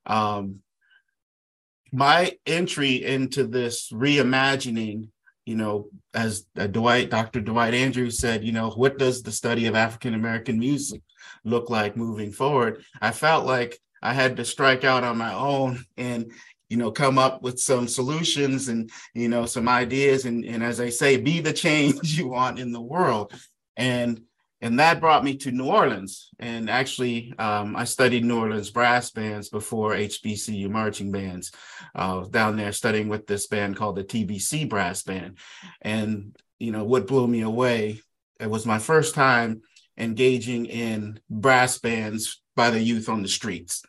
um, 0.07 0.61
my 1.93 2.37
entry 2.47 3.05
into 3.05 3.47
this 3.47 3.91
reimagining 3.93 5.09
you 5.47 5.55
know, 5.55 5.89
as 6.13 6.45
uh, 6.59 6.67
Dwight, 6.67 7.09
Dr. 7.09 7.41
Dwight 7.41 7.73
Andrews 7.73 8.19
said, 8.19 8.45
you 8.45 8.51
know, 8.51 8.71
what 8.71 8.99
does 8.99 9.23
the 9.23 9.31
study 9.31 9.67
of 9.67 9.77
African 9.77 10.13
American 10.15 10.59
music 10.59 11.03
look 11.45 11.71
like 11.71 11.97
moving 11.97 12.33
forward? 12.33 12.85
I 13.01 13.13
felt 13.13 13.47
like 13.47 13.79
I 14.03 14.13
had 14.13 14.37
to 14.37 14.45
strike 14.45 14.83
out 14.83 15.05
on 15.05 15.17
my 15.17 15.33
own 15.33 15.85
and, 15.97 16.33
you 16.69 16.77
know, 16.77 16.91
come 16.91 17.17
up 17.17 17.43
with 17.43 17.61
some 17.61 17.87
solutions 17.87 18.67
and, 18.69 18.91
you 19.15 19.29
know, 19.29 19.47
some 19.47 19.69
ideas. 19.69 20.25
And, 20.25 20.45
and 20.45 20.65
as 20.65 20.81
I 20.81 20.91
say, 20.91 21.17
be 21.17 21.39
the 21.41 21.53
change 21.53 22.01
you 22.19 22.29
want 22.29 22.59
in 22.59 22.73
the 22.73 22.81
world. 22.81 23.33
And 23.77 24.23
and 24.67 24.81
that 24.81 24.99
brought 24.99 25.23
me 25.23 25.37
to 25.37 25.53
New 25.53 25.67
Orleans. 25.67 26.29
And 26.41 26.69
actually, 26.69 27.33
um, 27.39 27.77
I 27.77 27.85
studied 27.85 28.25
New 28.25 28.41
Orleans 28.41 28.71
brass 28.71 29.13
bands 29.13 29.49
before 29.49 29.93
HBCU 29.93 30.69
marching 30.69 31.13
bands. 31.13 31.53
Uh, 31.95 32.25
down 32.25 32.57
there 32.57 32.73
studying 32.73 33.09
with 33.09 33.29
this 33.29 33.47
band 33.47 33.77
called 33.77 33.95
the 33.95 34.03
TBC 34.03 34.69
Brass 34.69 35.05
Band. 35.05 35.39
And, 35.83 36.37
you 36.59 36.73
know, 36.73 36.83
what 36.83 37.07
blew 37.07 37.29
me 37.29 37.43
away, 37.43 38.01
it 38.41 38.51
was 38.51 38.67
my 38.67 38.81
first 38.81 39.15
time 39.15 39.63
engaging 39.97 40.67
in 40.67 41.21
brass 41.31 41.79
bands 41.79 42.43
by 42.57 42.71
the 42.71 42.81
youth 42.81 43.09
on 43.09 43.23
the 43.23 43.29
streets. 43.29 43.85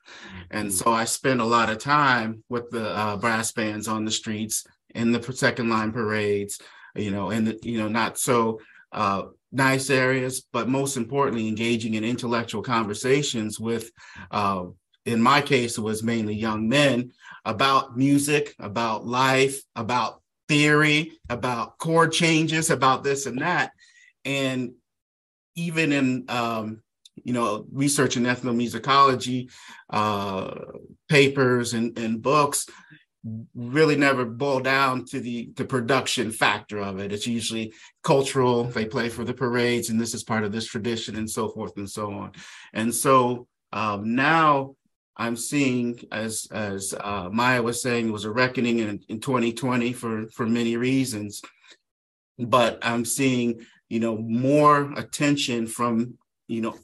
And 0.52 0.72
so 0.72 0.92
I 0.92 1.06
spent 1.06 1.42
a 1.42 1.46
lot 1.46 1.72
of 1.72 1.80
time 1.80 2.44
with 2.50 2.70
the 2.70 2.96
uh, 2.96 3.18
brass 3.18 3.52
bands 3.52 3.88
on 3.88 4.06
the 4.06 4.12
streets 4.12 4.64
in 4.94 5.12
the 5.12 5.24
second 5.34 5.72
line 5.72 5.92
parades, 5.92 6.60
you 6.96 7.10
know, 7.10 7.32
and, 7.32 7.58
you 7.64 7.80
know, 7.80 7.88
not 7.88 8.20
so 8.20 8.60
uh, 8.98 9.28
nice 9.52 9.92
areas, 9.92 10.44
but 10.52 10.68
most 10.68 10.98
importantly, 10.98 11.48
engaging 11.48 11.94
in 11.94 12.04
intellectual 12.04 12.64
conversations 12.64 13.60
with, 13.60 13.92
uh, 14.32 14.66
in 15.06 15.22
my 15.22 15.40
case, 15.40 15.78
it 15.78 15.82
was 15.82 16.02
mainly 16.02 16.34
young 16.34 16.68
men 16.68 17.12
about 17.46 17.96
music, 17.96 18.56
about 18.60 19.06
life, 19.06 19.62
about 19.76 20.22
theory, 20.48 21.12
about 21.30 21.78
chord 21.78 22.12
changes, 22.12 22.72
about 22.72 23.04
this 23.04 23.28
and 23.28 23.40
that. 23.42 23.72
And 24.26 24.74
even 25.56 25.92
in, 25.92 26.26
um, 26.30 26.82
you 27.24 27.34
know, 27.34 27.66
research 27.72 28.18
in 28.18 28.24
ethnomusicology, 28.24 29.52
uh, 29.92 30.54
papers 31.08 31.74
and, 31.74 31.98
and 32.00 32.22
books, 32.22 32.68
really 33.56 33.96
never 33.96 34.26
boil 34.26 34.60
down 34.60 35.06
to 35.06 35.20
the 35.20 35.52
the 35.56 35.66
production 35.66 36.32
factor 36.32 36.80
of 36.80 37.00
it. 37.00 37.12
It's 37.12 37.28
usually 37.28 37.74
cultural. 38.04 38.66
They 38.66 38.86
play 38.86 39.10
for 39.10 39.24
the 39.24 39.34
parades, 39.34 39.90
and 39.90 40.00
this 40.00 40.14
is 40.14 40.24
part 40.24 40.44
of 40.44 40.52
this 40.52 40.68
tradition, 40.68 41.16
and 41.16 41.30
so 41.30 41.50
forth 41.50 41.78
and 41.78 41.90
so 41.90 42.12
on. 42.12 42.32
And 42.74 42.94
so 42.94 43.48
um, 43.72 44.16
now 44.16 44.76
I'm 45.16 45.36
seeing, 45.36 46.00
as 46.12 46.48
as 46.52 46.94
uh, 47.00 47.30
Maya 47.32 47.62
was 47.62 47.82
saying, 47.82 48.08
it 48.08 48.14
was 48.14 48.26
a 48.26 48.32
reckoning 48.32 48.80
in, 48.80 49.00
in 49.10 49.20
2020 49.20 49.94
for 49.94 50.28
for 50.28 50.46
many 50.46 50.78
reasons. 50.78 51.42
But 52.40 52.80
I'm 52.84 53.04
seeing, 53.04 53.66
you 53.90 54.00
know, 54.00 54.16
more 54.16 54.94
attention 54.96 55.66
from, 55.66 56.20
you 56.48 56.62
know, 56.62 56.76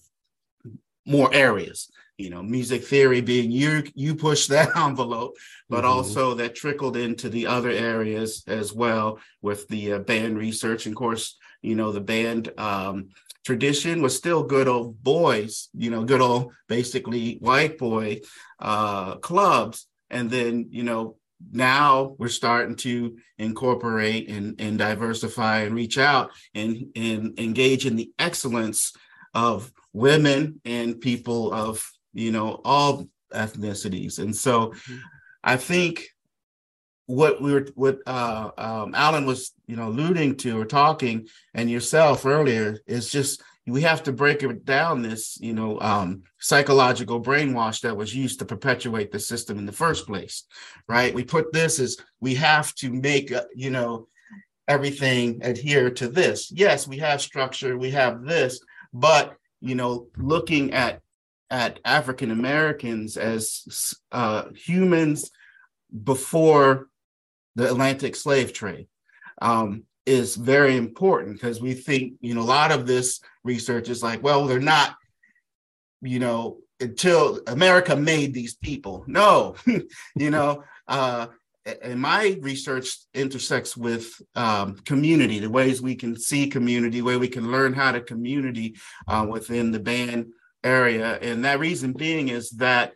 more 1.05 1.31
areas 1.33 1.91
you 2.17 2.29
know 2.29 2.43
music 2.43 2.83
theory 2.83 3.21
being 3.21 3.51
you 3.51 3.83
you 3.95 4.15
push 4.15 4.47
that 4.53 4.75
envelope 4.75 5.35
but 5.69 5.83
mm-hmm. 5.83 5.93
also 5.93 6.33
that 6.33 6.55
trickled 6.55 6.97
into 6.97 7.29
the 7.29 7.47
other 7.47 7.69
areas 7.69 8.43
as 8.47 8.73
well 8.73 9.19
with 9.41 9.67
the 9.67 9.93
uh, 9.93 9.99
band 9.99 10.37
research 10.37 10.85
and 10.85 10.93
of 10.93 10.97
course 10.97 11.37
you 11.61 11.75
know 11.75 11.91
the 11.91 12.01
band 12.01 12.51
um, 12.57 13.09
tradition 13.45 14.01
was 14.01 14.15
still 14.15 14.43
good 14.43 14.67
old 14.67 15.01
boys 15.03 15.69
you 15.73 15.89
know 15.89 16.03
good 16.03 16.21
old 16.21 16.51
basically 16.67 17.35
white 17.35 17.77
boy 17.77 18.19
uh, 18.59 19.15
clubs 19.15 19.87
and 20.09 20.29
then 20.29 20.67
you 20.69 20.83
know 20.83 21.15
now 21.51 22.15
we're 22.17 22.29
starting 22.29 22.75
to 22.75 23.17
incorporate 23.37 24.29
and, 24.29 24.59
and 24.59 24.77
diversify 24.77 25.59
and 25.59 25.75
reach 25.75 25.97
out 25.97 26.31
and, 26.55 26.85
and 26.95 27.37
engage 27.37 27.85
in 27.85 27.97
the 27.97 28.11
excellence 28.17 28.93
of 29.33 29.71
women 29.91 30.61
and 30.63 31.01
people 31.01 31.53
of 31.53 31.91
you 32.13 32.31
know 32.31 32.61
all 32.63 33.07
ethnicities. 33.33 34.19
And 34.19 34.35
so 34.35 34.67
mm-hmm. 34.67 34.97
i 35.43 35.57
think 35.57 36.07
what 37.05 37.41
we 37.41 37.51
were 37.53 37.67
what 37.75 37.99
uh, 38.07 38.49
um, 38.57 38.95
alan 38.95 39.25
was 39.25 39.53
you 39.67 39.75
know 39.75 39.89
alluding 39.89 40.35
to 40.37 40.59
or 40.59 40.65
talking 40.65 41.27
and 41.53 41.69
yourself 41.69 42.25
earlier 42.25 42.77
is 42.87 43.11
just 43.11 43.43
we 43.65 43.81
have 43.81 44.03
to 44.03 44.11
break 44.11 44.43
it 44.43 44.65
down 44.65 45.01
this 45.01 45.37
you 45.41 45.53
know 45.53 45.79
um, 45.81 46.23
psychological 46.39 47.21
brainwash 47.21 47.81
that 47.81 47.97
was 47.97 48.15
used 48.15 48.39
to 48.39 48.45
perpetuate 48.45 49.11
the 49.11 49.19
system 49.19 49.57
in 49.57 49.65
the 49.65 49.71
first 49.71 50.05
place 50.07 50.45
right? 50.87 51.13
We 51.13 51.23
put 51.23 51.51
this 51.53 51.79
as 51.79 51.97
we 52.19 52.35
have 52.35 52.73
to 52.75 52.91
make 52.91 53.31
uh, 53.31 53.43
you 53.53 53.69
know 53.69 54.07
everything 54.67 55.41
adhere 55.43 55.89
to 55.91 56.07
this. 56.07 56.51
Yes 56.51 56.87
we 56.87 56.97
have 56.99 57.21
structure 57.21 57.77
we 57.77 57.91
have 57.91 58.23
this 58.23 58.59
but 58.93 59.35
you 59.59 59.75
know 59.75 60.07
looking 60.17 60.73
at 60.73 61.02
at 61.53 61.79
african 61.85 62.31
americans 62.31 63.15
as 63.15 63.93
uh, 64.11 64.45
humans 64.55 65.29
before 66.03 66.87
the 67.55 67.69
atlantic 67.69 68.15
slave 68.15 68.51
trade 68.51 68.87
um, 69.41 69.83
is 70.05 70.35
very 70.35 70.75
important 70.75 71.33
because 71.33 71.61
we 71.61 71.73
think, 71.73 72.13
you 72.21 72.33
know, 72.33 72.41
a 72.41 72.43
lot 72.43 72.71
of 72.71 72.85
this 72.85 73.19
research 73.43 73.89
is 73.89 74.03
like, 74.03 74.21
well, 74.23 74.45
they're 74.45 74.59
not, 74.59 74.95
you 76.01 76.19
know, 76.19 76.57
until 76.79 77.39
America 77.47 77.95
made 77.95 78.33
these 78.33 78.55
people. 78.55 79.03
No, 79.07 79.55
you 80.15 80.29
know, 80.29 80.63
uh, 80.87 81.27
and 81.81 82.01
my 82.01 82.37
research 82.41 82.97
intersects 83.13 83.77
with 83.77 84.21
um, 84.35 84.75
community, 84.79 85.39
the 85.39 85.49
ways 85.49 85.81
we 85.81 85.95
can 85.95 86.19
see 86.19 86.47
community, 86.47 87.01
where 87.01 87.19
we 87.19 87.29
can 87.29 87.51
learn 87.51 87.73
how 87.73 87.93
to 87.93 88.01
community 88.01 88.75
uh, 89.07 89.25
within 89.29 89.71
the 89.71 89.79
band 89.79 90.33
area. 90.63 91.17
And 91.21 91.45
that 91.45 91.59
reason 91.59 91.93
being 91.93 92.29
is 92.29 92.49
that 92.51 92.93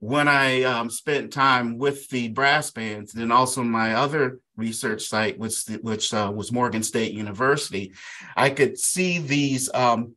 when 0.00 0.28
I 0.28 0.62
um, 0.62 0.88
spent 0.88 1.32
time 1.32 1.76
with 1.76 2.08
the 2.08 2.28
brass 2.28 2.70
bands, 2.70 3.14
and 3.14 3.32
also 3.32 3.62
my 3.62 3.94
other 3.94 4.40
research 4.56 5.06
site, 5.06 5.38
which 5.38 5.64
which 5.82 6.12
uh, 6.14 6.32
was 6.34 6.52
Morgan 6.52 6.82
State 6.82 7.12
University, 7.12 7.92
I 8.34 8.50
could 8.50 8.78
see 8.78 9.18
these 9.18 9.72
um, 9.74 10.14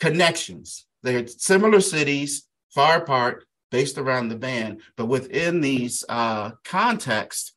connections. 0.00 0.86
They're 1.02 1.26
similar 1.26 1.80
cities, 1.80 2.48
far 2.74 2.98
apart, 2.98 3.44
based 3.70 3.98
around 3.98 4.28
the 4.28 4.36
band, 4.36 4.80
but 4.96 5.06
within 5.06 5.60
these 5.60 6.04
uh, 6.08 6.50
contexts, 6.64 7.54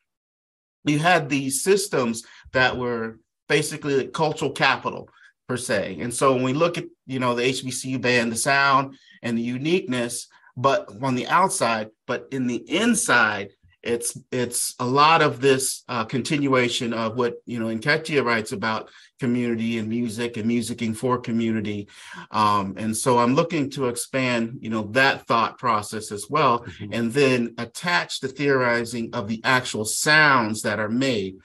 you 0.86 1.00
had 1.00 1.28
these 1.28 1.64
systems 1.64 2.24
that 2.52 2.78
were 2.78 3.18
basically 3.50 4.08
cultural 4.08 4.52
capital 4.52 5.10
per 5.48 5.58
se. 5.58 5.98
And 6.00 6.14
so 6.14 6.34
when 6.34 6.44
we 6.44 6.54
look 6.54 6.78
at 6.78 6.86
you 7.06 7.20
know 7.20 7.36
the 7.36 7.44
HBCU 7.44 8.02
band, 8.02 8.32
the 8.32 8.38
sound 8.38 8.96
and 9.22 9.38
the 9.38 9.42
uniqueness, 9.42 10.28
but 10.56 10.90
on 11.02 11.16
the 11.16 11.28
outside, 11.28 11.90
but 12.06 12.28
in 12.32 12.48
the 12.48 12.58
inside, 12.70 13.52
it's 13.84 14.18
it's 14.32 14.76
a 14.80 14.86
lot 14.86 15.22
of 15.22 15.42
this 15.42 15.84
uh, 15.90 16.06
continuation 16.06 16.94
of 16.94 17.18
what 17.18 17.36
you 17.46 17.60
know 17.60 17.66
Nketia 17.66 18.24
writes 18.24 18.54
about 18.54 18.90
community 19.20 19.78
and 19.78 19.90
music 19.90 20.38
and 20.38 20.50
musicking 20.50 20.96
for 20.96 21.18
community, 21.18 21.90
um, 22.32 22.76
and 22.78 22.96
so 22.96 23.20
I'm 23.20 23.36
looking 23.36 23.70
to 23.72 23.90
expand 23.90 24.60
you 24.62 24.70
know 24.70 24.84
that 24.92 25.28
thought 25.28 25.58
process 25.58 26.12
as 26.14 26.28
well, 26.30 26.60
mm-hmm. 26.60 26.94
and 26.94 27.12
then 27.12 27.56
attach 27.58 28.22
the 28.22 28.30
theorizing 28.30 29.10
of 29.14 29.28
the 29.28 29.42
actual 29.44 29.84
sounds 29.84 30.62
that 30.62 30.80
are 30.80 30.90
made. 30.90 31.36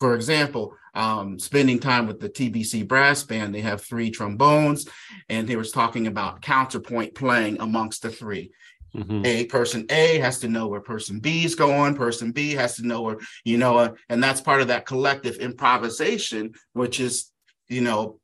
For 0.00 0.14
example, 0.14 0.74
um, 0.94 1.38
spending 1.38 1.78
time 1.78 2.06
with 2.06 2.20
the 2.20 2.28
TBC 2.28 2.86
brass 2.86 3.22
band, 3.22 3.54
they 3.54 3.60
have 3.60 3.82
three 3.82 4.10
trombones, 4.10 4.86
and 5.28 5.46
they 5.46 5.56
was 5.56 5.72
talking 5.72 6.06
about 6.06 6.42
counterpoint 6.42 7.14
playing 7.14 7.60
amongst 7.60 8.02
the 8.02 8.10
three. 8.10 8.50
Mm-hmm. 8.94 9.26
A 9.26 9.44
person 9.46 9.86
A 9.90 10.18
has 10.18 10.38
to 10.40 10.48
know 10.48 10.68
where 10.68 10.80
person 10.80 11.20
B 11.20 11.44
is 11.44 11.54
going. 11.54 11.94
Person 11.94 12.32
B 12.32 12.52
has 12.52 12.76
to 12.76 12.86
know 12.86 13.02
where 13.02 13.18
you 13.44 13.58
know, 13.58 13.76
uh, 13.76 13.92
and 14.08 14.22
that's 14.22 14.40
part 14.40 14.62
of 14.62 14.68
that 14.68 14.86
collective 14.86 15.36
improvisation, 15.36 16.52
which 16.72 16.98
is 16.98 17.30
you 17.68 17.82
know 17.82 18.18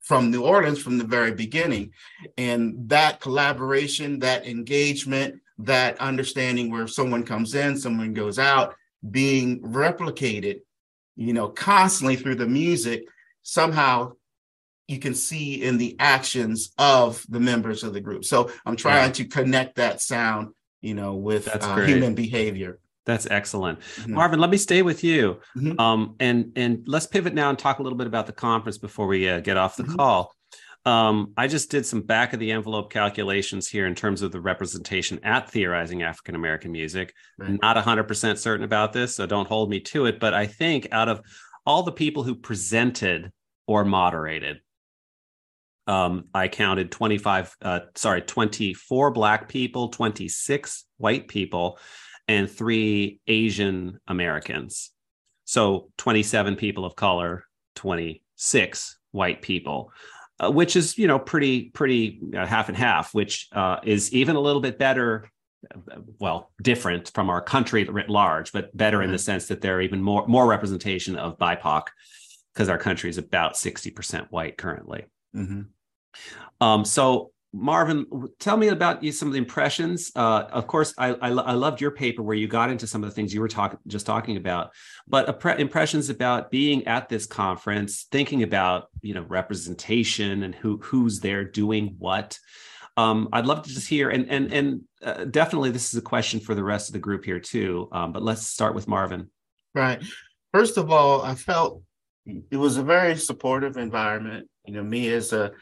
from 0.00 0.30
New 0.30 0.42
Orleans 0.42 0.80
from 0.80 0.98
the 0.98 1.04
very 1.04 1.32
beginning, 1.32 1.92
and 2.36 2.88
that 2.88 3.20
collaboration, 3.20 4.18
that 4.20 4.46
engagement, 4.46 5.40
that 5.58 6.00
understanding 6.00 6.70
where 6.70 6.88
someone 6.88 7.22
comes 7.22 7.54
in, 7.54 7.76
someone 7.76 8.12
goes 8.12 8.38
out, 8.38 8.74
being 9.10 9.60
replicated, 9.62 10.60
you 11.16 11.32
know, 11.32 11.48
constantly 11.48 12.16
through 12.16 12.36
the 12.36 12.46
music, 12.46 13.04
somehow 13.42 14.12
you 14.86 14.98
can 14.98 15.14
see 15.14 15.62
in 15.62 15.78
the 15.78 15.96
actions 15.98 16.72
of 16.78 17.24
the 17.28 17.40
members 17.40 17.82
of 17.82 17.92
the 17.92 18.00
group. 18.00 18.24
So 18.24 18.50
I'm 18.64 18.76
trying 18.76 19.08
yeah. 19.08 19.12
to 19.12 19.24
connect 19.24 19.76
that 19.76 20.00
sound, 20.00 20.54
you 20.80 20.94
know, 20.94 21.14
with 21.14 21.48
uh, 21.48 21.76
human 21.84 22.14
behavior. 22.14 22.78
That's 23.04 23.26
excellent, 23.30 23.78
mm-hmm. 23.80 24.14
Marvin. 24.14 24.40
Let 24.40 24.50
me 24.50 24.56
stay 24.56 24.82
with 24.82 25.04
you, 25.04 25.38
mm-hmm. 25.56 25.78
um, 25.80 26.16
and 26.18 26.52
and 26.56 26.82
let's 26.88 27.06
pivot 27.06 27.34
now 27.34 27.50
and 27.50 27.58
talk 27.58 27.78
a 27.78 27.82
little 27.82 27.96
bit 27.96 28.08
about 28.08 28.26
the 28.26 28.32
conference 28.32 28.78
before 28.78 29.06
we 29.06 29.28
uh, 29.28 29.38
get 29.38 29.56
off 29.56 29.76
the 29.76 29.84
mm-hmm. 29.84 29.94
call. 29.94 30.35
Um, 30.86 31.32
I 31.36 31.48
just 31.48 31.68
did 31.68 31.84
some 31.84 32.02
back 32.02 32.32
of 32.32 32.38
the 32.38 32.52
envelope 32.52 32.92
calculations 32.92 33.66
here 33.66 33.88
in 33.88 33.96
terms 33.96 34.22
of 34.22 34.30
the 34.30 34.40
representation 34.40 35.18
at 35.24 35.50
theorizing 35.50 36.04
African 36.04 36.36
American 36.36 36.70
music. 36.70 37.12
Right. 37.36 37.60
Not 37.60 37.76
100% 37.76 38.38
certain 38.38 38.64
about 38.64 38.92
this, 38.92 39.16
so 39.16 39.26
don't 39.26 39.48
hold 39.48 39.68
me 39.68 39.80
to 39.80 40.06
it. 40.06 40.20
But 40.20 40.32
I 40.32 40.46
think 40.46 40.86
out 40.92 41.08
of 41.08 41.22
all 41.66 41.82
the 41.82 41.90
people 41.90 42.22
who 42.22 42.36
presented 42.36 43.32
or 43.66 43.84
moderated, 43.84 44.60
um, 45.88 46.26
I 46.32 46.46
counted 46.46 46.92
25, 46.92 47.56
uh, 47.62 47.80
sorry, 47.96 48.22
24 48.22 49.10
Black 49.10 49.48
people, 49.48 49.88
26 49.88 50.84
white 50.98 51.26
people, 51.26 51.80
and 52.28 52.48
three 52.48 53.18
Asian 53.26 53.98
Americans. 54.06 54.92
So 55.46 55.90
27 55.98 56.54
people 56.54 56.84
of 56.84 56.94
color, 56.94 57.44
26 57.74 58.98
white 59.10 59.42
people. 59.42 59.90
Uh, 60.38 60.50
which 60.50 60.76
is 60.76 60.98
you 60.98 61.06
know 61.06 61.18
pretty 61.18 61.70
pretty 61.70 62.20
uh, 62.36 62.44
half 62.44 62.68
and 62.68 62.76
half 62.76 63.14
which 63.14 63.48
uh, 63.52 63.78
is 63.82 64.12
even 64.12 64.36
a 64.36 64.40
little 64.40 64.60
bit 64.60 64.78
better 64.78 65.30
uh, 65.74 65.98
well 66.18 66.50
different 66.60 67.10
from 67.14 67.30
our 67.30 67.40
country 67.40 67.84
writ 67.84 68.10
large 68.10 68.52
but 68.52 68.76
better 68.76 68.98
mm-hmm. 68.98 69.06
in 69.06 69.12
the 69.12 69.18
sense 69.18 69.46
that 69.46 69.62
there 69.62 69.76
are 69.76 69.80
even 69.80 70.02
more 70.02 70.26
more 70.26 70.46
representation 70.46 71.16
of 71.16 71.38
bipoc 71.38 71.84
because 72.52 72.68
our 72.68 72.76
country 72.76 73.08
is 73.08 73.16
about 73.18 73.54
60% 73.54 74.26
white 74.30 74.58
currently 74.58 75.06
mm-hmm. 75.34 75.62
Um, 76.60 76.84
so 76.84 77.32
Marvin, 77.58 78.06
tell 78.38 78.56
me 78.56 78.68
about 78.68 79.02
you, 79.02 79.10
some 79.12 79.28
of 79.28 79.32
the 79.32 79.38
impressions. 79.38 80.12
Uh, 80.14 80.44
of 80.52 80.66
course, 80.66 80.92
I, 80.98 81.08
I, 81.14 81.30
I, 81.30 81.52
loved 81.52 81.80
your 81.80 81.90
paper 81.90 82.22
where 82.22 82.36
you 82.36 82.46
got 82.46 82.70
into 82.70 82.86
some 82.86 83.02
of 83.02 83.08
the 83.08 83.14
things 83.14 83.32
you 83.32 83.40
were 83.40 83.48
talking 83.48 83.78
just 83.86 84.04
talking 84.04 84.36
about, 84.36 84.72
but 85.08 85.42
impressions 85.58 86.10
about 86.10 86.50
being 86.50 86.86
at 86.86 87.08
this 87.08 87.24
conference, 87.26 88.06
thinking 88.12 88.42
about 88.42 88.88
you 89.00 89.14
know 89.14 89.22
representation 89.22 90.42
and 90.42 90.54
who 90.54 90.78
who's 90.78 91.20
there 91.20 91.44
doing 91.44 91.96
what. 91.98 92.38
Um, 92.98 93.28
I'd 93.32 93.46
love 93.46 93.62
to 93.62 93.70
just 93.70 93.88
hear, 93.88 94.10
and 94.10 94.30
and 94.30 94.52
and 94.52 94.80
uh, 95.02 95.24
definitely 95.24 95.70
this 95.70 95.92
is 95.92 95.98
a 95.98 96.02
question 96.02 96.40
for 96.40 96.54
the 96.54 96.64
rest 96.64 96.88
of 96.88 96.92
the 96.92 96.98
group 96.98 97.24
here 97.24 97.40
too. 97.40 97.88
Um, 97.92 98.12
but 98.12 98.22
let's 98.22 98.46
start 98.46 98.74
with 98.74 98.86
Marvin. 98.86 99.30
Right. 99.74 100.02
First 100.52 100.76
of 100.76 100.90
all, 100.90 101.22
I 101.22 101.34
felt 101.34 101.82
it 102.26 102.56
was 102.56 102.76
a 102.76 102.82
very 102.82 103.16
supportive 103.16 103.76
environment. 103.76 104.48
You 104.66 104.74
know, 104.74 104.82
me 104.82 105.08
as 105.08 105.32
a 105.32 105.52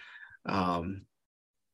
um, 0.47 1.03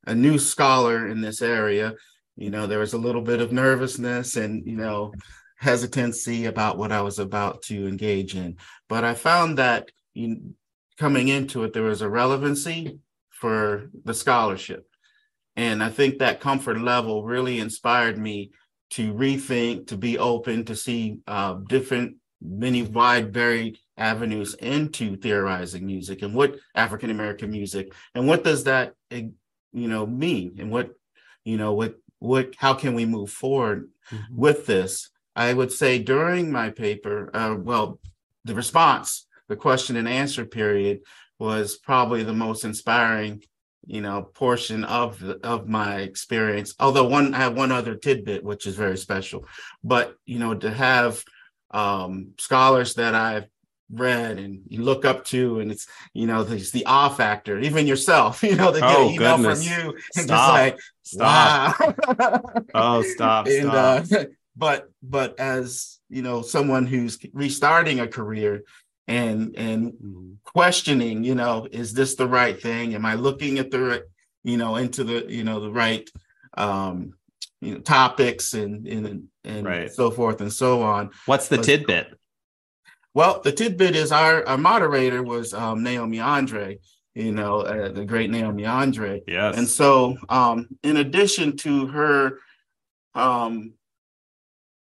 a 0.06 0.14
new 0.14 0.38
scholar 0.38 1.08
in 1.08 1.20
this 1.20 1.42
area, 1.42 1.94
you 2.36 2.50
know, 2.50 2.66
there 2.66 2.78
was 2.78 2.94
a 2.94 2.98
little 2.98 3.22
bit 3.22 3.40
of 3.40 3.52
nervousness 3.52 4.36
and, 4.36 4.66
you 4.66 4.76
know, 4.76 5.12
hesitancy 5.56 6.46
about 6.46 6.78
what 6.78 6.90
I 6.90 7.02
was 7.02 7.18
about 7.18 7.62
to 7.64 7.86
engage 7.86 8.34
in. 8.34 8.56
But 8.88 9.04
I 9.04 9.14
found 9.14 9.58
that 9.58 9.90
you, 10.14 10.54
coming 10.98 11.28
into 11.28 11.64
it, 11.64 11.72
there 11.72 11.82
was 11.82 12.02
a 12.02 12.08
relevancy 12.08 12.98
for 13.28 13.90
the 14.04 14.14
scholarship. 14.14 14.86
And 15.56 15.82
I 15.82 15.90
think 15.90 16.18
that 16.18 16.40
comfort 16.40 16.80
level 16.80 17.24
really 17.24 17.58
inspired 17.58 18.16
me 18.16 18.52
to 18.90 19.12
rethink, 19.12 19.88
to 19.88 19.96
be 19.96 20.18
open, 20.18 20.64
to 20.64 20.74
see 20.76 21.18
uh, 21.26 21.54
different, 21.68 22.16
many 22.40 22.82
wide, 22.82 23.32
varied 23.32 23.78
avenues 23.98 24.54
into 24.54 25.16
theorizing 25.16 25.84
music 25.84 26.22
and 26.22 26.34
what 26.34 26.56
African 26.74 27.10
American 27.10 27.50
music 27.50 27.92
and 28.14 28.26
what 28.26 28.42
does 28.42 28.64
that 28.64 28.94
you 29.72 29.88
know 29.88 30.06
mean 30.06 30.56
and 30.58 30.70
what 30.70 30.90
you 31.44 31.56
know 31.56 31.72
what 31.72 31.96
what 32.18 32.54
how 32.56 32.74
can 32.74 32.94
we 32.94 33.06
move 33.06 33.30
forward 33.30 33.88
mm-hmm. 34.10 34.36
with 34.36 34.66
this? 34.66 35.10
I 35.34 35.52
would 35.52 35.72
say 35.72 35.98
during 35.98 36.50
my 36.50 36.70
paper 36.70 37.30
uh, 37.34 37.56
well 37.58 37.98
the 38.44 38.54
response 38.54 39.26
the 39.48 39.56
question 39.56 39.96
and 39.96 40.08
answer 40.08 40.44
period 40.44 41.00
was 41.38 41.76
probably 41.76 42.22
the 42.22 42.32
most 42.32 42.64
inspiring 42.64 43.42
you 43.86 44.00
know 44.00 44.22
portion 44.22 44.84
of 44.84 45.18
the, 45.18 45.38
of 45.44 45.68
my 45.68 46.00
experience. 46.00 46.74
Although 46.78 47.08
one 47.08 47.34
i 47.34 47.38
have 47.38 47.56
one 47.56 47.72
other 47.72 47.94
tidbit 47.94 48.44
which 48.44 48.66
is 48.66 48.76
very 48.76 48.98
special. 48.98 49.46
But 49.82 50.14
you 50.26 50.38
know 50.38 50.54
to 50.54 50.70
have 50.70 51.22
um, 51.70 52.32
scholars 52.38 52.94
that 52.94 53.14
I've 53.14 53.46
read 53.92 54.38
and 54.38 54.62
you 54.68 54.82
look 54.82 55.04
up 55.04 55.24
to 55.24 55.60
and 55.60 55.72
it's 55.72 55.86
you 56.14 56.26
know 56.26 56.44
there's 56.44 56.70
the 56.70 56.86
awe 56.86 57.08
factor 57.08 57.58
even 57.58 57.86
yourself 57.86 58.42
you 58.42 58.54
know 58.54 58.70
they 58.70 58.80
get 58.80 58.96
oh, 58.96 59.08
an 59.08 59.14
email 59.14 59.36
goodness. 59.36 59.66
from 59.66 59.84
you 59.84 59.90
and 60.16 60.24
stop. 60.24 60.28
just 60.28 60.52
like 60.52 60.78
stop 61.02 61.80
wow. 61.80 62.42
oh 62.74 63.02
stop 63.02 63.46
and 63.46 63.70
uh, 63.70 64.04
stop. 64.04 64.20
Uh, 64.20 64.24
but 64.56 64.90
but 65.02 65.38
as 65.40 65.98
you 66.08 66.22
know 66.22 66.42
someone 66.42 66.86
who's 66.86 67.18
restarting 67.32 68.00
a 68.00 68.06
career 68.06 68.62
and 69.08 69.56
and 69.56 69.92
mm-hmm. 69.92 70.32
questioning 70.44 71.24
you 71.24 71.34
know 71.34 71.66
is 71.70 71.92
this 71.92 72.14
the 72.14 72.28
right 72.28 72.62
thing 72.62 72.94
am 72.94 73.04
i 73.04 73.14
looking 73.14 73.58
at 73.58 73.70
the 73.70 74.04
you 74.44 74.56
know 74.56 74.76
into 74.76 75.02
the 75.04 75.26
you 75.28 75.44
know 75.44 75.60
the 75.60 75.70
right 75.70 76.08
um 76.56 77.12
you 77.60 77.74
know 77.74 77.80
topics 77.80 78.54
and 78.54 78.86
and 78.86 79.24
and 79.44 79.66
right. 79.66 79.92
so 79.92 80.10
forth 80.10 80.40
and 80.40 80.52
so 80.52 80.82
on 80.82 81.10
what's 81.26 81.48
the 81.48 81.56
but, 81.56 81.64
tidbit 81.64 82.19
well, 83.14 83.40
the 83.42 83.52
tidbit 83.52 83.96
is 83.96 84.12
our, 84.12 84.46
our 84.46 84.58
moderator 84.58 85.22
was 85.22 85.52
um, 85.52 85.82
Naomi 85.82 86.20
Andre, 86.20 86.78
you 87.14 87.32
know, 87.32 87.60
uh, 87.60 87.90
the 87.90 88.04
great 88.04 88.30
Naomi 88.30 88.66
Andre. 88.66 89.22
Yes. 89.26 89.56
And 89.56 89.68
so, 89.68 90.16
um, 90.28 90.68
in 90.82 90.96
addition 90.96 91.56
to 91.58 91.88
her 91.88 92.38
um, 93.14 93.72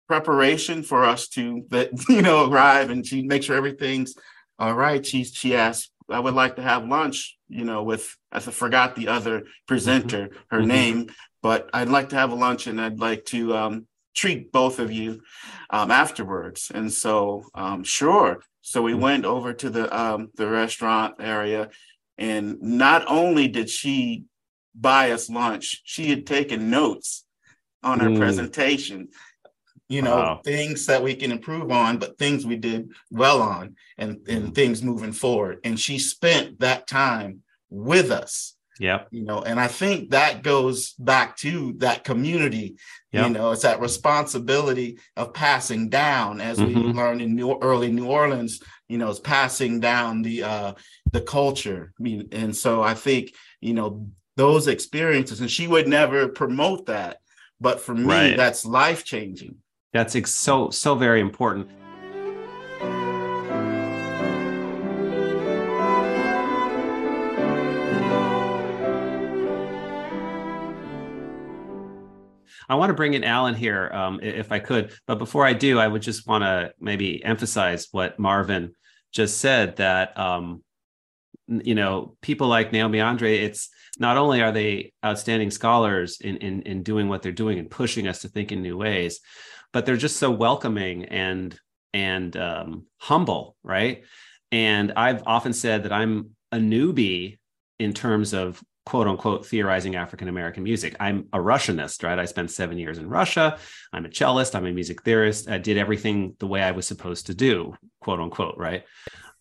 preparation 0.07 0.83
for 0.83 1.03
us 1.03 1.27
to, 1.29 1.65
that 1.69 1.89
you 2.09 2.21
know, 2.21 2.49
arrive 2.49 2.89
and 2.89 3.05
she 3.05 3.23
make 3.23 3.43
sure 3.43 3.57
everything's 3.57 4.15
all 4.57 4.73
right, 4.73 5.05
she 5.05 5.23
she 5.23 5.55
asked, 5.55 5.91
I 6.09 6.19
would 6.19 6.33
like 6.33 6.55
to 6.55 6.61
have 6.61 6.87
lunch, 6.87 7.37
you 7.49 7.65
know, 7.65 7.83
with 7.83 8.15
I 8.31 8.39
forgot 8.39 8.95
the 8.95 9.09
other 9.09 9.43
presenter, 9.67 10.27
mm-hmm. 10.27 10.37
her 10.49 10.59
mm-hmm. 10.59 10.67
name, 10.67 11.07
but 11.41 11.69
I'd 11.73 11.89
like 11.89 12.09
to 12.09 12.15
have 12.15 12.31
a 12.31 12.35
lunch 12.35 12.67
and 12.67 12.79
I'd 12.79 12.99
like 12.99 13.25
to 13.25 13.55
um, 13.55 13.87
treat 14.15 14.51
both 14.51 14.79
of 14.79 14.91
you 14.91 15.21
um, 15.69 15.91
afterwards. 15.91 16.71
And 16.73 16.91
so, 16.91 17.43
um, 17.53 17.83
sure. 17.83 18.41
So 18.61 18.81
we 18.81 18.93
mm-hmm. 18.93 19.01
went 19.01 19.25
over 19.25 19.53
to 19.53 19.69
the 19.69 19.95
um, 19.95 20.31
the 20.35 20.47
restaurant 20.47 21.15
area, 21.19 21.69
and 22.17 22.59
not 22.61 23.05
only 23.07 23.47
did 23.47 23.69
she 23.69 24.23
buy 24.73 25.11
us 25.11 25.29
lunch, 25.29 25.81
she 25.85 26.09
had 26.09 26.25
taken 26.25 26.69
notes 26.69 27.25
on 27.83 27.99
her 27.99 28.09
mm. 28.09 28.17
presentation. 28.17 29.09
You 29.87 30.01
know, 30.01 30.15
wow. 30.15 30.41
things 30.43 30.87
that 30.87 31.03
we 31.03 31.13
can 31.13 31.31
improve 31.31 31.69
on, 31.69 31.99
but 31.99 32.17
things 32.17 32.43
we 32.43 32.55
did 32.55 32.89
well 33.11 33.39
on, 33.39 33.75
and 33.99 34.17
and 34.27 34.49
mm. 34.49 34.55
things 34.55 34.81
moving 34.81 35.13
forward. 35.13 35.59
And 35.63 35.79
she 35.79 35.99
spent 35.99 36.59
that 36.61 36.87
time 36.87 37.43
with 37.69 38.09
us 38.09 38.54
yeah. 38.79 39.03
You 39.11 39.23
know, 39.23 39.41
and 39.41 39.59
I 39.59 39.67
think 39.67 40.11
that 40.11 40.43
goes 40.43 40.91
back 40.93 41.37
to 41.37 41.73
that 41.77 42.03
community. 42.03 42.75
Yep. 43.11 43.27
You 43.27 43.33
know, 43.33 43.51
it's 43.51 43.61
that 43.61 43.79
responsibility 43.79 44.99
of 45.15 45.33
passing 45.33 45.89
down, 45.89 46.41
as 46.41 46.57
mm-hmm. 46.57 46.81
we 46.81 46.93
learned 46.93 47.21
in 47.21 47.35
New, 47.35 47.57
early 47.59 47.91
New 47.91 48.07
Orleans. 48.07 48.61
You 48.89 48.97
know, 48.97 49.09
it's 49.09 49.19
passing 49.19 49.79
down 49.79 50.21
the 50.21 50.43
uh, 50.43 50.73
the 51.11 51.21
culture. 51.21 51.93
I 51.97 52.03
mean, 52.03 52.27
and 52.31 52.55
so 52.55 52.83
I 52.83 52.93
think 52.93 53.33
you 53.61 53.73
know 53.73 54.07
those 54.35 54.67
experiences, 54.67 55.39
and 55.39 55.49
she 55.49 55.67
would 55.67 55.87
never 55.87 56.27
promote 56.27 56.87
that, 56.87 57.19
but 57.61 57.79
for 57.79 57.95
me, 57.95 58.05
right. 58.05 58.37
that's 58.37 58.65
life 58.65 59.05
changing. 59.05 59.55
That's 59.93 60.15
ex- 60.15 60.35
so 60.35 60.69
so 60.71 60.95
very 60.95 61.21
important. 61.21 61.69
I 72.67 72.75
want 72.75 72.89
to 72.89 72.95
bring 72.95 73.13
in 73.13 73.23
Alan 73.23 73.55
here, 73.55 73.89
um, 73.93 74.19
if 74.21 74.51
I 74.51 74.59
could. 74.59 74.93
But 75.07 75.19
before 75.19 75.45
I 75.45 75.53
do, 75.53 75.79
I 75.79 75.87
would 75.87 76.01
just 76.01 76.27
want 76.27 76.43
to 76.43 76.73
maybe 76.79 77.23
emphasize 77.23 77.87
what 77.91 78.19
Marvin 78.19 78.73
just 79.11 79.37
said 79.37 79.77
that, 79.77 80.17
um, 80.19 80.63
you 81.47 81.75
know, 81.75 82.17
people 82.21 82.47
like 82.47 82.71
Naomi 82.71 82.99
Andre, 83.01 83.37
it's 83.37 83.69
not 83.99 84.17
only 84.17 84.41
are 84.41 84.51
they 84.51 84.93
outstanding 85.05 85.51
scholars 85.51 86.19
in, 86.19 86.37
in, 86.37 86.61
in 86.63 86.83
doing 86.83 87.07
what 87.07 87.21
they're 87.21 87.31
doing 87.31 87.59
and 87.59 87.69
pushing 87.69 88.07
us 88.07 88.21
to 88.21 88.27
think 88.27 88.51
in 88.51 88.61
new 88.61 88.77
ways, 88.77 89.19
but 89.71 89.85
they're 89.85 89.97
just 89.97 90.17
so 90.17 90.31
welcoming 90.31 91.05
and 91.05 91.57
and 91.93 92.35
um, 92.35 92.85
humble, 92.97 93.55
right? 93.63 94.03
And 94.51 94.91
I've 94.97 95.23
often 95.25 95.53
said 95.53 95.83
that 95.83 95.93
I'm 95.93 96.31
a 96.51 96.57
newbie 96.57 97.39
in 97.79 97.93
terms 97.93 98.33
of 98.33 98.61
quote 98.85 99.07
unquote 99.07 99.45
theorizing 99.45 99.95
African 99.95 100.27
American 100.27 100.63
music. 100.63 100.95
I'm 100.99 101.27
a 101.33 101.37
Russianist, 101.39 102.03
right? 102.03 102.17
I 102.17 102.25
spent 102.25 102.51
seven 102.51 102.77
years 102.77 102.97
in 102.97 103.09
Russia. 103.09 103.57
I'm 103.91 104.05
a 104.05 104.09
cellist. 104.09 104.55
I'm 104.55 104.65
a 104.65 104.71
music 104.71 105.03
theorist. 105.03 105.49
I 105.49 105.57
did 105.57 105.77
everything 105.77 106.35
the 106.39 106.47
way 106.47 106.61
I 106.61 106.71
was 106.71 106.87
supposed 106.87 107.27
to 107.27 107.33
do, 107.33 107.73
quote 108.01 108.19
unquote, 108.19 108.57
right? 108.57 108.83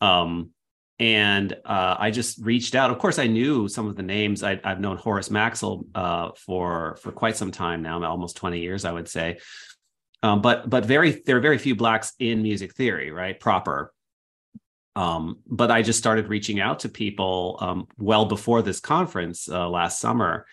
Um, 0.01 0.51
and 0.99 1.53
uh, 1.65 1.97
I 1.99 2.11
just 2.11 2.39
reached 2.39 2.75
out. 2.75 2.91
Of 2.91 2.99
course, 2.99 3.19
I 3.19 3.27
knew 3.27 3.69
some 3.69 3.89
of 3.89 3.97
the 3.97 4.03
names. 4.03 4.43
I, 4.43 4.61
have 4.65 4.81
known 4.81 4.97
Horace 4.97 5.31
Maxile 5.31 5.85
uh, 5.95 6.31
for 6.37 6.97
for 7.03 7.11
quite 7.13 7.37
some 7.37 7.51
time 7.51 7.83
now, 7.83 8.03
almost 8.05 8.37
twenty 8.37 8.61
years, 8.61 8.85
I 8.85 8.93
would 8.93 9.09
say. 9.09 9.39
Um, 10.23 10.41
but 10.41 10.71
but 10.71 10.87
very 10.87 11.23
there 11.27 11.37
are 11.37 11.41
very 11.41 11.59
few 11.59 11.75
blacks 11.75 12.13
in 12.19 12.43
music 12.43 12.75
theory, 12.75 13.11
right? 13.11 13.39
Proper 13.39 13.93
um, 14.97 15.39
but 15.47 15.71
I 15.71 15.83
just 15.83 15.99
started 15.99 16.29
reaching 16.29 16.61
out 16.61 16.81
to 16.81 16.89
people 16.89 17.59
um, 17.61 17.89
well 17.99 18.27
before 18.27 18.63
this 18.63 18.81
conference 18.81 19.49
uh, 19.49 19.69
last 19.69 20.01
summer, 20.01 20.47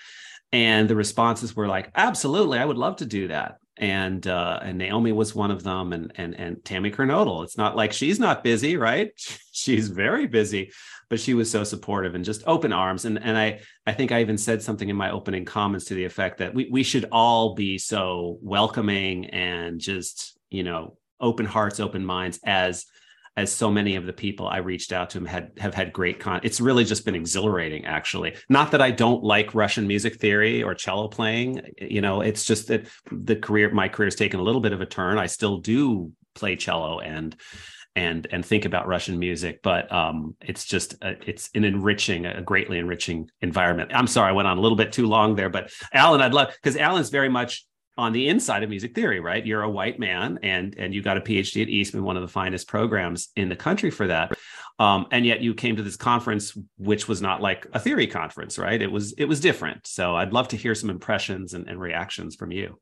and 0.51 0.89
the 0.89 0.95
responses 0.95 1.55
were 1.55 1.67
like, 1.67 1.91
"Absolutely, 1.95 2.57
I 2.57 2.65
would 2.65 2.77
love 2.77 2.97
to 2.97 3.05
do 3.05 3.27
that." 3.27 3.57
And 3.77 4.25
uh, 4.27 4.59
and 4.63 4.77
Naomi 4.77 5.11
was 5.11 5.35
one 5.35 5.51
of 5.51 5.63
them, 5.63 5.93
and 5.93 6.11
and 6.15 6.33
and 6.35 6.65
Tammy 6.65 6.91
Kernodle. 6.91 7.43
It's 7.43 7.57
not 7.57 7.75
like 7.75 7.93
she's 7.93 8.19
not 8.19 8.43
busy, 8.43 8.77
right? 8.77 9.11
she's 9.51 9.89
very 9.89 10.25
busy, 10.25 10.71
but 11.09 11.19
she 11.19 11.35
was 11.35 11.51
so 11.51 11.63
supportive 11.63 12.15
and 12.15 12.25
just 12.25 12.43
open 12.47 12.73
arms. 12.73 13.05
And 13.05 13.21
and 13.23 13.37
I 13.37 13.59
I 13.85 13.93
think 13.93 14.11
I 14.11 14.21
even 14.21 14.39
said 14.39 14.63
something 14.63 14.89
in 14.89 14.95
my 14.95 15.11
opening 15.11 15.45
comments 15.45 15.85
to 15.85 15.93
the 15.93 16.05
effect 16.05 16.39
that 16.39 16.55
we 16.55 16.67
we 16.71 16.81
should 16.81 17.05
all 17.11 17.53
be 17.53 17.77
so 17.77 18.39
welcoming 18.41 19.27
and 19.27 19.79
just 19.79 20.39
you 20.49 20.63
know 20.63 20.97
open 21.19 21.45
hearts, 21.45 21.79
open 21.79 22.03
minds 22.03 22.39
as 22.43 22.87
as 23.37 23.51
so 23.51 23.71
many 23.71 23.95
of 23.95 24.05
the 24.05 24.13
people 24.13 24.47
I 24.47 24.57
reached 24.57 24.91
out 24.91 25.11
to 25.11 25.23
had 25.23 25.51
have 25.57 25.73
had 25.73 25.93
great 25.93 26.19
con. 26.19 26.41
It's 26.43 26.59
really 26.59 26.83
just 26.83 27.05
been 27.05 27.15
exhilarating, 27.15 27.85
actually. 27.85 28.35
Not 28.49 28.71
that 28.71 28.81
I 28.81 28.91
don't 28.91 29.23
like 29.23 29.55
Russian 29.55 29.87
music 29.87 30.19
theory 30.19 30.63
or 30.63 30.75
cello 30.75 31.07
playing. 31.07 31.61
You 31.77 32.01
know, 32.01 32.21
it's 32.21 32.43
just 32.43 32.67
that 32.67 32.87
the 33.11 33.35
career, 33.35 33.73
my 33.73 33.87
career 33.87 34.07
has 34.07 34.15
taken 34.15 34.39
a 34.39 34.43
little 34.43 34.61
bit 34.61 34.73
of 34.73 34.81
a 34.81 34.85
turn. 34.85 35.17
I 35.17 35.27
still 35.27 35.59
do 35.59 36.11
play 36.35 36.55
cello 36.55 36.99
and 36.99 37.35
and 37.95 38.25
and 38.31 38.45
think 38.45 38.65
about 38.65 38.87
Russian 38.87 39.19
music, 39.19 39.61
but 39.61 39.91
um, 39.91 40.35
it's 40.41 40.65
just 40.65 40.95
a, 41.01 41.17
it's 41.27 41.49
an 41.53 41.63
enriching, 41.65 42.25
a 42.25 42.41
greatly 42.41 42.79
enriching 42.79 43.29
environment. 43.41 43.91
I'm 43.93 44.07
sorry, 44.07 44.29
I 44.29 44.31
went 44.33 44.47
on 44.47 44.57
a 44.57 44.61
little 44.61 44.77
bit 44.77 44.91
too 44.93 45.07
long 45.07 45.35
there, 45.35 45.49
but 45.49 45.71
Alan, 45.93 46.21
I'd 46.21 46.33
love 46.33 46.53
because 46.53 46.77
Alan's 46.77 47.09
very 47.09 47.29
much 47.29 47.65
on 47.97 48.13
the 48.13 48.29
inside 48.29 48.63
of 48.63 48.69
music 48.69 48.95
theory, 48.95 49.19
right? 49.19 49.45
You're 49.45 49.63
a 49.63 49.69
white 49.69 49.99
man 49.99 50.39
and 50.43 50.75
and 50.77 50.93
you 50.93 51.01
got 51.01 51.17
a 51.17 51.21
PhD 51.21 51.61
at 51.61 51.69
Eastman, 51.69 52.03
one 52.03 52.15
of 52.15 52.21
the 52.21 52.27
finest 52.27 52.67
programs 52.67 53.29
in 53.35 53.49
the 53.49 53.55
country 53.55 53.91
for 53.91 54.07
that. 54.07 54.37
Um, 54.79 55.05
and 55.11 55.25
yet 55.25 55.41
you 55.41 55.53
came 55.53 55.75
to 55.75 55.83
this 55.83 55.97
conference, 55.97 56.57
which 56.77 57.07
was 57.07 57.21
not 57.21 57.41
like 57.41 57.67
a 57.73 57.79
theory 57.79 58.07
conference, 58.07 58.57
right? 58.57 58.81
It 58.81 58.91
was 58.91 59.13
it 59.13 59.25
was 59.25 59.39
different. 59.39 59.85
So 59.85 60.15
I'd 60.15 60.33
love 60.33 60.47
to 60.49 60.57
hear 60.57 60.73
some 60.73 60.89
impressions 60.89 61.53
and, 61.53 61.67
and 61.67 61.79
reactions 61.79 62.35
from 62.35 62.51
you. 62.51 62.79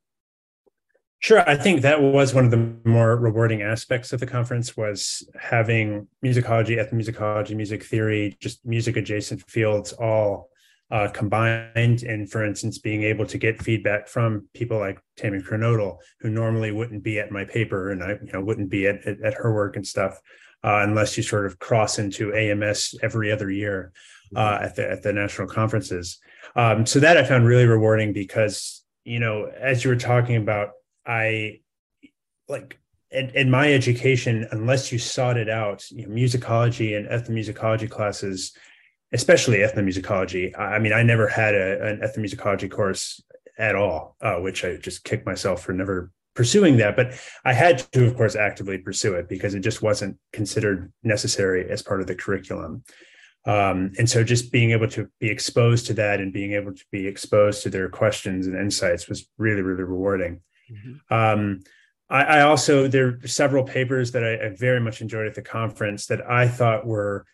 Sure, 1.22 1.46
I 1.46 1.54
think 1.54 1.82
that 1.82 2.00
was 2.00 2.32
one 2.32 2.46
of 2.46 2.50
the 2.50 2.74
more 2.86 3.14
rewarding 3.14 3.60
aspects 3.60 4.14
of 4.14 4.20
the 4.20 4.26
conference 4.26 4.74
was 4.74 5.28
having 5.38 6.08
musicology, 6.24 6.78
ethnomusicology, 6.78 7.54
music 7.54 7.84
theory, 7.84 8.38
just 8.40 8.64
music 8.64 8.96
adjacent 8.96 9.42
fields 9.50 9.92
all 9.92 10.48
uh, 10.90 11.08
combined 11.08 12.02
and 12.02 12.30
for 12.30 12.44
instance 12.44 12.78
being 12.78 13.04
able 13.04 13.24
to 13.24 13.38
get 13.38 13.62
feedback 13.62 14.08
from 14.08 14.48
people 14.54 14.78
like 14.78 14.98
tammy 15.16 15.38
kernodle 15.38 15.98
who 16.20 16.28
normally 16.28 16.72
wouldn't 16.72 17.02
be 17.02 17.20
at 17.20 17.30
my 17.30 17.44
paper 17.44 17.92
and 17.92 18.02
i 18.02 18.10
you 18.10 18.32
know 18.32 18.40
wouldn't 18.40 18.70
be 18.70 18.86
at, 18.86 19.04
at, 19.06 19.20
at 19.22 19.34
her 19.34 19.54
work 19.54 19.76
and 19.76 19.86
stuff 19.86 20.18
uh, 20.62 20.80
unless 20.82 21.16
you 21.16 21.22
sort 21.22 21.46
of 21.46 21.58
cross 21.58 21.98
into 21.98 22.34
ams 22.34 22.94
every 23.02 23.30
other 23.30 23.50
year 23.50 23.92
uh, 24.36 24.58
at 24.62 24.76
the 24.76 24.88
at 24.88 25.02
the 25.02 25.12
national 25.12 25.48
conferences. 25.48 26.18
Um, 26.56 26.86
so 26.86 27.00
that 27.00 27.16
i 27.16 27.24
found 27.24 27.46
really 27.46 27.66
rewarding 27.66 28.12
because 28.12 28.84
you 29.04 29.20
know 29.20 29.44
as 29.44 29.84
you 29.84 29.90
were 29.90 29.96
talking 29.96 30.36
about 30.36 30.70
i 31.06 31.60
like 32.48 32.78
in, 33.12 33.30
in 33.30 33.50
my 33.50 33.72
education 33.72 34.46
unless 34.50 34.90
you 34.90 34.98
sought 34.98 35.36
it 35.36 35.48
out 35.48 35.88
you 35.90 36.06
know, 36.06 36.14
musicology 36.14 36.96
and 36.96 37.06
ethnomusicology 37.08 37.88
classes 37.88 38.52
especially 39.12 39.58
ethnomusicology. 39.58 40.58
I 40.58 40.78
mean, 40.78 40.92
I 40.92 41.02
never 41.02 41.28
had 41.28 41.54
a, 41.54 41.82
an 41.86 42.00
ethnomusicology 42.00 42.70
course 42.70 43.22
at 43.58 43.74
all, 43.74 44.16
uh, 44.20 44.36
which 44.36 44.64
I 44.64 44.76
just 44.76 45.04
kicked 45.04 45.26
myself 45.26 45.62
for 45.62 45.72
never 45.72 46.10
pursuing 46.34 46.76
that. 46.78 46.96
But 46.96 47.12
I 47.44 47.52
had 47.52 47.78
to, 47.92 48.06
of 48.06 48.16
course, 48.16 48.36
actively 48.36 48.78
pursue 48.78 49.14
it 49.14 49.28
because 49.28 49.54
it 49.54 49.60
just 49.60 49.82
wasn't 49.82 50.16
considered 50.32 50.92
necessary 51.02 51.70
as 51.70 51.82
part 51.82 52.00
of 52.00 52.06
the 52.06 52.14
curriculum. 52.14 52.84
Um, 53.46 53.92
and 53.98 54.08
so 54.08 54.22
just 54.22 54.52
being 54.52 54.70
able 54.72 54.88
to 54.88 55.08
be 55.18 55.28
exposed 55.28 55.86
to 55.86 55.94
that 55.94 56.20
and 56.20 56.32
being 56.32 56.52
able 56.52 56.74
to 56.74 56.84
be 56.92 57.06
exposed 57.06 57.62
to 57.62 57.70
their 57.70 57.88
questions 57.88 58.46
and 58.46 58.56
insights 58.56 59.08
was 59.08 59.28
really, 59.38 59.62
really 59.62 59.82
rewarding. 59.82 60.42
Mm-hmm. 60.70 61.14
Um, 61.14 61.60
I, 62.10 62.22
I 62.22 62.40
also 62.42 62.86
there 62.86 63.18
are 63.22 63.26
several 63.26 63.64
papers 63.64 64.12
that 64.12 64.24
I, 64.24 64.46
I 64.46 64.48
very 64.56 64.80
much 64.80 65.00
enjoyed 65.00 65.26
at 65.26 65.34
the 65.34 65.42
conference 65.42 66.06
that 66.06 66.28
I 66.28 66.48
thought 66.48 66.86
were, 66.86 67.24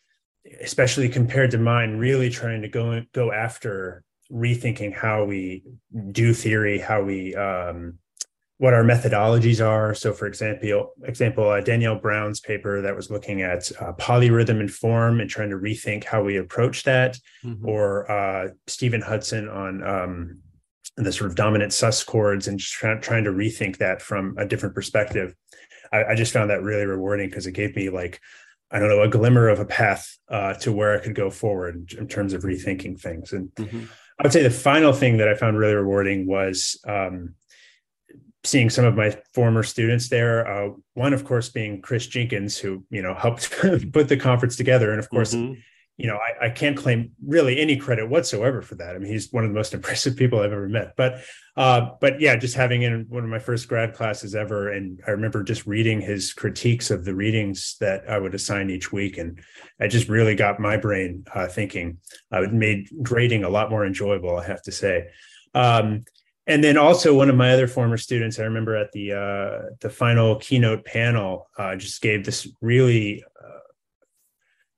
especially 0.61 1.09
compared 1.09 1.51
to 1.53 1.59
mine, 1.59 1.99
really 1.99 2.31
trying 2.31 2.63
to 2.63 2.69
go 2.69 3.03
go 3.13 3.33
after 3.33 4.03
rethinking 4.31 4.95
how 4.95 5.25
we 5.25 5.65
do 6.11 6.33
theory, 6.33 6.79
how 6.79 7.03
we 7.03 7.35
um, 7.35 7.99
what 8.59 8.73
our 8.73 8.83
methodologies 8.83 9.65
are. 9.65 9.95
So, 9.95 10.13
for 10.13 10.27
example, 10.27 10.93
example 11.05 11.49
uh, 11.51 11.61
Danielle 11.61 11.99
Brown's 11.99 12.41
paper 12.41 12.81
that 12.83 12.97
was 12.97 13.11
looking 13.11 13.43
at 13.43 13.71
uh, 13.81 13.93
polyrhythm 13.95 14.61
and 14.61 14.71
form 14.71 15.21
and 15.21 15.29
trying 15.29 15.51
to 15.51 15.57
rethink 15.57 16.05
how 16.05 16.23
we 16.23 16.39
approach 16.39 16.85
that, 16.85 17.19
mm-hmm. 17.45 17.69
or 17.69 18.11
uh, 18.11 18.49
Stephen 18.67 19.03
Hudson 19.03 19.49
on 19.49 19.87
um, 19.87 20.43
the 20.97 21.13
sort 21.13 21.31
of 21.31 21.37
dominant 21.37 21.73
sus 21.73 22.03
chords 22.03 22.49
and 22.49 22.59
just 22.59 22.73
try, 22.73 22.95
trying 22.97 23.25
to 23.25 23.31
rethink 23.31 23.77
that 23.79 24.01
from 24.01 24.35
a 24.39 24.47
different 24.47 24.75
perspective. 24.75 25.35
I, 25.93 26.05
I 26.05 26.15
just 26.15 26.33
found 26.33 26.51
that 26.51 26.63
really 26.63 26.87
rewarding 26.87 27.29
because 27.29 27.47
it 27.47 27.53
gave 27.53 27.77
me 27.77 27.91
like 27.91 28.21
I 28.71 28.79
don't 28.79 28.89
know 28.89 29.03
a 29.03 29.09
glimmer 29.09 29.49
of 29.49 29.61
a 29.61 29.65
path 29.65 30.17
uh, 30.29 30.55
to 30.55 30.73
where 30.73 30.99
I 30.99 31.03
could 31.03 31.15
go 31.15 31.31
forward 31.31 31.95
in, 31.97 32.09
terms 32.09 32.33
of 32.33 32.43
rethinking 32.43 33.01
things. 33.01 33.33
And 33.33 33.51
mm-hmm. 33.55 33.85
I 34.19 34.23
would 34.23 34.33
say 34.33 34.43
the 34.43 34.51
final 34.51 34.93
thing 34.93 35.19
that 35.19 35.29
I 35.29 35.35
found 35.35 35.59
really 35.59 35.75
rewarding 35.75 36.27
was. 36.27 36.81
Um, 36.87 37.35
seeing 38.45 38.71
some 38.71 38.85
of 38.85 38.95
my 38.95 39.17
former 39.35 39.65
students 39.65 40.09
there. 40.09 40.47
Uh, 40.47 40.71
one, 40.95 41.13
of 41.13 41.25
course, 41.25 41.49
being 41.49 41.83
Chris 41.83 42.07
Jenkins, 42.07 42.57
who 42.57 42.85
you 42.91 43.03
know 43.03 43.13
helped 43.13 43.51
put 43.93 44.09
the 44.09 44.17
conference 44.17 44.57
together, 44.57 44.91
and 44.91 45.01
of 45.01 45.11
course, 45.11 45.35
mm-hmm. 45.35 45.55
You 45.97 46.07
know 46.07 46.17
I, 46.17 46.47
I, 46.47 46.51
can't 46.51 46.77
claim 46.77 47.13
really 47.25 47.59
any 47.59 47.77
credit 47.77 48.09
whatsoever 48.09 48.63
for 48.63 48.75
that. 48.77 48.95
I 48.95 48.99
mean, 48.99 49.11
he's 49.11 49.33
one 49.33 49.45
of 49.45 49.51
the 49.51 49.55
most 49.55 49.75
impressive 49.79 50.17
people 50.17 50.41
I've 50.41 50.53
ever 50.53 50.69
met. 50.69 50.95
But 50.97 51.21
uh, 51.57 51.91
but 52.01 52.21
yeah, 52.21 52.37
just 52.37 52.55
having 52.55 52.83
in 52.83 53.07
one 53.09 53.25
of 53.25 53.31
my 53.31 53.39
first 53.39 53.69
grad 53.69 53.95
classes 53.95 54.35
ever, 54.35 54.71
and 54.71 55.01
I 55.07 55.13
remember 55.13 55.43
just 55.43 55.67
reading 55.67 56.01
his 56.01 56.33
critiques 56.33 56.91
of 56.91 57.05
the 57.05 57.15
readings 57.15 57.77
that 57.81 58.09
I 58.09 58.19
would 58.19 58.35
assign 58.35 58.71
each 58.71 58.93
week, 58.93 59.19
and 59.19 59.41
I 59.81 59.89
just 59.89 60.09
really 60.09 60.35
got 60.35 60.61
my 60.61 60.77
brain 60.77 61.25
uh, 61.35 61.49
thinking. 61.49 61.99
Uh, 62.33 62.43
it 62.43 62.53
made 62.53 62.89
grading 63.03 63.45
a 63.45 63.49
lot 63.51 63.71
more 63.71 63.87
enjoyable, 63.87 64.37
I 64.37 64.47
have 64.47 64.63
to 64.63 64.73
say. 64.73 65.09
Um, 65.55 66.05
and 66.49 66.63
then 66.63 66.77
also 66.79 67.13
one 67.13 67.29
of 67.29 67.35
my 67.35 67.51
other 67.53 67.67
former 67.67 67.97
students, 67.97 68.39
I 68.39 68.45
remember 68.45 68.77
at 68.77 68.93
the 68.93 69.13
uh, 69.13 69.71
the 69.81 69.91
final 69.91 70.37
keynote 70.37 70.85
panel, 70.85 71.49
uh, 71.59 71.75
just 71.75 72.01
gave 72.01 72.25
this 72.25 72.47
really 72.61 73.25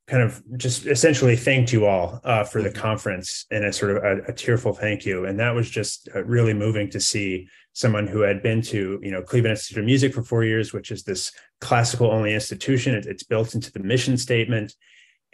kind 0.08 0.22
of 0.22 0.42
just 0.56 0.86
essentially 0.86 1.36
thanked 1.36 1.72
you 1.72 1.86
all 1.86 2.20
uh, 2.24 2.42
for 2.42 2.62
the 2.62 2.70
mm-hmm. 2.70 2.80
conference 2.80 3.44
and 3.50 3.64
a 3.64 3.72
sort 3.72 3.96
of 3.96 4.02
a, 4.02 4.22
a, 4.28 4.32
tearful 4.32 4.72
thank 4.72 5.04
you, 5.04 5.26
and 5.26 5.38
that 5.38 5.54
was 5.54 5.68
just 5.68 6.08
uh, 6.14 6.24
really 6.24 6.54
moving 6.54 6.88
to 6.90 6.98
see 6.98 7.46
someone 7.74 8.06
who 8.06 8.20
had 8.20 8.42
been 8.42 8.62
to 8.62 8.98
you 9.02 9.10
know 9.10 9.22
Cleveland 9.22 9.52
Institute 9.52 9.78
of 9.78 9.84
Music 9.84 10.14
for 10.14 10.22
four 10.22 10.44
years, 10.44 10.72
which 10.72 10.90
is 10.90 11.04
this 11.04 11.30
classical 11.60 12.10
only 12.10 12.32
institution. 12.32 12.94
It, 12.94 13.06
it's 13.06 13.22
built 13.22 13.54
into 13.54 13.70
the 13.70 13.80
mission 13.80 14.16
statement, 14.16 14.74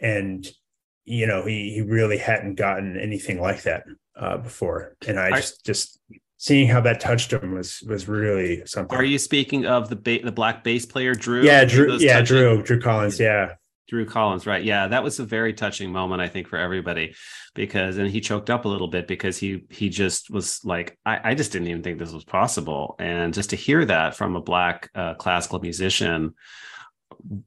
and 0.01 0.45
you 1.05 1.25
know 1.25 1.45
he 1.45 1.73
he 1.73 1.81
really 1.81 2.17
hadn't 2.17 2.55
gotten 2.55 2.99
anything 2.99 3.39
like 3.39 3.63
that 3.63 3.85
uh, 4.19 4.37
before, 4.37 4.97
and 5.07 5.17
I 5.17 5.31
just 5.31 5.65
just 5.65 5.99
seeing 6.37 6.67
how 6.67 6.81
that 6.81 6.99
touched 6.99 7.31
him 7.31 7.53
was 7.53 7.81
was 7.87 8.09
really 8.09 8.65
something. 8.65 8.97
Are 8.97 9.05
you 9.05 9.19
speaking 9.19 9.65
of 9.65 9.87
the 9.87 9.95
ba- 9.95 10.21
the 10.21 10.33
black 10.33 10.65
bass 10.65 10.85
player 10.85 11.15
Drew? 11.15 11.43
Yeah, 11.43 11.63
Drew. 11.63 11.95
Yeah, 11.97 12.19
touching? 12.19 12.25
Drew. 12.25 12.63
Drew 12.63 12.81
Collins. 12.81 13.19
Yeah. 13.19 13.53
Drew 13.87 14.05
Collins, 14.05 14.47
right? 14.47 14.63
Yeah, 14.63 14.87
that 14.87 15.03
was 15.03 15.19
a 15.19 15.25
very 15.25 15.53
touching 15.53 15.91
moment, 15.91 16.21
I 16.21 16.27
think, 16.27 16.47
for 16.47 16.57
everybody, 16.57 17.15
because 17.53 17.97
and 17.97 18.09
he 18.09 18.21
choked 18.21 18.49
up 18.49 18.65
a 18.65 18.69
little 18.69 18.87
bit 18.87 19.07
because 19.07 19.37
he 19.37 19.65
he 19.69 19.89
just 19.89 20.29
was 20.29 20.63
like, 20.65 20.97
I, 21.05 21.31
I 21.31 21.35
just 21.35 21.51
didn't 21.51 21.67
even 21.67 21.83
think 21.83 21.99
this 21.99 22.11
was 22.11 22.23
possible, 22.23 22.95
and 22.99 23.33
just 23.33 23.51
to 23.51 23.55
hear 23.55 23.85
that 23.85 24.15
from 24.15 24.35
a 24.35 24.41
black 24.41 24.89
uh, 24.95 25.13
classical 25.15 25.59
musician, 25.59 26.33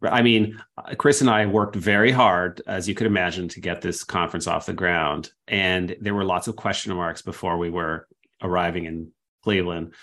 I 0.02 0.22
mean, 0.22 0.60
Chris 0.96 1.20
and 1.20 1.30
I 1.30 1.46
worked 1.46 1.76
very 1.76 2.12
hard, 2.12 2.62
as 2.66 2.88
you 2.88 2.94
could 2.94 3.06
imagine, 3.06 3.48
to 3.48 3.60
get 3.60 3.80
this 3.80 4.04
conference 4.04 4.46
off 4.46 4.66
the 4.66 4.72
ground, 4.72 5.30
and 5.48 5.96
there 6.00 6.14
were 6.14 6.24
lots 6.24 6.48
of 6.48 6.56
question 6.56 6.94
marks 6.94 7.22
before 7.22 7.58
we 7.58 7.70
were 7.70 8.06
arriving 8.42 8.84
in 8.84 9.10
Cleveland, 9.42 9.94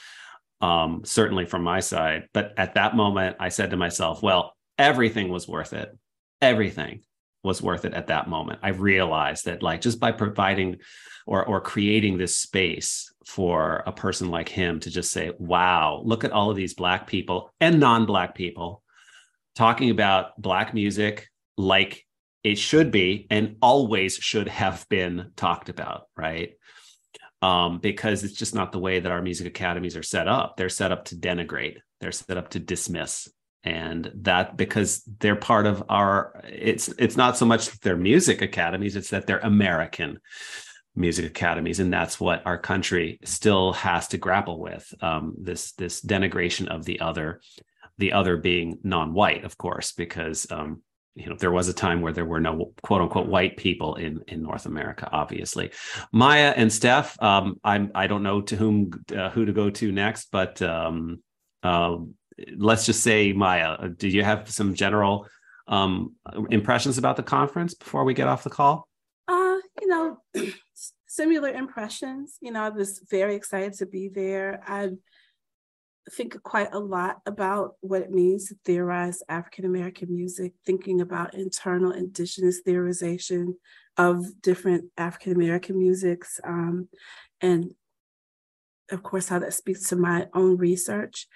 um, 0.60 1.04
certainly 1.06 1.46
from 1.46 1.64
my 1.64 1.80
side. 1.80 2.28
But 2.34 2.54
at 2.58 2.76
that 2.76 2.96
moment, 2.96 3.38
I 3.40 3.50
said 3.50 3.72
to 3.72 3.78
myself, 3.78 4.22
well, 4.22 4.56
everything 4.78 5.30
was 5.30 5.48
worth 5.48 5.72
it. 5.74 5.98
Everything 6.42 7.02
was 7.44 7.62
worth 7.62 7.86
it 7.86 7.94
at 7.94 8.08
that 8.08 8.28
moment. 8.28 8.60
I 8.64 8.70
realized 8.70 9.46
that, 9.46 9.62
like, 9.62 9.82
just 9.82 10.00
by 10.00 10.12
providing 10.12 10.78
or, 11.28 11.46
or 11.46 11.62
creating 11.62 12.18
this 12.18 12.36
space 12.36 13.14
for 13.26 13.84
a 13.86 13.92
person 13.92 14.30
like 14.30 14.50
him 14.50 14.80
to 14.82 14.90
just 14.90 15.12
say, 15.12 15.32
wow, 15.38 16.02
look 16.04 16.24
at 16.24 16.32
all 16.32 16.50
of 16.50 16.58
these 16.58 16.74
Black 16.74 17.08
people 17.08 17.54
and 17.60 17.80
non 17.80 18.06
Black 18.06 18.36
people 18.36 18.84
talking 19.56 19.90
about 19.90 20.40
Black 20.42 20.74
music 20.74 21.30
like 21.58 22.06
it 22.44 22.58
should 22.58 22.92
be 22.92 23.28
and 23.30 23.56
always 23.62 24.16
should 24.16 24.48
have 24.48 24.88
been 24.90 25.32
talked 25.36 25.70
about, 25.70 26.04
right? 26.16 26.54
um, 27.46 27.78
because 27.78 28.24
it's 28.24 28.34
just 28.34 28.56
not 28.56 28.72
the 28.72 28.80
way 28.80 29.00
that 29.00 29.12
our 29.12 29.22
music 29.22 29.46
academies 29.46 29.96
are 29.96 30.04
set 30.04 30.28
up. 30.28 30.58
They're 30.58 30.70
set 30.70 30.92
up 30.92 31.06
to 31.06 31.16
denigrate. 31.16 31.78
They're 32.02 32.12
set 32.12 32.38
up 32.38 32.50
to 32.52 32.60
dismiss, 32.60 33.28
and 33.66 34.12
that 34.22 34.56
because 34.56 35.04
they're 35.20 35.36
part 35.36 35.66
of 35.66 35.84
our. 35.90 36.40
It's 36.48 36.88
it's 37.00 37.18
not 37.18 37.36
so 37.36 37.46
much 37.46 37.70
that 37.70 37.82
they're 37.82 37.98
music 37.98 38.42
academies; 38.42 38.96
it's 38.96 39.10
that 39.10 39.26
they're 39.26 39.40
American 39.40 40.20
music 40.96 41.26
academies, 41.26 41.80
and 41.80 41.92
that's 41.92 42.20
what 42.20 42.46
our 42.46 42.60
country 42.60 43.20
still 43.26 43.74
has 43.74 44.08
to 44.10 44.18
grapple 44.18 44.60
with. 44.60 44.94
Um, 45.02 45.34
this 45.40 45.72
this 45.74 46.00
denigration 46.02 46.68
of 46.68 46.86
the 46.86 47.00
other, 47.00 47.42
the 47.98 48.14
other 48.14 48.38
being 48.38 48.78
non-white, 48.84 49.44
of 49.44 49.58
course, 49.58 49.94
because 49.94 50.46
um, 50.52 50.84
you 51.16 51.28
know 51.28 51.36
there 51.36 51.52
was 51.52 51.68
a 51.68 51.74
time 51.74 52.02
where 52.02 52.14
there 52.14 52.24
were 52.24 52.40
no 52.40 52.72
quote 52.84 53.02
unquote 53.02 53.28
white 53.28 53.58
people 53.58 53.96
in 53.96 54.22
in 54.28 54.44
North 54.44 54.66
America 54.66 55.08
obviously 55.12 55.72
Maya 56.12 56.54
and 56.56 56.72
Steph 56.72 57.22
um 57.24 57.58
I'm 57.64 57.92
I 57.96 58.08
don't 58.08 58.22
know 58.22 58.42
to 58.42 58.56
whom 58.58 58.92
uh, 59.16 59.30
who 59.30 59.46
to 59.46 59.54
go 59.54 59.70
to 59.70 59.92
next 59.94 60.28
but 60.30 60.62
um 60.62 61.24
uh, 61.64 61.98
let's 62.58 62.86
just 62.86 63.02
say 63.02 63.34
Maya 63.34 63.70
uh, 63.80 63.88
do 63.88 64.08
you 64.08 64.24
have 64.24 64.50
some 64.50 64.74
general 64.74 65.28
um 65.68 66.16
impressions 66.50 66.98
about 66.98 67.16
the 67.16 67.24
conference 67.24 67.74
before 67.74 68.04
we 68.04 68.14
get 68.14 68.28
off 68.28 68.44
the 68.44 68.50
call? 68.50 68.88
Uh 69.28 69.58
you 69.82 69.88
know 69.88 70.18
similar 71.08 71.50
impressions. 71.50 72.38
You 72.42 72.52
know 72.52 72.64
I 72.64 72.70
was 72.70 73.02
very 73.10 73.36
excited 73.36 73.74
to 73.76 73.86
be 73.86 74.10
there. 74.10 74.62
I 74.68 74.90
think 76.12 76.42
quite 76.44 76.72
a 76.72 76.80
lot 76.80 77.18
about 77.26 77.76
what 77.82 78.02
it 78.02 78.12
means 78.12 78.48
to 78.48 78.56
theorize 78.64 79.24
African 79.28 79.66
American 79.66 80.14
music, 80.14 80.54
thinking 80.66 81.02
about 81.02 81.34
internal 81.34 81.92
indigenous 81.92 82.62
theorization 82.62 83.54
of 83.98 84.42
different 84.42 84.86
African 84.98 85.34
American 85.34 85.80
musics, 85.80 86.40
um, 86.44 86.90
and 87.42 87.72
of 88.92 89.02
course, 89.02 89.28
how 89.30 89.40
that 89.40 89.54
speaks 89.54 89.90
to 89.90 89.96
my 89.96 90.28
own 90.34 90.58
research. 90.58 91.28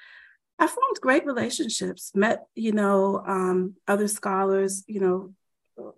I 0.60 0.68
formed 0.68 0.98
great 1.02 1.26
relationships, 1.26 2.12
met, 2.14 2.46
you 2.54 2.74
know, 2.74 3.24
um, 3.26 3.76
other 3.88 4.10
scholars, 4.10 4.84
you 4.88 5.00
know, 5.00 5.34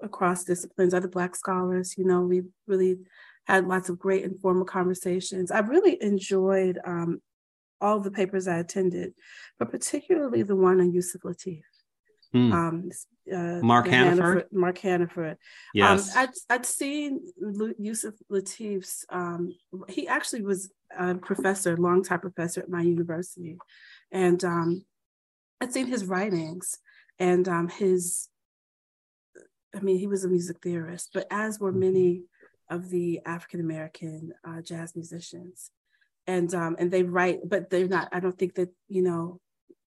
across 0.01 0.43
disciplines, 0.43 0.93
other 0.93 1.07
Black 1.07 1.36
scholars, 1.36 1.95
you 1.97 2.05
know, 2.05 2.22
we 2.22 2.43
really 2.68 2.99
had 3.45 3.68
lots 3.68 3.89
of 3.89 3.97
great 3.97 4.24
informal 4.24 4.66
conversations. 4.66 5.49
I 5.49 5.59
really 5.59 6.01
enjoyed 6.01 6.80
um, 6.86 7.22
all 7.82 7.99
the 7.99 8.12
papers 8.12 8.47
I 8.47 8.59
attended, 8.59 9.14
but 9.57 9.72
particularly 9.72 10.43
the 10.43 10.55
one 10.55 10.80
on 10.80 10.93
Yusef 10.93 11.22
Lateef. 11.24 11.64
Hmm. 12.34 12.53
Um, 12.53 12.89
uh, 13.32 13.59
Marc 13.61 13.88
Hannaford. 13.88 14.45
Marc 14.51 14.77
Hannaford. 14.79 15.32
Um, 15.32 15.38
yes, 15.73 16.15
um, 16.15 16.23
I'd, 16.23 16.55
I'd 16.55 16.65
seen 16.65 17.21
Yusef 17.77 18.13
Lateef's. 18.32 19.05
Um, 19.09 19.55
he 19.89 20.07
actually 20.07 20.41
was 20.41 20.71
a 20.97 21.15
professor, 21.15 21.77
longtime 21.77 22.19
professor 22.19 22.61
at 22.61 22.69
my 22.69 22.82
university, 22.82 23.57
and 24.11 24.43
um, 24.43 24.86
I'd 25.59 25.73
seen 25.73 25.88
his 25.88 26.05
writings 26.05 26.77
and 27.19 27.47
um, 27.47 27.67
his. 27.67 28.27
I 29.73 29.79
mean, 29.79 29.99
he 29.99 30.07
was 30.07 30.25
a 30.25 30.29
music 30.29 30.57
theorist, 30.61 31.11
but 31.13 31.27
as 31.32 31.59
were 31.59 31.71
mm-hmm. 31.71 31.79
many 31.79 32.23
of 32.69 32.89
the 32.89 33.21
African 33.25 33.59
American 33.59 34.34
uh, 34.45 34.61
jazz 34.61 34.95
musicians 34.95 35.71
and 36.27 36.53
um 36.53 36.75
and 36.79 36.91
they 36.91 37.03
write 37.03 37.39
but 37.47 37.69
they're 37.69 37.88
not 37.88 38.07
i 38.11 38.19
don't 38.19 38.38
think 38.38 38.55
that 38.55 38.69
you 38.88 39.01
know 39.01 39.39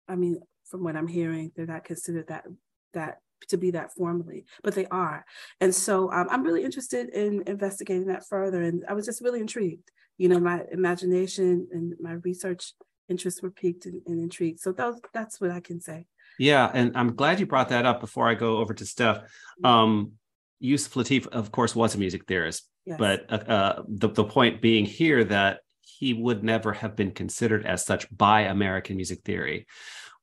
i 0.08 0.16
mean 0.16 0.40
from 0.68 0.82
what 0.84 0.96
i'm 0.96 1.08
hearing 1.08 1.52
they're 1.54 1.66
not 1.66 1.84
considered 1.84 2.26
that 2.28 2.44
that 2.92 3.18
to 3.48 3.56
be 3.56 3.70
that 3.72 3.92
formally 3.92 4.46
but 4.62 4.74
they 4.74 4.86
are. 4.86 5.24
And 5.60 5.74
so 5.74 6.10
um, 6.12 6.28
i'm 6.30 6.42
really 6.42 6.64
interested 6.64 7.10
in 7.10 7.42
investigating 7.46 8.06
that 8.06 8.26
further 8.26 8.62
and 8.62 8.84
i 8.88 8.94
was 8.94 9.06
just 9.06 9.22
really 9.22 9.40
intrigued. 9.40 9.90
You 10.16 10.28
know 10.28 10.40
my 10.40 10.62
imagination 10.72 11.68
and 11.72 11.94
my 12.00 12.12
research 12.12 12.72
interests 13.08 13.42
were 13.42 13.50
piqued 13.50 13.84
and, 13.86 14.00
and 14.06 14.22
intrigued. 14.22 14.60
So 14.60 14.72
that 14.72 14.86
was, 14.86 15.00
that's 15.12 15.40
what 15.40 15.50
i 15.50 15.60
can 15.60 15.80
say. 15.80 16.06
Yeah 16.38 16.70
and 16.72 16.96
i'm 16.96 17.14
glad 17.14 17.40
you 17.40 17.46
brought 17.46 17.68
that 17.68 17.86
up 17.86 18.00
before 18.00 18.28
i 18.28 18.34
go 18.34 18.58
over 18.58 18.72
to 18.74 18.86
steph. 18.86 19.18
Mm-hmm. 19.18 19.66
um 19.66 20.12
Yusef 20.60 20.94
Lateef, 20.94 21.26
of 21.26 21.52
course, 21.52 21.76
was 21.76 21.94
a 21.94 21.98
music 21.98 22.26
theorist, 22.26 22.66
yes. 22.86 22.96
but 22.98 23.26
uh, 23.28 23.52
uh, 23.52 23.82
the, 23.86 24.08
the 24.08 24.24
point 24.24 24.62
being 24.62 24.86
here 24.86 25.22
that 25.22 25.60
he 25.82 26.14
would 26.14 26.42
never 26.42 26.72
have 26.72 26.96
been 26.96 27.10
considered 27.10 27.66
as 27.66 27.84
such 27.84 28.06
by 28.16 28.42
American 28.42 28.96
music 28.96 29.22
theory, 29.24 29.66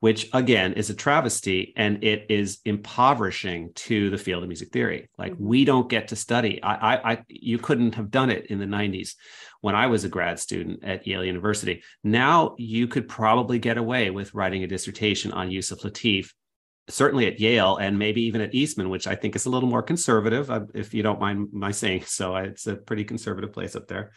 which 0.02 0.28
again 0.34 0.74
is 0.74 0.90
a 0.90 0.96
travesty 0.96 1.74
and 1.78 2.04
it 2.04 2.26
is 2.28 2.60
impoverishing 2.66 3.72
to 3.76 4.10
the 4.10 4.18
field 4.18 4.42
of 4.44 4.50
music 4.50 4.72
theory. 4.72 5.10
Like 5.18 5.34
Mm-hmm. 5.34 5.46
we 5.48 5.64
don't 5.64 5.90
get 5.90 6.10
to 6.10 6.16
study. 6.16 6.62
I, 6.62 6.74
I, 6.96 7.12
I, 7.12 7.24
you 7.28 7.58
couldn't 7.60 7.96
have 7.96 8.12
done 8.12 8.30
it 8.32 8.48
in 8.48 8.60
the 8.60 8.66
'90s 8.66 9.14
when 9.62 9.76
I 9.76 9.88
was 9.88 10.04
a 10.04 10.10
grad 10.10 10.40
student 10.40 10.84
at 10.84 11.06
Yale 11.08 11.24
University. 11.24 11.84
Now 12.04 12.56
you 12.58 12.88
could 12.88 13.08
probably 13.08 13.60
get 13.60 13.78
away 13.78 14.10
with 14.10 14.34
writing 14.34 14.64
a 14.64 14.68
dissertation 14.68 15.32
on 15.34 15.52
Yusef 15.52 15.82
Lateef, 15.82 16.32
certainly 16.90 17.28
at 17.28 17.40
Yale 17.40 17.78
and 17.78 18.00
maybe 18.00 18.24
even 18.24 18.42
at 18.42 18.56
Eastman, 18.56 18.90
which 18.90 19.06
I 19.06 19.14
think 19.16 19.36
is 19.36 19.46
a 19.46 19.52
little 19.52 19.70
more 19.70 19.84
conservative, 19.84 20.50
uh, 20.50 20.66
if 20.74 20.96
you 20.96 21.04
don't 21.04 21.20
mind 21.20 21.50
my 21.54 21.70
saying 21.72 22.06
so. 22.08 22.36
It's 22.38 22.66
a 22.66 22.76
pretty 22.76 23.04
conservative 23.04 23.54
place 23.54 23.76
up 23.76 23.88
there, 23.88 24.14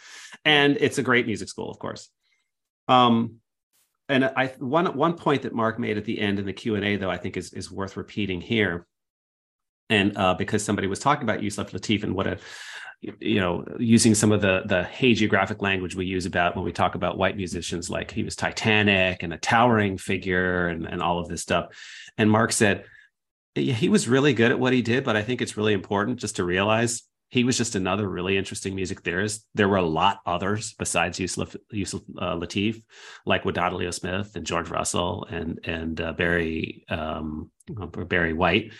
and 0.46 0.78
it's 0.80 0.96
a 0.96 1.02
great 1.02 1.26
music 1.26 1.48
school, 1.50 1.70
of 1.70 1.78
course. 1.78 2.08
Um, 2.88 3.36
and 4.14 4.24
I 4.36 4.46
one 4.58 4.86
one 4.96 5.14
point 5.14 5.42
that 5.42 5.52
Marc 5.52 5.78
made 5.78 5.98
at 5.98 6.04
the 6.04 6.20
end 6.20 6.38
in 6.38 6.46
the 6.46 6.52
Q 6.52 6.76
and 6.76 6.84
A, 6.84 6.96
though, 6.96 7.10
I 7.10 7.16
think 7.16 7.36
is 7.36 7.52
is 7.52 7.70
worth 7.70 7.96
repeating 7.96 8.40
here, 8.40 8.86
and 9.90 10.16
uh, 10.16 10.34
because 10.34 10.64
somebody 10.64 10.86
was 10.86 11.00
talking 11.00 11.24
about 11.24 11.42
Yusef 11.42 11.72
Lateef 11.72 12.04
and 12.04 12.14
what 12.14 12.28
a 12.28 12.38
you 13.00 13.40
know 13.40 13.64
using 13.78 14.14
some 14.14 14.30
of 14.30 14.40
the 14.40 14.62
the 14.66 14.82
hagiographic 14.82 15.60
language 15.60 15.96
we 15.96 16.06
use 16.06 16.26
about 16.26 16.54
when 16.54 16.64
we 16.64 16.70
talk 16.70 16.94
about 16.94 17.18
white 17.18 17.36
musicians 17.36 17.90
like 17.90 18.12
he 18.12 18.22
was 18.22 18.36
titanic 18.36 19.24
and 19.24 19.34
a 19.34 19.38
towering 19.38 19.98
figure 19.98 20.68
and, 20.68 20.86
and 20.86 21.02
all 21.02 21.18
of 21.18 21.28
this 21.28 21.42
stuff. 21.42 21.66
And 22.16 22.30
mark 22.30 22.52
said 22.52 22.84
he 23.56 23.88
was 23.88 24.08
really 24.08 24.32
good 24.32 24.50
at 24.50 24.58
what 24.58 24.72
he 24.72 24.82
did 24.82 25.04
but 25.04 25.16
i 25.16 25.22
think 25.22 25.40
it's 25.40 25.56
really 25.56 25.74
important 25.74 26.18
just 26.18 26.36
to 26.36 26.44
realize 26.44 27.04
he 27.30 27.44
was 27.44 27.56
just 27.56 27.74
another 27.74 28.08
really 28.08 28.36
interesting 28.36 28.74
music 28.74 29.02
theorist 29.02 29.46
there 29.54 29.68
were 29.68 29.76
a 29.76 29.82
lot 29.82 30.20
others 30.26 30.74
besides 30.78 31.18
yusef, 31.18 31.56
yusef 31.70 32.00
uh, 32.18 32.34
lateef 32.34 32.82
like 33.26 33.44
wadada 33.44 33.74
leo 33.74 33.90
smith 33.90 34.36
and 34.36 34.46
george 34.46 34.68
russell 34.68 35.26
and 35.30 35.60
and 35.64 36.00
uh, 36.00 36.12
barry 36.12 36.84
um, 36.88 37.50
barry 38.08 38.32
white 38.32 38.72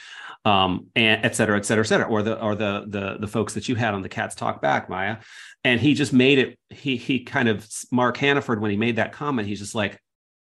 um, 0.45 0.89
and 0.95 1.25
et 1.25 1.35
cetera, 1.35 1.57
et 1.57 1.65
cetera, 1.65 1.85
et 1.85 1.89
cetera, 1.89 2.07
or 2.07 2.23
the 2.23 2.41
or 2.41 2.55
the 2.55 2.85
the 2.87 3.17
the 3.19 3.27
folks 3.27 3.55
that 3.55 3.69
you 3.69 3.75
had 3.75 3.95
on 3.95 4.03
the 4.03 4.09
Cats 4.09 4.35
Talk 4.35 4.61
Back, 4.61 4.91
Maya, 4.91 5.19
and 5.63 5.81
he 5.81 5.95
just 5.95 6.13
made 6.13 6.39
it. 6.39 6.59
He 6.69 6.97
he 6.97 7.25
kind 7.25 7.49
of 7.49 7.67
Marc 7.91 8.19
Hannaford 8.19 8.61
when 8.61 8.71
he 8.71 8.77
made 8.77 8.97
that 8.97 9.13
comment, 9.13 9.49
he's 9.49 9.61
just 9.61 9.75
like, 9.75 9.99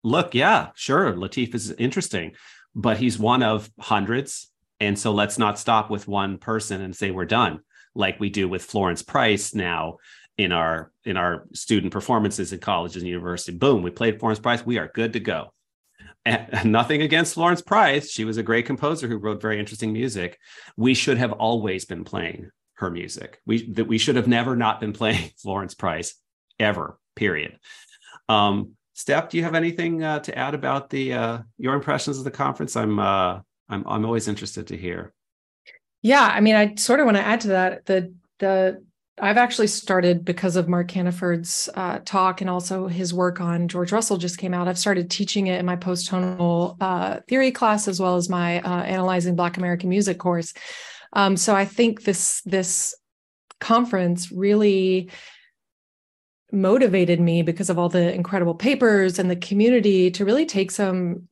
look, 0.03 0.35
yeah, 0.35 0.69
sure, 0.75 1.13
Lateef 1.13 1.55
is 1.55 1.71
interesting, 1.71 2.33
but 2.75 2.97
he's 2.97 3.17
one 3.17 3.41
of 3.41 3.69
hundreds, 3.79 4.51
and 4.79 4.97
so 4.99 5.11
let's 5.13 5.39
not 5.39 5.57
stop 5.57 5.89
with 5.89 6.07
one 6.07 6.37
person 6.37 6.81
and 6.81 6.95
say 6.95 7.09
we're 7.09 7.25
done, 7.25 7.61
like 7.97 8.19
we 8.19 8.29
do 8.29 8.47
with 8.47 8.63
Florence 8.63 9.01
Price 9.01 9.53
now 9.53 9.97
in 10.37 10.51
our 10.51 10.91
in 11.03 11.17
our 11.17 11.47
student 11.53 11.91
performances 11.91 12.53
in 12.53 12.59
colleges 12.59 13.01
and 13.01 13.09
university. 13.09 13.57
Boom, 13.57 13.81
we 13.81 13.89
played 13.89 14.19
Florence 14.19 14.39
Price, 14.39 14.65
we 14.65 14.77
are 14.77 14.91
good 14.93 15.13
to 15.13 15.19
go 15.19 15.51
and 16.27 16.65
nothing 16.71 17.01
against 17.01 17.33
Florence 17.33 17.61
Price. 17.61 18.11
She 18.11 18.25
was 18.25 18.37
a 18.37 18.43
great 18.43 18.65
composer 18.65 19.07
who 19.07 19.17
wrote 19.17 19.41
very 19.41 19.59
interesting 19.59 19.93
music. 19.93 20.39
We 20.75 20.93
should 20.93 21.17
have 21.17 21.31
always 21.31 21.85
been 21.85 22.03
playing 22.03 22.49
her 22.75 22.91
music. 22.91 23.39
We 23.45 23.71
that 23.73 23.87
we 23.87 23.97
should 23.97 24.15
have 24.15 24.27
never 24.27 24.55
not 24.55 24.79
been 24.79 24.93
playing 24.93 25.31
Florence 25.37 25.73
Price 25.73 26.15
ever. 26.59 26.99
Period. 27.15 27.57
Um, 28.29 28.73
Steph, 28.93 29.29
do 29.29 29.37
you 29.37 29.43
have 29.43 29.55
anything 29.55 30.03
uh, 30.03 30.19
to 30.19 30.37
add 30.37 30.53
about 30.53 30.89
the 30.89 31.13
uh, 31.13 31.39
your 31.57 31.73
impressions 31.73 32.17
of 32.17 32.23
the 32.23 32.31
conference? 32.31 32.75
I'm 32.75 32.99
uh, 32.99 33.39
I'm 33.69 33.87
I'm 33.87 34.05
always 34.05 34.27
interested 34.27 34.67
to 34.67 34.77
hear. 34.77 35.13
Yeah, 36.01 36.31
I 36.33 36.41
mean, 36.41 36.55
I 36.55 36.75
sort 36.75 36.99
of 36.99 37.05
want 37.05 37.17
to 37.17 37.25
add 37.25 37.41
to 37.41 37.47
that. 37.49 37.85
The 37.85 38.13
the 38.39 38.83
I've 39.19 39.37
actually 39.37 39.67
started 39.67 40.23
because 40.23 40.55
of 40.55 40.67
Marc 40.67 40.91
Hannaford's 40.91 41.69
uh, 41.73 41.99
talk 42.05 42.39
and 42.39 42.49
also 42.49 42.85
his 42.87 43.15
work 43.15 43.41
on 43.41 43.67
George 43.67 43.91
Russell 43.91 44.17
just 44.17 44.37
came 44.37 44.53
out. 44.53 44.67
I've 44.67 44.77
started 44.77 45.09
teaching 45.09 45.47
it 45.47 45.59
in 45.59 45.65
my 45.65 45.75
post-tonal 45.75 46.77
uh, 46.79 47.21
theory 47.27 47.51
class 47.51 47.87
as 47.87 47.99
well 47.99 48.15
as 48.15 48.29
my 48.29 48.61
uh, 48.61 48.83
analyzing 48.83 49.35
Black 49.35 49.57
American 49.57 49.89
music 49.89 50.19
course. 50.19 50.53
Um, 51.13 51.35
so 51.35 51.55
I 51.55 51.65
think 51.65 52.03
this 52.03 52.41
this 52.45 52.93
conference 53.59 54.31
really 54.31 55.09
motivated 56.51 57.19
me 57.19 57.41
because 57.41 57.71
of 57.71 57.79
all 57.79 57.89
the 57.89 58.13
incredible 58.13 58.53
papers 58.53 59.17
and 59.17 59.31
the 59.31 59.35
community 59.35 60.11
to 60.11 60.25
really 60.25 60.45
take 60.45 60.69
some 60.69 61.27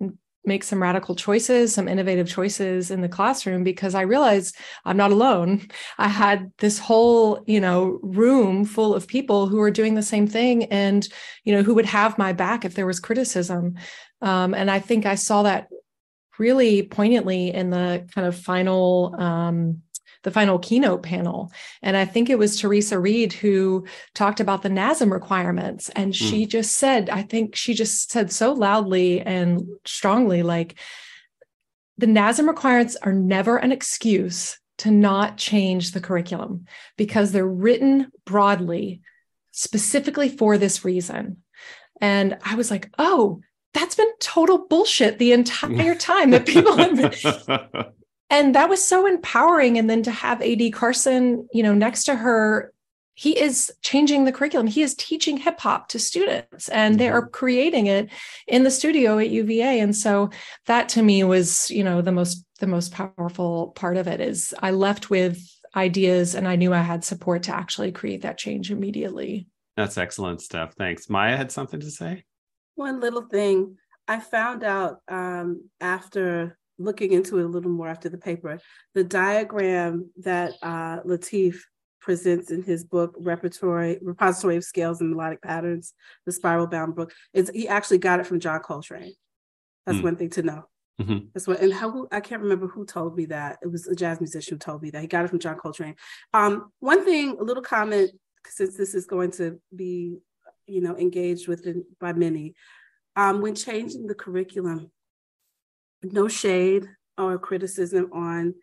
make 0.48 0.64
some 0.64 0.82
radical 0.82 1.16
choices, 1.16 1.74
some 1.74 1.88
innovative 1.88 2.28
choices 2.28 2.92
in 2.92 3.02
the 3.02 3.10
classroom 3.10 3.64
because 3.64 3.96
I 3.96 4.02
realized 4.02 4.56
I'm 4.86 4.98
not 4.98 5.12
alone. 5.12 5.68
I 5.98 6.08
had 6.08 6.52
this 6.60 6.80
whole, 6.80 7.44
you 7.46 7.60
know, 7.60 8.00
room 8.02 8.66
full 8.66 8.94
of 8.94 9.08
people 9.08 9.48
who 9.48 9.58
were 9.58 9.72
doing 9.72 9.96
the 9.96 10.02
same 10.04 10.28
thing 10.28 10.66
and, 10.66 11.08
you 11.44 11.54
know, 11.54 11.64
who 11.64 11.76
would 11.76 11.86
have 11.86 12.18
my 12.18 12.34
back 12.34 12.66
if 12.66 12.76
there 12.76 12.88
was 12.88 13.00
criticism. 13.00 13.76
Um, 14.22 14.54
and 14.54 14.70
I 14.72 14.80
think 14.80 15.06
I 15.06 15.16
saw 15.16 15.44
that 15.44 15.68
really 16.38 16.84
poignantly 16.84 17.54
in 17.54 17.70
the 17.70 18.08
kind 18.14 18.28
of 18.28 18.36
final 18.36 19.16
um, 19.18 19.82
the 20.26 20.32
final 20.32 20.60
keynote 20.60 21.04
panel. 21.04 21.52
And 21.82 21.96
I 21.96 22.04
think 22.04 22.30
it 22.30 22.40
was 22.40 22.60
Teresa 22.60 23.00
Reed 23.00 23.32
who 23.32 23.86
talked 24.16 24.40
about 24.40 24.64
the 24.64 24.70
NASM 24.70 25.12
requirements. 25.12 25.90
And 25.96 26.12
Mm. 26.12 26.16
she 26.16 26.46
just 26.48 26.74
said, 26.74 27.10
I 27.10 27.22
think 27.22 27.56
she 27.56 27.74
just 27.74 28.12
said 28.12 28.32
so 28.32 28.52
loudly 28.52 29.22
and 29.22 29.62
strongly, 29.86 30.44
like, 30.44 30.76
the 31.98 32.08
NASM 32.08 32.48
requirements 32.48 32.98
are 33.04 33.14
never 33.14 33.56
an 33.58 33.72
excuse 33.72 34.60
to 34.80 34.92
not 34.92 35.38
change 35.38 35.92
the 35.92 36.02
curriculum 36.02 36.66
because 36.98 37.32
they're 37.32 37.48
written 37.48 38.12
broadly, 38.26 39.02
specifically 39.52 40.28
for 40.28 40.58
this 40.58 40.84
reason. 40.84 41.38
And 42.02 42.38
I 42.44 42.56
was 42.56 42.70
like, 42.72 42.90
oh, 42.98 43.40
that's 43.74 43.96
been 43.96 44.12
total 44.20 44.68
bullshit 44.68 45.20
the 45.20 45.34
entire 45.34 45.96
time 46.12 46.32
that 46.32 46.46
people 46.48 46.76
have 46.76 46.96
been 46.98 47.14
and 48.30 48.56
that 48.56 48.70
was 48.70 48.84
so 48.84 49.06
empowering 49.06 49.78
and 49.78 49.90
then 49.90 50.04
to 50.04 50.12
have 50.12 50.42
ad 50.42 50.74
carson 50.74 51.48
you 51.54 51.64
know 51.64 51.74
next 51.74 52.06
to 52.06 52.16
her 52.16 52.72
he 53.18 53.40
is 53.40 53.72
changing 53.82 54.26
the 54.26 54.32
curriculum 54.32 54.68
he 54.68 54.82
is 54.82 54.96
teaching 54.96 55.38
hip 55.38 55.60
hop 55.60 55.88
to 55.88 56.00
students 56.00 56.68
and 56.70 57.00
they 57.00 57.10
are 57.10 57.28
creating 57.28 57.88
it 57.88 58.10
in 58.48 58.64
the 58.64 58.72
studio 58.72 59.18
at 59.18 59.30
uva 59.30 59.64
and 59.64 59.96
so 59.96 60.30
that 60.66 60.90
to 60.90 61.02
me 61.02 61.24
was 61.24 61.70
you 61.72 61.84
know 61.84 62.02
the 62.02 62.12
most 62.12 62.46
the 62.60 62.68
most 62.68 62.92
powerful 62.92 63.70
part 63.76 63.98
of 63.98 64.08
it 64.08 64.20
is 64.20 64.54
i 64.62 64.72
left 64.72 65.10
with 65.10 65.40
ideas 65.76 66.36
and 66.36 66.48
i 66.48 66.56
knew 66.56 66.74
i 66.74 66.82
had 66.82 67.04
support 67.04 67.44
to 67.44 67.56
actually 67.56 67.92
create 67.92 68.22
that 68.22 68.38
change 68.38 68.72
immediately 68.72 69.48
That's 69.76 69.98
excellent 69.98 70.42
stuff. 70.42 70.74
Thanks. 70.78 71.10
Maya 71.10 71.36
had 71.36 71.52
something 71.52 71.82
to 71.82 71.92
say. 71.92 72.24
One 72.76 73.02
little 73.02 73.28
thing 73.28 73.78
I 74.08 74.20
found 74.22 74.64
out 74.64 75.02
um, 75.10 75.70
after 75.82 76.58
looking 76.78 77.12
into 77.14 77.40
it 77.40 77.44
a 77.46 77.48
little 77.48 77.72
more 77.72 77.88
after 77.88 78.10
the 78.10 78.18
paper, 78.18 78.60
the 78.94 79.04
diagram 79.04 80.10
that 80.18 80.54
uh, 80.62 81.02
Lateef 81.04 81.58
presents 82.02 82.52
in 82.52 82.62
his 82.62 82.84
book 82.84 83.16
repertory 83.20 83.98
repository 84.02 84.56
of 84.58 84.64
scales 84.64 85.02
and 85.02 85.10
melodic 85.10 85.42
patterns 85.42 85.96
the 86.28 86.32
spiral 86.32 86.68
bound 86.68 86.96
book 86.96 87.12
is 87.34 87.50
he 87.52 87.68
actually 87.68 87.98
got 87.98 88.20
it 88.20 88.28
from 88.28 88.40
john 88.40 88.60
coltrane. 88.62 89.12
That's 89.88 89.98
Hmm. 89.98 90.04
one 90.04 90.16
thing 90.16 90.30
to 90.32 90.44
know. 90.44 90.64
Mhm. 91.02 91.30
that's 91.34 91.48
what 91.48 91.60
and 91.62 91.74
how 91.74 92.08
i 92.12 92.20
can't 92.20 92.44
remember 92.44 92.68
who 92.68 92.86
told 92.86 93.18
me 93.18 93.26
that. 93.26 93.58
It 93.64 93.72
was 93.72 93.88
a 93.88 93.96
jazz 93.96 94.20
musician 94.22 94.56
who 94.56 94.60
told 94.60 94.84
me 94.84 94.92
that. 94.92 95.02
He 95.02 95.08
got 95.08 95.26
it 95.26 95.30
from 95.30 95.40
john 95.40 95.58
coltrane. 95.58 95.96
Um, 96.34 96.72
one 96.80 97.04
thing 97.04 97.38
a 97.40 97.44
little 97.44 97.64
comment 97.64 98.12
since 98.48 98.78
this 98.78 98.94
is 98.94 99.08
going 99.08 99.32
to 99.32 99.60
be 99.76 100.20
you 100.68 100.82
know 100.82 100.96
engaged 100.96 101.48
with 101.48 101.66
by 102.00 102.14
many. 102.14 102.54
Um, 103.16 103.42
when 103.42 103.56
changing 103.56 104.06
the 104.08 104.14
curriculum 104.16 104.92
no 106.14 106.28
shade 106.28 106.88
or 107.18 107.38
criticism 107.38 108.10
on 108.14 108.54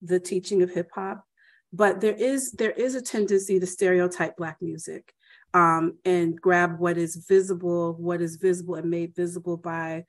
the 0.00 0.20
teaching 0.20 0.62
of 0.62 0.70
hip 0.70 0.90
hop 0.94 1.24
but 1.72 2.00
there 2.00 2.14
is 2.14 2.52
there 2.52 2.72
is 2.72 2.94
a 2.94 3.02
tendency 3.02 3.58
to 3.58 3.66
stereotype 3.66 4.36
black 4.36 4.56
music 4.60 5.14
um, 5.54 5.98
and 6.04 6.40
grab 6.40 6.78
what 6.78 6.96
is 6.98 7.16
visible 7.28 7.94
what 7.94 8.20
is 8.20 8.36
visible 8.36 8.74
and 8.74 8.90
made 8.90 9.14
visible 9.14 9.56
by 9.56 10.04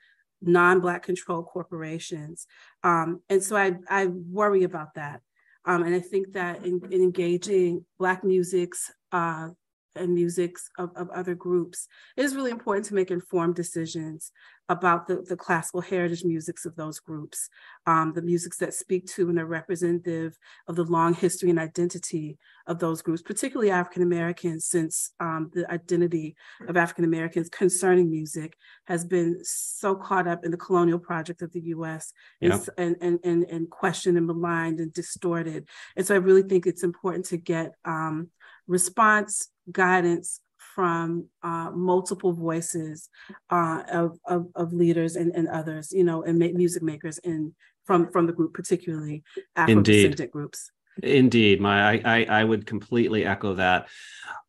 non-black 0.45 1.03
controlled 1.03 1.45
corporations. 1.45 2.47
Um, 2.83 3.21
and 3.29 3.41
so 3.41 3.55
I, 3.55 3.75
I 3.89 4.07
worry 4.07 4.63
about 4.63 4.95
that. 4.95 5.21
Um, 5.65 5.83
and 5.83 5.95
i 5.95 5.99
think 6.01 6.33
that 6.33 6.65
in, 6.65 6.81
in 6.91 7.01
engaging 7.01 7.85
black 7.97 8.25
musics 8.25 8.91
uh, 9.13 9.47
and 9.95 10.13
musics 10.13 10.69
of, 10.77 10.91
of 10.95 11.09
other 11.09 11.35
groups 11.35 11.87
it 12.17 12.23
is 12.23 12.35
really 12.35 12.51
important 12.51 12.85
to 12.85 12.95
make 12.95 13.11
informed 13.11 13.55
decisions 13.55 14.31
about 14.69 15.07
the, 15.07 15.21
the 15.27 15.35
classical 15.35 15.81
heritage 15.81 16.23
musics 16.23 16.65
of 16.65 16.75
those 16.75 16.99
groups, 16.99 17.49
um, 17.85 18.13
the 18.13 18.21
musics 18.21 18.57
that 18.57 18.73
speak 18.73 19.05
to 19.05 19.29
and 19.29 19.37
are 19.37 19.45
representative 19.45 20.37
of 20.67 20.75
the 20.75 20.85
long 20.85 21.13
history 21.13 21.49
and 21.49 21.59
identity 21.59 22.37
of 22.67 22.79
those 22.79 23.01
groups, 23.01 23.21
particularly 23.21 23.71
African 23.71 24.01
Americans, 24.03 24.65
since 24.65 25.11
um, 25.19 25.51
the 25.53 25.69
identity 25.69 26.35
of 26.67 26.77
African 26.77 27.03
Americans 27.03 27.49
concerning 27.49 28.09
music 28.09 28.55
has 28.85 29.03
been 29.03 29.37
so 29.43 29.95
caught 29.95 30.27
up 30.27 30.45
in 30.45 30.51
the 30.51 30.57
colonial 30.57 30.99
project 30.99 31.41
of 31.41 31.51
the 31.51 31.61
US 31.75 32.13
and, 32.41 32.53
Yeah. 32.53 32.59
and, 32.77 32.95
and, 33.01 33.19
and, 33.25 33.43
and 33.43 33.69
questioned 33.69 34.17
and 34.17 34.27
maligned 34.27 34.79
and 34.79 34.93
distorted. 34.93 35.67
And 35.97 36.05
so 36.05 36.15
I 36.15 36.19
really 36.19 36.43
think 36.43 36.65
it's 36.65 36.83
important 36.83 37.25
to 37.25 37.37
get 37.37 37.73
um, 37.83 38.29
response, 38.67 39.49
guidance 39.71 40.39
from 40.75 41.27
uh, 41.43 41.69
multiple 41.73 42.33
voices 42.33 43.09
uh, 43.49 43.83
of, 43.91 44.17
of, 44.25 44.47
of 44.55 44.73
leaders 44.73 45.15
and, 45.15 45.31
and 45.35 45.47
others, 45.47 45.91
you 45.91 46.03
know, 46.03 46.23
and 46.23 46.37
music 46.37 46.81
makers 46.81 47.19
in 47.19 47.53
from 47.85 48.11
from 48.11 48.27
the 48.27 48.33
group, 48.33 48.53
particularly 48.53 49.23
Afro-descendant 49.55 50.31
groups. 50.31 50.71
Indeed, 51.01 51.59
my 51.59 52.01
I, 52.03 52.23
I 52.29 52.43
would 52.43 52.65
completely 52.65 53.25
echo 53.25 53.55
that. 53.55 53.87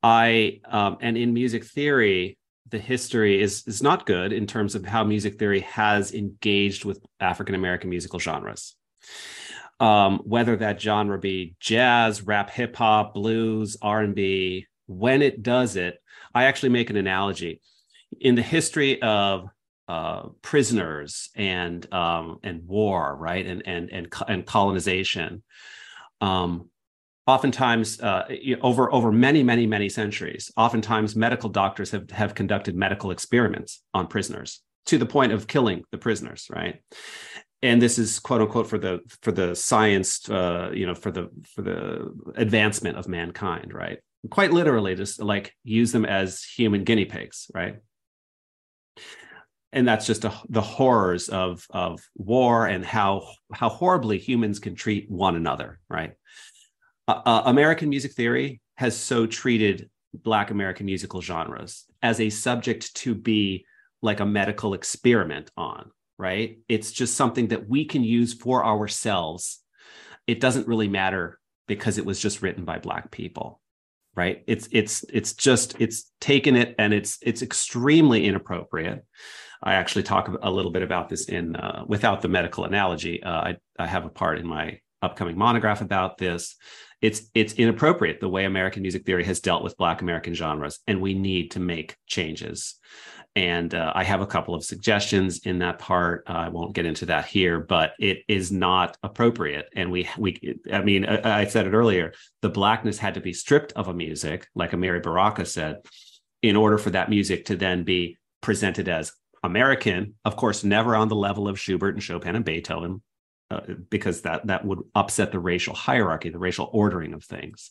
I 0.03 0.61
um, 0.65 0.99
and 1.01 1.17
in 1.17 1.33
music 1.33 1.65
theory, 1.65 2.39
the 2.69 2.79
history 2.79 3.41
is 3.41 3.65
is 3.67 3.83
not 3.83 4.07
good 4.07 4.33
in 4.33 4.47
terms 4.47 4.75
of 4.75 4.85
how 4.85 5.05
music 5.05 5.39
theory 5.39 5.61
has 5.61 6.12
engaged 6.12 6.85
with 6.85 7.05
African 7.19 7.55
American 7.55 7.91
musical 7.91 8.19
genres. 8.19 8.77
Um, 9.81 10.21
whether 10.25 10.57
that 10.57 10.81
genre 10.81 11.19
be 11.19 11.57
jazz, 11.59 12.23
rap, 12.23 12.51
hip 12.51 12.77
hop, 12.77 13.15
blues, 13.15 13.77
R 13.83 14.01
and 14.01 14.15
B, 14.15 14.67
when 14.87 15.22
it 15.22 15.43
does 15.43 15.76
it, 15.76 15.99
I 16.35 16.45
actually 16.45 16.70
make 16.70 16.91
an 16.91 16.97
analogy 16.97 17.61
in 18.20 18.35
the 18.35 18.43
history 18.43 19.01
of 19.03 19.49
uh, 19.89 20.28
prisoners 20.41 21.30
and 21.35 21.93
um, 21.93 22.39
and 22.43 22.66
war, 22.66 23.14
right, 23.16 23.47
and 23.47 23.62
and 23.66 23.91
and 23.91 24.12
and 24.28 24.47
colonization. 24.47 25.43
Um, 26.20 26.70
oftentimes, 27.26 28.01
uh, 28.01 28.24
over 28.62 28.93
over 28.93 29.12
many 29.12 29.43
many 29.43 29.66
many 29.66 29.89
centuries, 29.89 30.51
oftentimes 30.57 31.14
medical 31.14 31.51
doctors 31.51 31.91
have 31.91 32.11
have 32.11 32.35
conducted 32.35 32.74
medical 32.74 33.11
experiments 33.11 33.82
on 33.93 34.07
prisoners 34.07 34.62
to 34.87 34.99
the 34.99 35.07
point 35.07 35.32
of 35.32 35.47
killing 35.47 35.85
the 35.91 35.99
prisoners, 35.99 36.49
right? 36.51 36.82
And 37.62 37.80
this 37.80 37.99
is 37.99 38.18
quote 38.18 38.41
unquote 38.43 38.68
for 38.68 38.78
the 38.78 39.01
for 39.22 39.32
the 39.32 39.55
science, 39.55 40.28
uh, 40.28 40.70
you 40.72 40.87
know, 40.87 40.95
for 40.95 41.11
the 41.11 41.28
for 41.55 41.62
the 41.62 42.12
advancement 42.37 42.97
of 42.97 43.09
mankind, 43.09 43.72
right? 43.72 43.99
Quite 44.31 44.53
literally, 44.53 44.95
just 44.95 45.20
like 45.20 45.55
use 45.64 45.93
them 45.93 46.05
as 46.05 46.43
human 46.43 46.85
guinea 46.85 47.05
pigs, 47.05 47.51
right? 47.55 47.77
and 49.72 49.89
that's 49.89 50.07
just 50.07 50.25
a, 50.25 50.33
the 50.49 50.61
horrors 50.61 51.29
of 51.29 51.66
of 51.70 52.01
war 52.14 52.66
and 52.66 52.85
how 52.85 53.29
how 53.53 53.68
horribly 53.68 54.18
humans 54.18 54.61
can 54.61 54.77
treat 54.77 55.11
one 55.11 55.35
another 55.35 55.81
right? 55.89 56.12
Uh, 57.09 57.20
uh, 57.27 57.43
american 57.47 57.89
music 57.89 58.12
theory 58.12 58.61
has 58.77 58.97
so 58.97 59.27
treated 59.27 59.91
black 60.12 60.53
american 60.53 60.87
musical 60.87 61.20
genres 61.20 61.87
as 62.03 62.20
a 62.20 62.31
subject 62.31 62.95
to 62.95 63.16
be 63.16 63.66
like 64.01 64.20
a 64.20 64.27
medical 64.27 64.75
experiment 64.75 65.51
on 65.57 65.91
right? 66.18 66.59
It's 66.68 66.93
just 66.93 67.16
something 67.16 67.49
that 67.49 67.68
we 67.68 67.85
can 67.85 68.05
use 68.05 68.35
for 68.35 68.64
ourselves. 68.64 69.61
It 70.27 70.41
doesn't 70.41 70.68
really 70.68 70.89
matter 70.89 71.39
because 71.66 71.99
it 71.99 72.07
was 72.07 72.20
just 72.20 72.43
written 72.43 72.64
by 72.64 72.79
black 72.79 73.11
people 73.11 73.61
right 74.15 74.45
it's 74.47 74.69
it's 74.73 75.05
it's 75.12 75.33
just 75.33 75.75
it's 75.81 76.11
taken 76.21 76.57
it 76.57 76.75
and 76.79 76.93
it's 76.95 77.19
it's 77.23 77.43
extremely 77.43 78.27
inappropriate 78.27 79.05
I 79.65 79.75
actually 79.75 80.03
talk 80.03 80.31
a 80.43 80.51
little 80.51 80.71
bit 80.71 80.83
about 80.83 81.09
this 81.09 81.25
in 81.25 81.57
uh, 81.57 81.85
without 81.89 82.21
the 82.21 82.29
medical 82.29 82.67
analogy. 82.67 83.23
Uh, 83.23 83.31
I, 83.31 83.57
I 83.79 83.87
have 83.87 84.05
a 84.05 84.11
part 84.11 84.39
in 84.39 84.47
my 84.47 84.79
upcoming 85.01 85.39
monograph 85.39 85.81
about 85.81 86.19
this. 86.19 86.57
It's 87.01 87.23
it's 87.35 87.55
inappropriate 87.55 88.21
the 88.21 88.29
way 88.29 88.45
American 88.45 88.83
music 88.83 89.05
theory 89.07 89.25
has 89.25 89.41
dealt 89.41 89.65
with 89.65 89.77
Black 89.79 90.03
American 90.03 90.35
genres, 90.35 90.81
and 90.87 91.01
we 91.01 91.15
need 91.15 91.53
to 91.53 91.61
make 91.61 91.97
changes. 92.07 92.75
And 93.37 93.74
uh, 93.74 93.93
I 93.95 94.05
have 94.05 94.20
a 94.20 94.26
couple 94.26 94.55
of 94.55 94.64
suggestions 94.64 95.41
in 95.45 95.59
that 95.59 95.80
part. 95.80 96.24
Uh, 96.28 96.35
I 96.35 96.49
won't 96.49 96.72
get 96.72 96.87
into 96.87 97.07
that 97.07 97.26
here, 97.26 97.59
but 97.59 97.95
it 97.99 98.18
is 98.28 98.53
not 98.53 98.97
appropriate. 99.03 99.68
And 99.74 99.91
we 99.91 100.09
we 100.16 100.61
I 100.72 100.82
mean 100.82 101.05
I, 101.05 101.41
I 101.41 101.45
said 101.47 101.66
it 101.66 101.72
earlier. 101.72 102.12
The 102.43 102.51
blackness 102.51 102.99
had 102.99 103.14
to 103.14 103.20
be 103.20 103.32
stripped 103.32 103.72
of 103.72 103.89
a 103.89 103.95
music, 103.95 104.47
like 104.55 104.70
Amiri 104.70 105.03
Baraka 105.03 105.47
said, 105.47 105.78
in 106.43 106.55
order 106.55 106.78
for 106.78 106.91
that 106.91 107.11
music 107.11 107.47
to 107.47 107.57
then 107.57 107.82
be 107.82 108.18
presented 108.41 108.89
as 108.89 109.12
American, 109.43 110.14
of 110.24 110.37
course, 110.37 110.62
never 110.62 110.95
on 110.95 111.09
the 111.09 111.16
level 111.16 111.49
of 111.49 111.59
Schubert 111.59 111.95
and 111.95 112.03
Chopin 112.03 112.37
and 112.37 112.45
Beethoven, 112.45 113.03
uh, 113.51 113.61
because 113.90 114.22
that 114.22 114.47
that 114.47 114.64
would 114.64 114.80
upset 114.95 115.30
the 115.30 115.38
racial 115.38 115.74
hierarchy, 115.74 116.30
the 116.30 116.38
racial 116.38 116.70
ordering 116.72 117.12
of 117.12 117.22
things. 117.22 117.70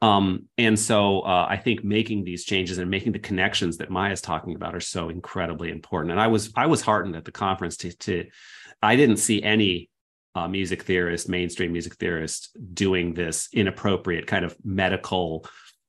Um, 0.00 0.48
and 0.56 0.78
so 0.78 1.20
uh, 1.20 1.46
I 1.48 1.56
think 1.56 1.84
making 1.84 2.24
these 2.24 2.44
changes 2.44 2.78
and 2.78 2.90
making 2.90 3.12
the 3.12 3.18
connections 3.18 3.78
that 3.78 3.90
Maya 3.90 4.12
is 4.12 4.20
talking 4.20 4.54
about 4.54 4.74
are 4.74 4.80
so 4.80 5.08
incredibly 5.08 5.70
important. 5.70 6.12
And 6.12 6.20
I 6.20 6.28
was 6.28 6.52
I 6.56 6.66
was 6.66 6.82
heartened 6.82 7.16
at 7.16 7.24
the 7.24 7.32
conference 7.32 7.76
to, 7.78 7.92
to 7.92 8.26
I 8.82 8.96
didn't 8.96 9.16
see 9.16 9.42
any 9.42 9.90
uh, 10.34 10.48
music 10.48 10.82
theorist, 10.82 11.28
mainstream 11.28 11.72
music 11.72 11.94
theorist, 11.96 12.56
doing 12.72 13.14
this 13.14 13.48
inappropriate 13.52 14.26
kind 14.26 14.44
of 14.44 14.56
medical 14.64 15.46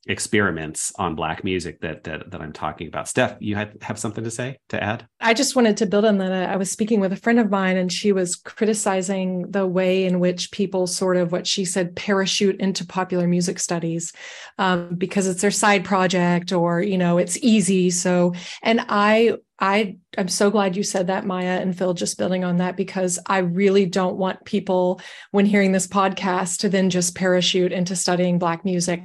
experiments 0.08 0.94
on 0.98 1.16
black 1.16 1.44
music 1.44 1.82
that 1.82 2.04
that, 2.04 2.30
that 2.30 2.42
i'm 2.42 2.54
talking 2.54 2.88
about. 2.88 3.08
Steph 3.08 3.38
you 3.40 3.56
had, 3.56 3.78
have 3.82 3.98
something 3.98 4.24
to 4.24 4.32
say 4.32 4.58
to 4.70 4.82
add? 4.82 5.08
I 5.20 5.34
just 5.34 5.56
wanted 5.56 5.78
to 5.78 5.86
build 5.86 6.06
on 6.06 6.20
that. 6.20 6.50
I 6.50 6.56
was 6.58 6.72
speaking 6.72 7.00
with 7.00 7.12
a 7.12 7.18
friend 7.18 7.40
of 7.40 7.50
mine 7.50 7.78
and 7.78 7.92
she 7.92 8.12
was 8.12 8.36
criticizing 8.36 9.50
the 9.52 9.66
way 9.66 10.06
in 10.06 10.20
which 10.20 10.52
people 10.52 10.88
sort 10.88 11.18
of 11.18 11.32
what 11.32 11.48
she 11.48 11.66
said 11.66 11.96
parachute 11.96 12.60
into 12.60 12.86
popular 12.86 13.28
music 13.28 13.60
studies 13.60 14.14
um, 14.58 14.96
because 14.96 15.28
it's 15.28 15.42
their 15.42 15.52
side 15.52 15.84
project 15.84 16.52
or 16.52 16.82
you 16.82 16.98
know 16.98 17.18
it's 17.18 17.38
easy. 17.38 17.90
So 17.90 18.34
and 18.62 18.86
i 18.90 19.38
I 19.60 19.98
I'm 20.18 20.28
so 20.28 20.52
glad 20.52 20.76
you 20.76 20.84
said 20.84 21.08
that, 21.08 21.26
Maya 21.26 21.60
and 21.62 21.78
Phil, 21.78 21.94
just 21.94 22.18
building 22.18 22.44
on 22.44 22.58
that, 22.58 22.76
because 22.76 23.20
I 23.26 23.40
really 23.40 23.86
don't 23.86 24.18
want 24.18 24.44
people, 24.46 25.00
when 25.32 25.46
hearing 25.46 25.72
this 25.72 25.88
podcast, 25.88 26.60
to 26.60 26.70
then 26.70 26.90
just 26.90 27.16
parachute 27.16 27.72
into 27.72 27.96
studying 27.96 28.40
Black 28.40 28.66
music. 28.66 29.02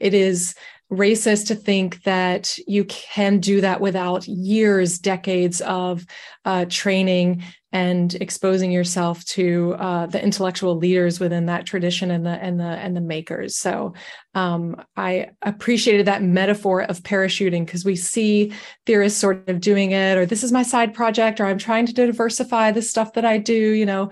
It 0.00 0.14
is 0.14 0.54
racist 0.92 1.46
to 1.46 1.54
think 1.54 2.02
that 2.02 2.58
you 2.66 2.84
can 2.84 3.38
do 3.38 3.60
that 3.62 3.80
without 3.80 4.28
years, 4.28 4.98
decades 4.98 5.60
of 5.62 6.04
uh, 6.44 6.66
training 6.68 7.44
and 7.72 8.14
exposing 8.16 8.70
yourself 8.70 9.24
to 9.24 9.74
uh, 9.78 10.06
the 10.06 10.22
intellectual 10.22 10.76
leaders 10.76 11.18
within 11.18 11.46
that 11.46 11.64
tradition 11.64 12.10
and 12.10 12.26
the 12.26 12.30
and 12.30 12.60
the 12.60 12.64
and 12.64 12.94
the 12.94 13.00
makers. 13.00 13.56
So 13.56 13.94
um, 14.34 14.76
I 14.96 15.30
appreciated 15.40 16.06
that 16.06 16.22
metaphor 16.22 16.82
of 16.82 17.02
parachuting 17.02 17.64
because 17.64 17.84
we 17.84 17.96
see 17.96 18.52
theorists 18.84 19.18
sort 19.18 19.48
of 19.48 19.60
doing 19.60 19.92
it, 19.92 20.18
or 20.18 20.26
this 20.26 20.44
is 20.44 20.52
my 20.52 20.62
side 20.62 20.92
project, 20.92 21.40
or 21.40 21.46
I'm 21.46 21.58
trying 21.58 21.86
to 21.86 21.92
diversify 21.92 22.72
the 22.72 22.82
stuff 22.82 23.14
that 23.14 23.24
I 23.24 23.38
do. 23.38 23.54
You 23.54 23.86
know, 23.86 24.10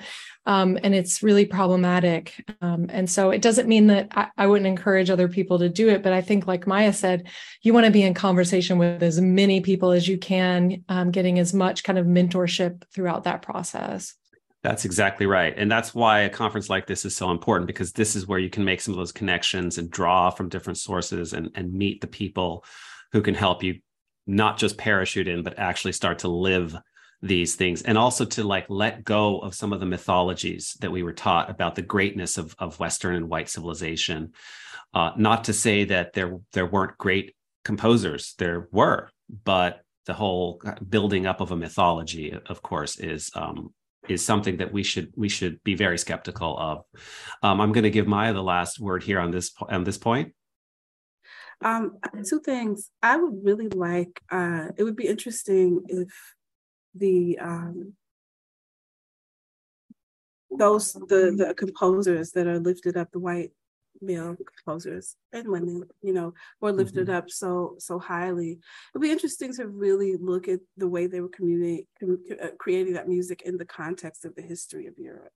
um, 0.51 0.77
and 0.83 0.97
it's 0.97 1.23
really 1.23 1.47
problematic. 1.47 2.45
Um, 2.61 2.87
and 2.89 3.09
so 3.09 3.31
it 3.31 3.41
doesn't 3.41 3.69
mean 3.69 3.87
that 3.87 4.09
I, 4.11 4.27
I, 4.37 4.47
wouldn't 4.49 4.67
encourage 4.67 5.09
other 5.09 5.29
people 5.29 5.61
to 5.61 5.69
do 5.69 5.89
it, 5.89 6.03
but 6.03 6.13
I 6.13 6.23
think, 6.23 6.49
like 6.49 6.67
Maya 6.67 6.93
said, 6.93 7.29
you 7.63 7.73
want 7.73 7.87
to 7.87 7.93
be 7.93 8.03
in 8.03 8.15
conversation 8.15 8.77
with 8.77 9.01
as 9.01 9.21
many 9.21 9.61
people 9.61 9.93
as 9.93 10.09
you 10.09 10.19
can, 10.19 10.83
um, 10.89 11.13
getting 11.13 11.39
as 11.39 11.55
much 11.55 11.85
kind 11.85 12.01
of 12.01 12.07
mentorship 12.07 12.83
throughout 12.93 13.23
that 13.25 13.43
process. 13.43 14.15
That's 14.65 14.85
exactly 14.85 15.25
right. 15.25 15.55
And 15.57 15.71
that's 15.71 15.95
why 15.95 16.23
a 16.23 16.29
conference 16.29 16.69
like 16.69 16.89
this 16.89 17.05
is 17.05 17.15
so 17.15 17.31
important 17.31 17.69
because 17.69 17.93
this 17.93 18.17
is 18.17 18.27
where 18.27 18.41
you 18.41 18.51
can 18.51 18.65
make 18.65 18.81
some 18.81 18.93
of 18.93 18.99
those 18.99 19.13
connections 19.13 19.79
and 19.79 19.89
draw 19.89 20.31
from 20.31 20.49
different 20.49 20.79
sources 20.79 21.33
and, 21.33 21.51
and 21.55 21.73
meet 21.73 22.01
the 22.01 22.09
people 22.09 22.65
who 23.13 23.23
can 23.23 23.37
help 23.37 23.63
you 23.63 23.79
not 24.27 24.59
just 24.59 24.77
parachute 24.77 25.29
in, 25.29 25.45
but 25.45 25.61
actually 25.61 25.93
start 25.93 26.19
to 26.21 26.29
live 26.29 26.77
these 27.23 27.55
things 27.55 27.83
and 27.83 27.99
also 27.99 28.25
to 28.25 28.45
like 28.45 28.67
let 28.69 29.05
go 29.05 29.39
of 29.41 29.55
some 29.55 29.73
of 29.73 29.81
the 29.81 29.87
mythologies 29.87 30.77
that 30.81 30.91
we 30.91 31.03
were 31.03 31.13
taught 31.13 31.51
about 31.51 31.75
the 31.75 31.83
greatness 31.83 32.39
of, 32.39 32.55
of 32.59 32.81
western 32.81 33.15
and 33.15 33.29
white 33.29 33.49
civilization. 33.49 34.33
Uh, 34.95 35.13
not 35.17 35.45
to 35.45 35.53
say 35.53 35.85
that 35.85 36.15
there 36.15 36.39
there 36.53 36.67
weren't 36.67 36.99
great 36.99 37.35
composers. 37.65 38.35
There 38.39 38.69
were 38.73 39.11
but 39.45 39.83
the 40.07 40.15
whole 40.15 40.63
building 40.89 41.27
up 41.27 41.41
of 41.41 41.53
a 41.53 41.57
mythology 41.57 42.35
of 42.47 42.63
course 42.63 42.99
is 42.99 43.31
um, 43.35 43.73
is 44.09 44.25
something 44.25 44.57
that 44.57 44.73
we 44.73 44.83
should 44.83 45.13
we 45.15 45.29
should 45.29 45.63
be 45.63 45.75
very 45.75 45.99
skeptical 45.99 46.59
of. 46.59 46.85
Um, 47.43 47.61
i'm 47.61 47.73
going 47.73 47.85
to 47.85 47.91
give 47.91 48.07
maya 48.07 48.33
the 48.33 48.43
last 48.43 48.81
word 48.81 49.03
here 49.03 49.21
on 49.21 49.31
this 49.31 49.53
on 49.69 49.85
this 49.85 49.99
point. 49.99 50.33
Um, 51.63 51.99
two 52.27 52.41
things. 52.41 52.91
I 53.03 53.19
would 53.19 53.45
really 53.45 53.69
like 53.69 54.21
uh, 54.31 54.69
it 54.77 54.83
would 54.83 54.97
be 54.97 55.07
interesting 55.07 55.83
if 55.89 56.09
the 56.95 57.39
um, 57.39 57.95
those 60.51 60.93
the 60.93 61.35
the 61.37 61.55
composers 61.57 62.33
that 62.33 62.47
are 62.47 62.59
lifted 62.59 62.97
up, 62.97 63.11
the 63.13 63.19
white 63.19 63.53
male 64.03 64.37
composers 64.37 65.17
and 65.33 65.49
women, 65.49 65.85
you 66.03 66.13
know, 66.13 66.33
were 66.61 66.73
lifted 66.73 67.09
mm-hmm. 67.09 67.17
up 67.17 67.31
so 67.31 67.77
so 67.79 67.99
highly. 67.99 68.59
It'd 68.95 69.03
be 69.03 69.11
interesting 69.11 69.53
to 69.55 69.69
really 69.69 70.17
look 70.17 70.49
at 70.49 70.61
the 70.77 70.89
way 70.89 71.07
they 71.07 71.21
were 71.21 71.29
communicating, 71.29 71.87
uh, 72.43 72.49
creating 72.59 72.95
that 72.95 73.09
music 73.09 73.43
in 73.43 73.57
the 73.57 73.65
context 73.65 74.25
of 74.25 74.35
the 74.35 74.43
history 74.43 74.87
of 74.87 74.99
Europe. 74.99 75.33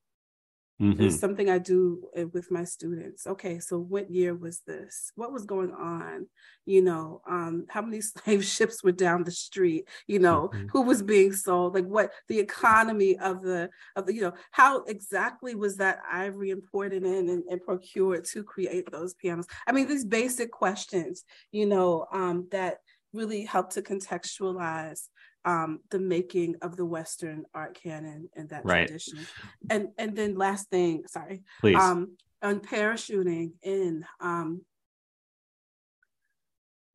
Mm-hmm. 0.83 1.05
It's 1.05 1.21
something 1.21 1.49
I 1.49 1.59
do 1.59 2.03
uh, 2.19 2.27
with 2.33 2.51
my 2.51 2.65
students. 2.65 3.29
Okay, 3.29 3.61
so 3.61 3.79
what 3.79 4.11
year 4.11 4.35
was 4.35 4.61
this? 4.67 5.13
What 5.15 5.33
was 5.33 5.47
going 5.47 5.73
on? 5.73 6.27
You 6.67 6.83
know, 6.83 7.21
um, 7.29 7.67
how 7.69 7.81
many 7.83 8.01
slave 8.03 8.45
ships 8.45 8.83
were 8.83 8.93
down 8.93 9.23
the 9.23 9.31
street? 9.31 9.89
You 10.09 10.19
know, 10.19 10.51
mm-hmm. 10.53 10.67
who 10.73 10.83
was 10.83 11.03
being 11.03 11.33
sold? 11.33 11.75
Like 11.75 11.87
what 11.87 12.11
the 12.29 12.41
economy 12.41 13.17
of 13.19 13.43
the 13.43 13.71
of 13.95 14.07
the, 14.07 14.15
you 14.15 14.23
know, 14.23 14.33
how 14.51 14.83
exactly 14.85 15.55
was 15.55 15.77
that 15.77 16.01
ivory 16.11 16.51
imported 16.51 17.05
in 17.05 17.29
and, 17.29 17.45
and 17.49 17.63
procured 17.63 18.25
to 18.33 18.43
create 18.43 18.91
those 18.91 19.15
pianos? 19.15 19.47
I 19.69 19.73
mean, 19.73 19.87
these 19.87 20.05
basic 20.05 20.51
questions, 20.51 21.23
you 21.53 21.67
know, 21.67 22.07
um, 22.13 22.49
that 22.51 22.79
really 23.13 23.45
help 23.45 23.71
to 23.71 23.83
contextualize 23.83 25.09
um, 25.45 25.81
the 25.91 25.99
making 25.99 26.57
of 26.63 26.77
the 26.77 26.87
Western 26.87 27.45
art 27.55 27.79
canon 27.81 28.29
and 28.35 28.49
that 28.49 28.65
right. 28.65 28.87
tradition. 28.87 29.27
And 29.71 29.89
and 29.99 30.17
then 30.17 30.37
last 30.37 30.71
thing, 30.71 31.05
sorry, 31.07 31.43
please, 31.61 31.77
um, 31.77 32.17
on 32.43 32.61
parachuting 32.61 33.53
in. 33.63 34.05
Um, 34.21 34.63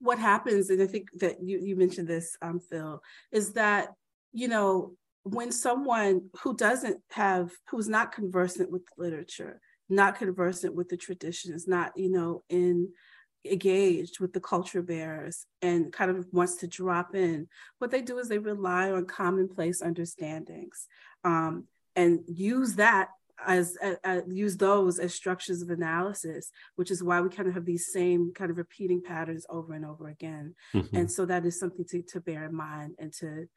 what 0.01 0.17
happens, 0.17 0.69
and 0.69 0.81
I 0.81 0.87
think 0.87 1.09
that 1.19 1.43
you, 1.43 1.59
you 1.61 1.75
mentioned 1.75 2.07
this, 2.07 2.37
um, 2.41 2.59
Phil, 2.59 3.01
is 3.31 3.53
that 3.53 3.89
you 4.31 4.47
know 4.47 4.93
when 5.23 5.51
someone 5.51 6.29
who 6.41 6.55
doesn't 6.55 7.01
have, 7.11 7.51
who's 7.69 7.89
not 7.89 8.13
conversant 8.13 8.71
with 8.71 8.83
literature, 8.97 9.59
not 9.89 10.17
conversant 10.17 10.73
with 10.73 10.89
the 10.89 10.97
traditions, 10.97 11.67
not 11.67 11.91
you 11.95 12.09
know 12.09 12.43
in 12.49 12.89
engaged 13.45 14.19
with 14.19 14.33
the 14.33 14.39
culture 14.39 14.81
bearers 14.81 15.45
and 15.61 15.93
kind 15.93 16.11
of 16.11 16.25
wants 16.31 16.57
to 16.57 16.67
drop 16.67 17.15
in, 17.15 17.47
what 17.77 17.91
they 17.91 18.01
do 18.01 18.17
is 18.17 18.27
they 18.27 18.37
rely 18.37 18.91
on 18.91 19.05
commonplace 19.05 19.81
understandings 19.81 20.87
um, 21.23 21.65
and 21.95 22.21
use 22.27 22.75
that 22.75 23.09
as 23.45 23.77
uh, 24.03 24.21
use 24.27 24.57
those 24.57 24.99
as 24.99 25.13
structures 25.13 25.61
of 25.61 25.69
analysis, 25.69 26.51
which 26.75 26.91
is 26.91 27.03
why 27.03 27.21
we 27.21 27.29
kind 27.29 27.47
of 27.47 27.53
have 27.53 27.65
these 27.65 27.91
same 27.91 28.33
kind 28.33 28.51
of 28.51 28.57
repeating 28.57 29.01
patterns 29.01 29.45
over 29.49 29.73
and 29.73 29.85
over 29.85 30.09
again. 30.09 30.55
Mm-hmm. 30.73 30.95
And 30.95 31.11
so 31.11 31.25
that 31.25 31.45
is 31.45 31.59
something 31.59 31.85
to, 31.85 32.01
to 32.01 32.19
bear 32.19 32.45
in 32.45 32.55
mind 32.55 32.95
and 32.99 33.13
to 33.13 33.47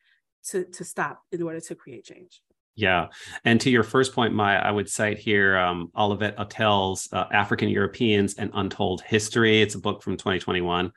to 0.51 0.65
to 0.65 0.85
stop 0.85 1.23
in 1.33 1.43
order 1.43 1.61
to 1.61 1.75
create 1.75 2.05
change. 2.05 2.43
Yeah. 2.75 3.09
And 3.45 3.61
to 3.61 3.71
your 3.71 3.83
first 3.83 4.15
point, 4.15 4.33
Maya, 4.33 4.59
I 4.59 4.71
would 4.71 4.89
cite 4.89 5.19
here 5.19 5.59
um, 5.59 5.91
Olivette 5.95 6.39
Otele's 6.39 7.09
uh, 7.13 7.27
African 7.31 7.69
Europeans 7.69 8.35
and 8.35 8.51
Untold 8.55 9.03
History. 9.03 9.61
It's 9.61 9.75
a 9.75 9.81
book 9.81 10.03
from 10.03 10.17
2021 10.17 10.93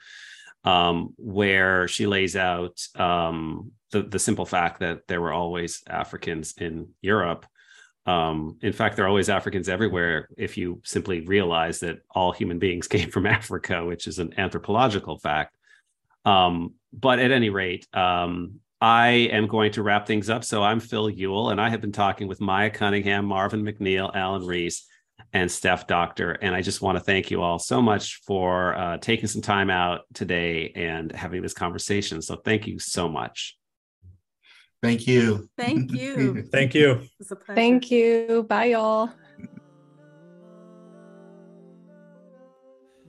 um, 0.64 1.14
where 1.18 1.88
she 1.88 2.08
lays 2.08 2.36
out 2.36 2.82
um, 2.96 3.72
the, 3.92 4.04
the 4.04 4.20
simple 4.20 4.46
fact 4.46 4.80
that 4.80 5.08
there 5.08 5.22
were 5.22 5.34
always 5.34 5.84
Africans 5.88 6.56
in 6.58 6.90
Europe. 7.02 7.46
Um, 8.06 8.58
in 8.62 8.72
fact, 8.72 8.96
there 8.96 9.06
are 9.06 9.10
always 9.10 9.30
Africans 9.30 9.68
everywhere 9.68 10.30
if 10.38 10.58
you 10.58 10.82
simply 10.84 11.22
realize 11.22 11.80
that 11.80 12.00
all 12.12 12.32
human 12.32 12.60
beings 12.60 12.88
came 12.96 13.12
from 13.12 13.26
Africa, 13.26 13.86
which 13.86 14.08
is 14.08 14.20
an 14.20 14.34
anthropological 14.40 15.18
fact. 15.18 15.56
Um, 16.24 16.74
but 16.92 17.20
at 17.20 17.32
any 17.32 17.50
rate, 17.50 17.86
um, 17.94 18.60
I 18.86 19.30
am 19.32 19.48
going 19.48 19.72
to 19.72 19.82
wrap 19.82 20.06
things 20.06 20.30
up. 20.30 20.44
So 20.44 20.62
I'm 20.62 20.80
Phil 20.80 21.10
Ewell, 21.10 21.50
and 21.50 21.60
I 21.60 21.70
have 21.70 21.82
been 21.82 21.92
talking 21.92 22.28
with 22.28 22.40
Maya 22.40 22.70
Cunningham, 22.70 23.26
Marvin 23.26 23.64
McNeil, 23.64 24.16
Alan 24.16 24.46
Reese, 24.46 24.86
and 25.34 25.52
Steph 25.52 25.88
Doktor. 25.88 26.34
And 26.34 26.54
I 26.54 26.62
just 26.62 26.84
want 26.84 26.96
to 26.96 27.04
thank 27.04 27.32
you 27.32 27.42
all 27.42 27.58
so 27.58 27.82
much 27.82 28.22
for 28.28 28.78
uh, 28.78 28.98
taking 29.00 29.26
some 29.26 29.42
time 29.42 29.72
out 29.72 30.02
today 30.14 30.72
and 30.76 31.12
having 31.12 31.42
this 31.42 31.56
conversation. 31.56 32.22
So 32.22 32.36
thank 32.36 32.68
you 32.68 32.78
so 32.78 33.10
much. 33.10 33.58
Thank 34.84 35.08
you. 35.08 35.50
Thank 35.58 35.92
you. 35.92 36.44
thank 36.52 36.76
you. 36.76 37.08
Thank 37.56 37.90
you. 37.90 38.46
Bye, 38.48 38.66
y'all. 38.66 39.10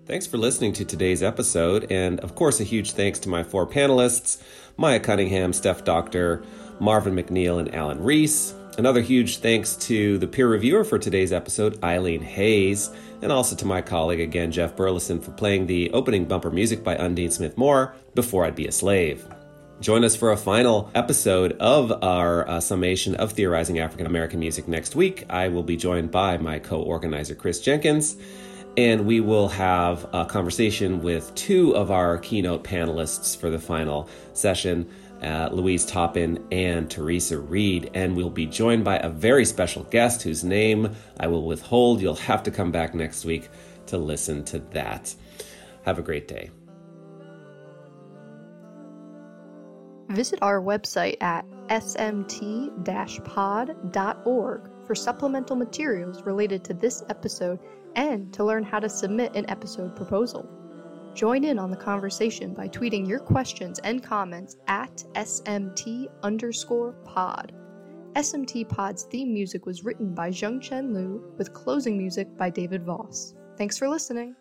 Thanks 0.07 0.25
for 0.25 0.39
listening 0.39 0.73
to 0.75 0.85
today's 0.85 1.21
episode, 1.21 1.91
and 1.91 2.21
of 2.21 2.37
course, 2.37 2.61
a 2.61 2.65
huge 2.65 2.93
thanks 2.93 3.19
to 3.21 3.29
my 3.29 3.43
four 3.43 3.67
panelists 3.67 4.41
Maya 4.77 5.01
Cunningham, 5.01 5.53
Steph 5.53 5.83
Doktor, 5.83 6.45
Marvin 6.79 7.17
McNeil, 7.17 7.59
and 7.59 7.75
Alan 7.75 8.01
Reese. 8.01 8.55
Another 8.79 9.01
huge 9.01 9.39
thanks 9.39 9.75
to 9.75 10.17
the 10.19 10.29
peer 10.29 10.47
reviewer 10.47 10.85
for 10.85 10.97
today's 10.97 11.33
episode, 11.33 11.83
Eileen 11.83 12.21
Hayes, 12.21 12.89
and 13.21 13.33
also 13.33 13.57
to 13.57 13.67
my 13.67 13.83
colleague 13.83 14.21
again, 14.21 14.53
Jeff 14.53 14.77
Burleson, 14.77 15.21
for 15.21 15.33
playing 15.33 15.67
the 15.67 15.91
opening 15.91 16.25
bumper 16.25 16.53
music 16.53 16.85
by 16.85 16.97
Undine 16.97 17.33
Smith 17.33 17.59
Moore, 17.59 17.93
Before 18.15 18.45
I'd 18.45 18.55
Be 18.55 18.69
a 18.69 18.73
Slave. 18.73 19.27
Join 19.81 20.05
us 20.05 20.15
for 20.15 20.31
a 20.31 20.37
final 20.37 20.89
episode 20.95 21.57
of 21.59 22.05
our 22.05 22.49
uh, 22.49 22.61
summation 22.61 23.17
of 23.17 23.33
theorizing 23.33 23.81
African 23.81 24.07
American 24.07 24.39
music 24.39 24.69
next 24.69 24.95
week. 24.95 25.25
I 25.29 25.49
will 25.49 25.65
be 25.65 25.77
joined 25.77 26.13
by 26.13 26.37
my 26.39 26.61
co 26.61 26.81
organizer, 26.81 27.35
Chris 27.35 27.61
Jenkins 27.61 28.17
and 28.77 29.07
we 29.07 29.21
will 29.21 29.49
have 29.49 30.07
a 30.13 30.27
conversation 30.27 31.03
with 31.03 31.35
two 31.35 31.75
of 31.75 31.91
our 31.91 32.19
keynote 32.19 32.63
panelists 32.63 33.37
for 33.37 33.51
the 33.51 33.59
final 33.59 34.09
session. 34.33 34.89
Uh, 35.23 35.49
Louise 35.51 35.87
Toppin 35.87 36.47
and 36.53 36.91
Teresa 36.91 37.39
Reed, 37.39 37.91
and 37.95 38.15
we'll 38.15 38.29
be 38.29 38.45
joined 38.45 38.85
by 38.85 38.99
a 38.99 39.09
very 39.09 39.47
special 39.47 39.85
guest 39.85 40.23
whose 40.23 40.45
name 40.45 40.95
I 41.19 41.27
will 41.27 41.47
withhold. 41.47 42.03
You'll 42.03 42.17
have 42.17 42.43
to 42.43 42.51
come 42.51 42.71
back 42.71 42.95
next 42.95 43.25
week 43.25 43.49
to 43.87 43.97
listen 43.97 44.45
to 44.45 44.59
that. 44.73 45.15
Have 45.87 45.99
a 45.99 46.03
great 46.03 46.29
day. 46.29 46.51
Visit 50.11 50.39
our 50.43 50.61
website 50.61 51.17
at 51.23 51.47
smt 51.69 53.25
pod.org 53.25 54.71
for 54.87 54.95
supplemental 54.95 55.57
materials 55.57 56.23
related 56.23 56.63
to 56.65 56.75
this 56.75 57.03
episode 57.09 57.59
and 57.97 58.33
to 58.33 58.45
learn 58.45 58.63
how 58.63 58.79
to 58.79 58.89
submit 58.89 59.35
an 59.35 59.49
episode 59.51 59.97
proposal. 59.97 60.49
Join 61.15 61.45
in 61.45 61.59
on 61.59 61.71
the 61.71 61.77
conversation 61.77 62.53
by 62.53 62.69
tweeting 62.69 63.09
your 63.09 63.19
questions 63.19 63.79
and 63.81 64.03
comments 64.03 64.57
at 64.69 65.03
SMT 65.15 66.07
underscore 66.23 66.93
pod. 67.05 67.53
SMT 68.15 68.69
Pod's 68.69 69.05
theme 69.05 69.33
music 69.33 69.67
was 69.67 69.85
written 69.85 70.15
by 70.15 70.31
Zhangcheng 70.31 70.93
Lu 70.93 71.23
with 71.37 71.53
closing 71.53 71.99
music 71.99 72.37
by 72.37 72.51
David 72.51 72.85
Voss. 72.85 73.35
Thanks 73.57 73.79
for 73.79 73.89
listening. 73.89 74.37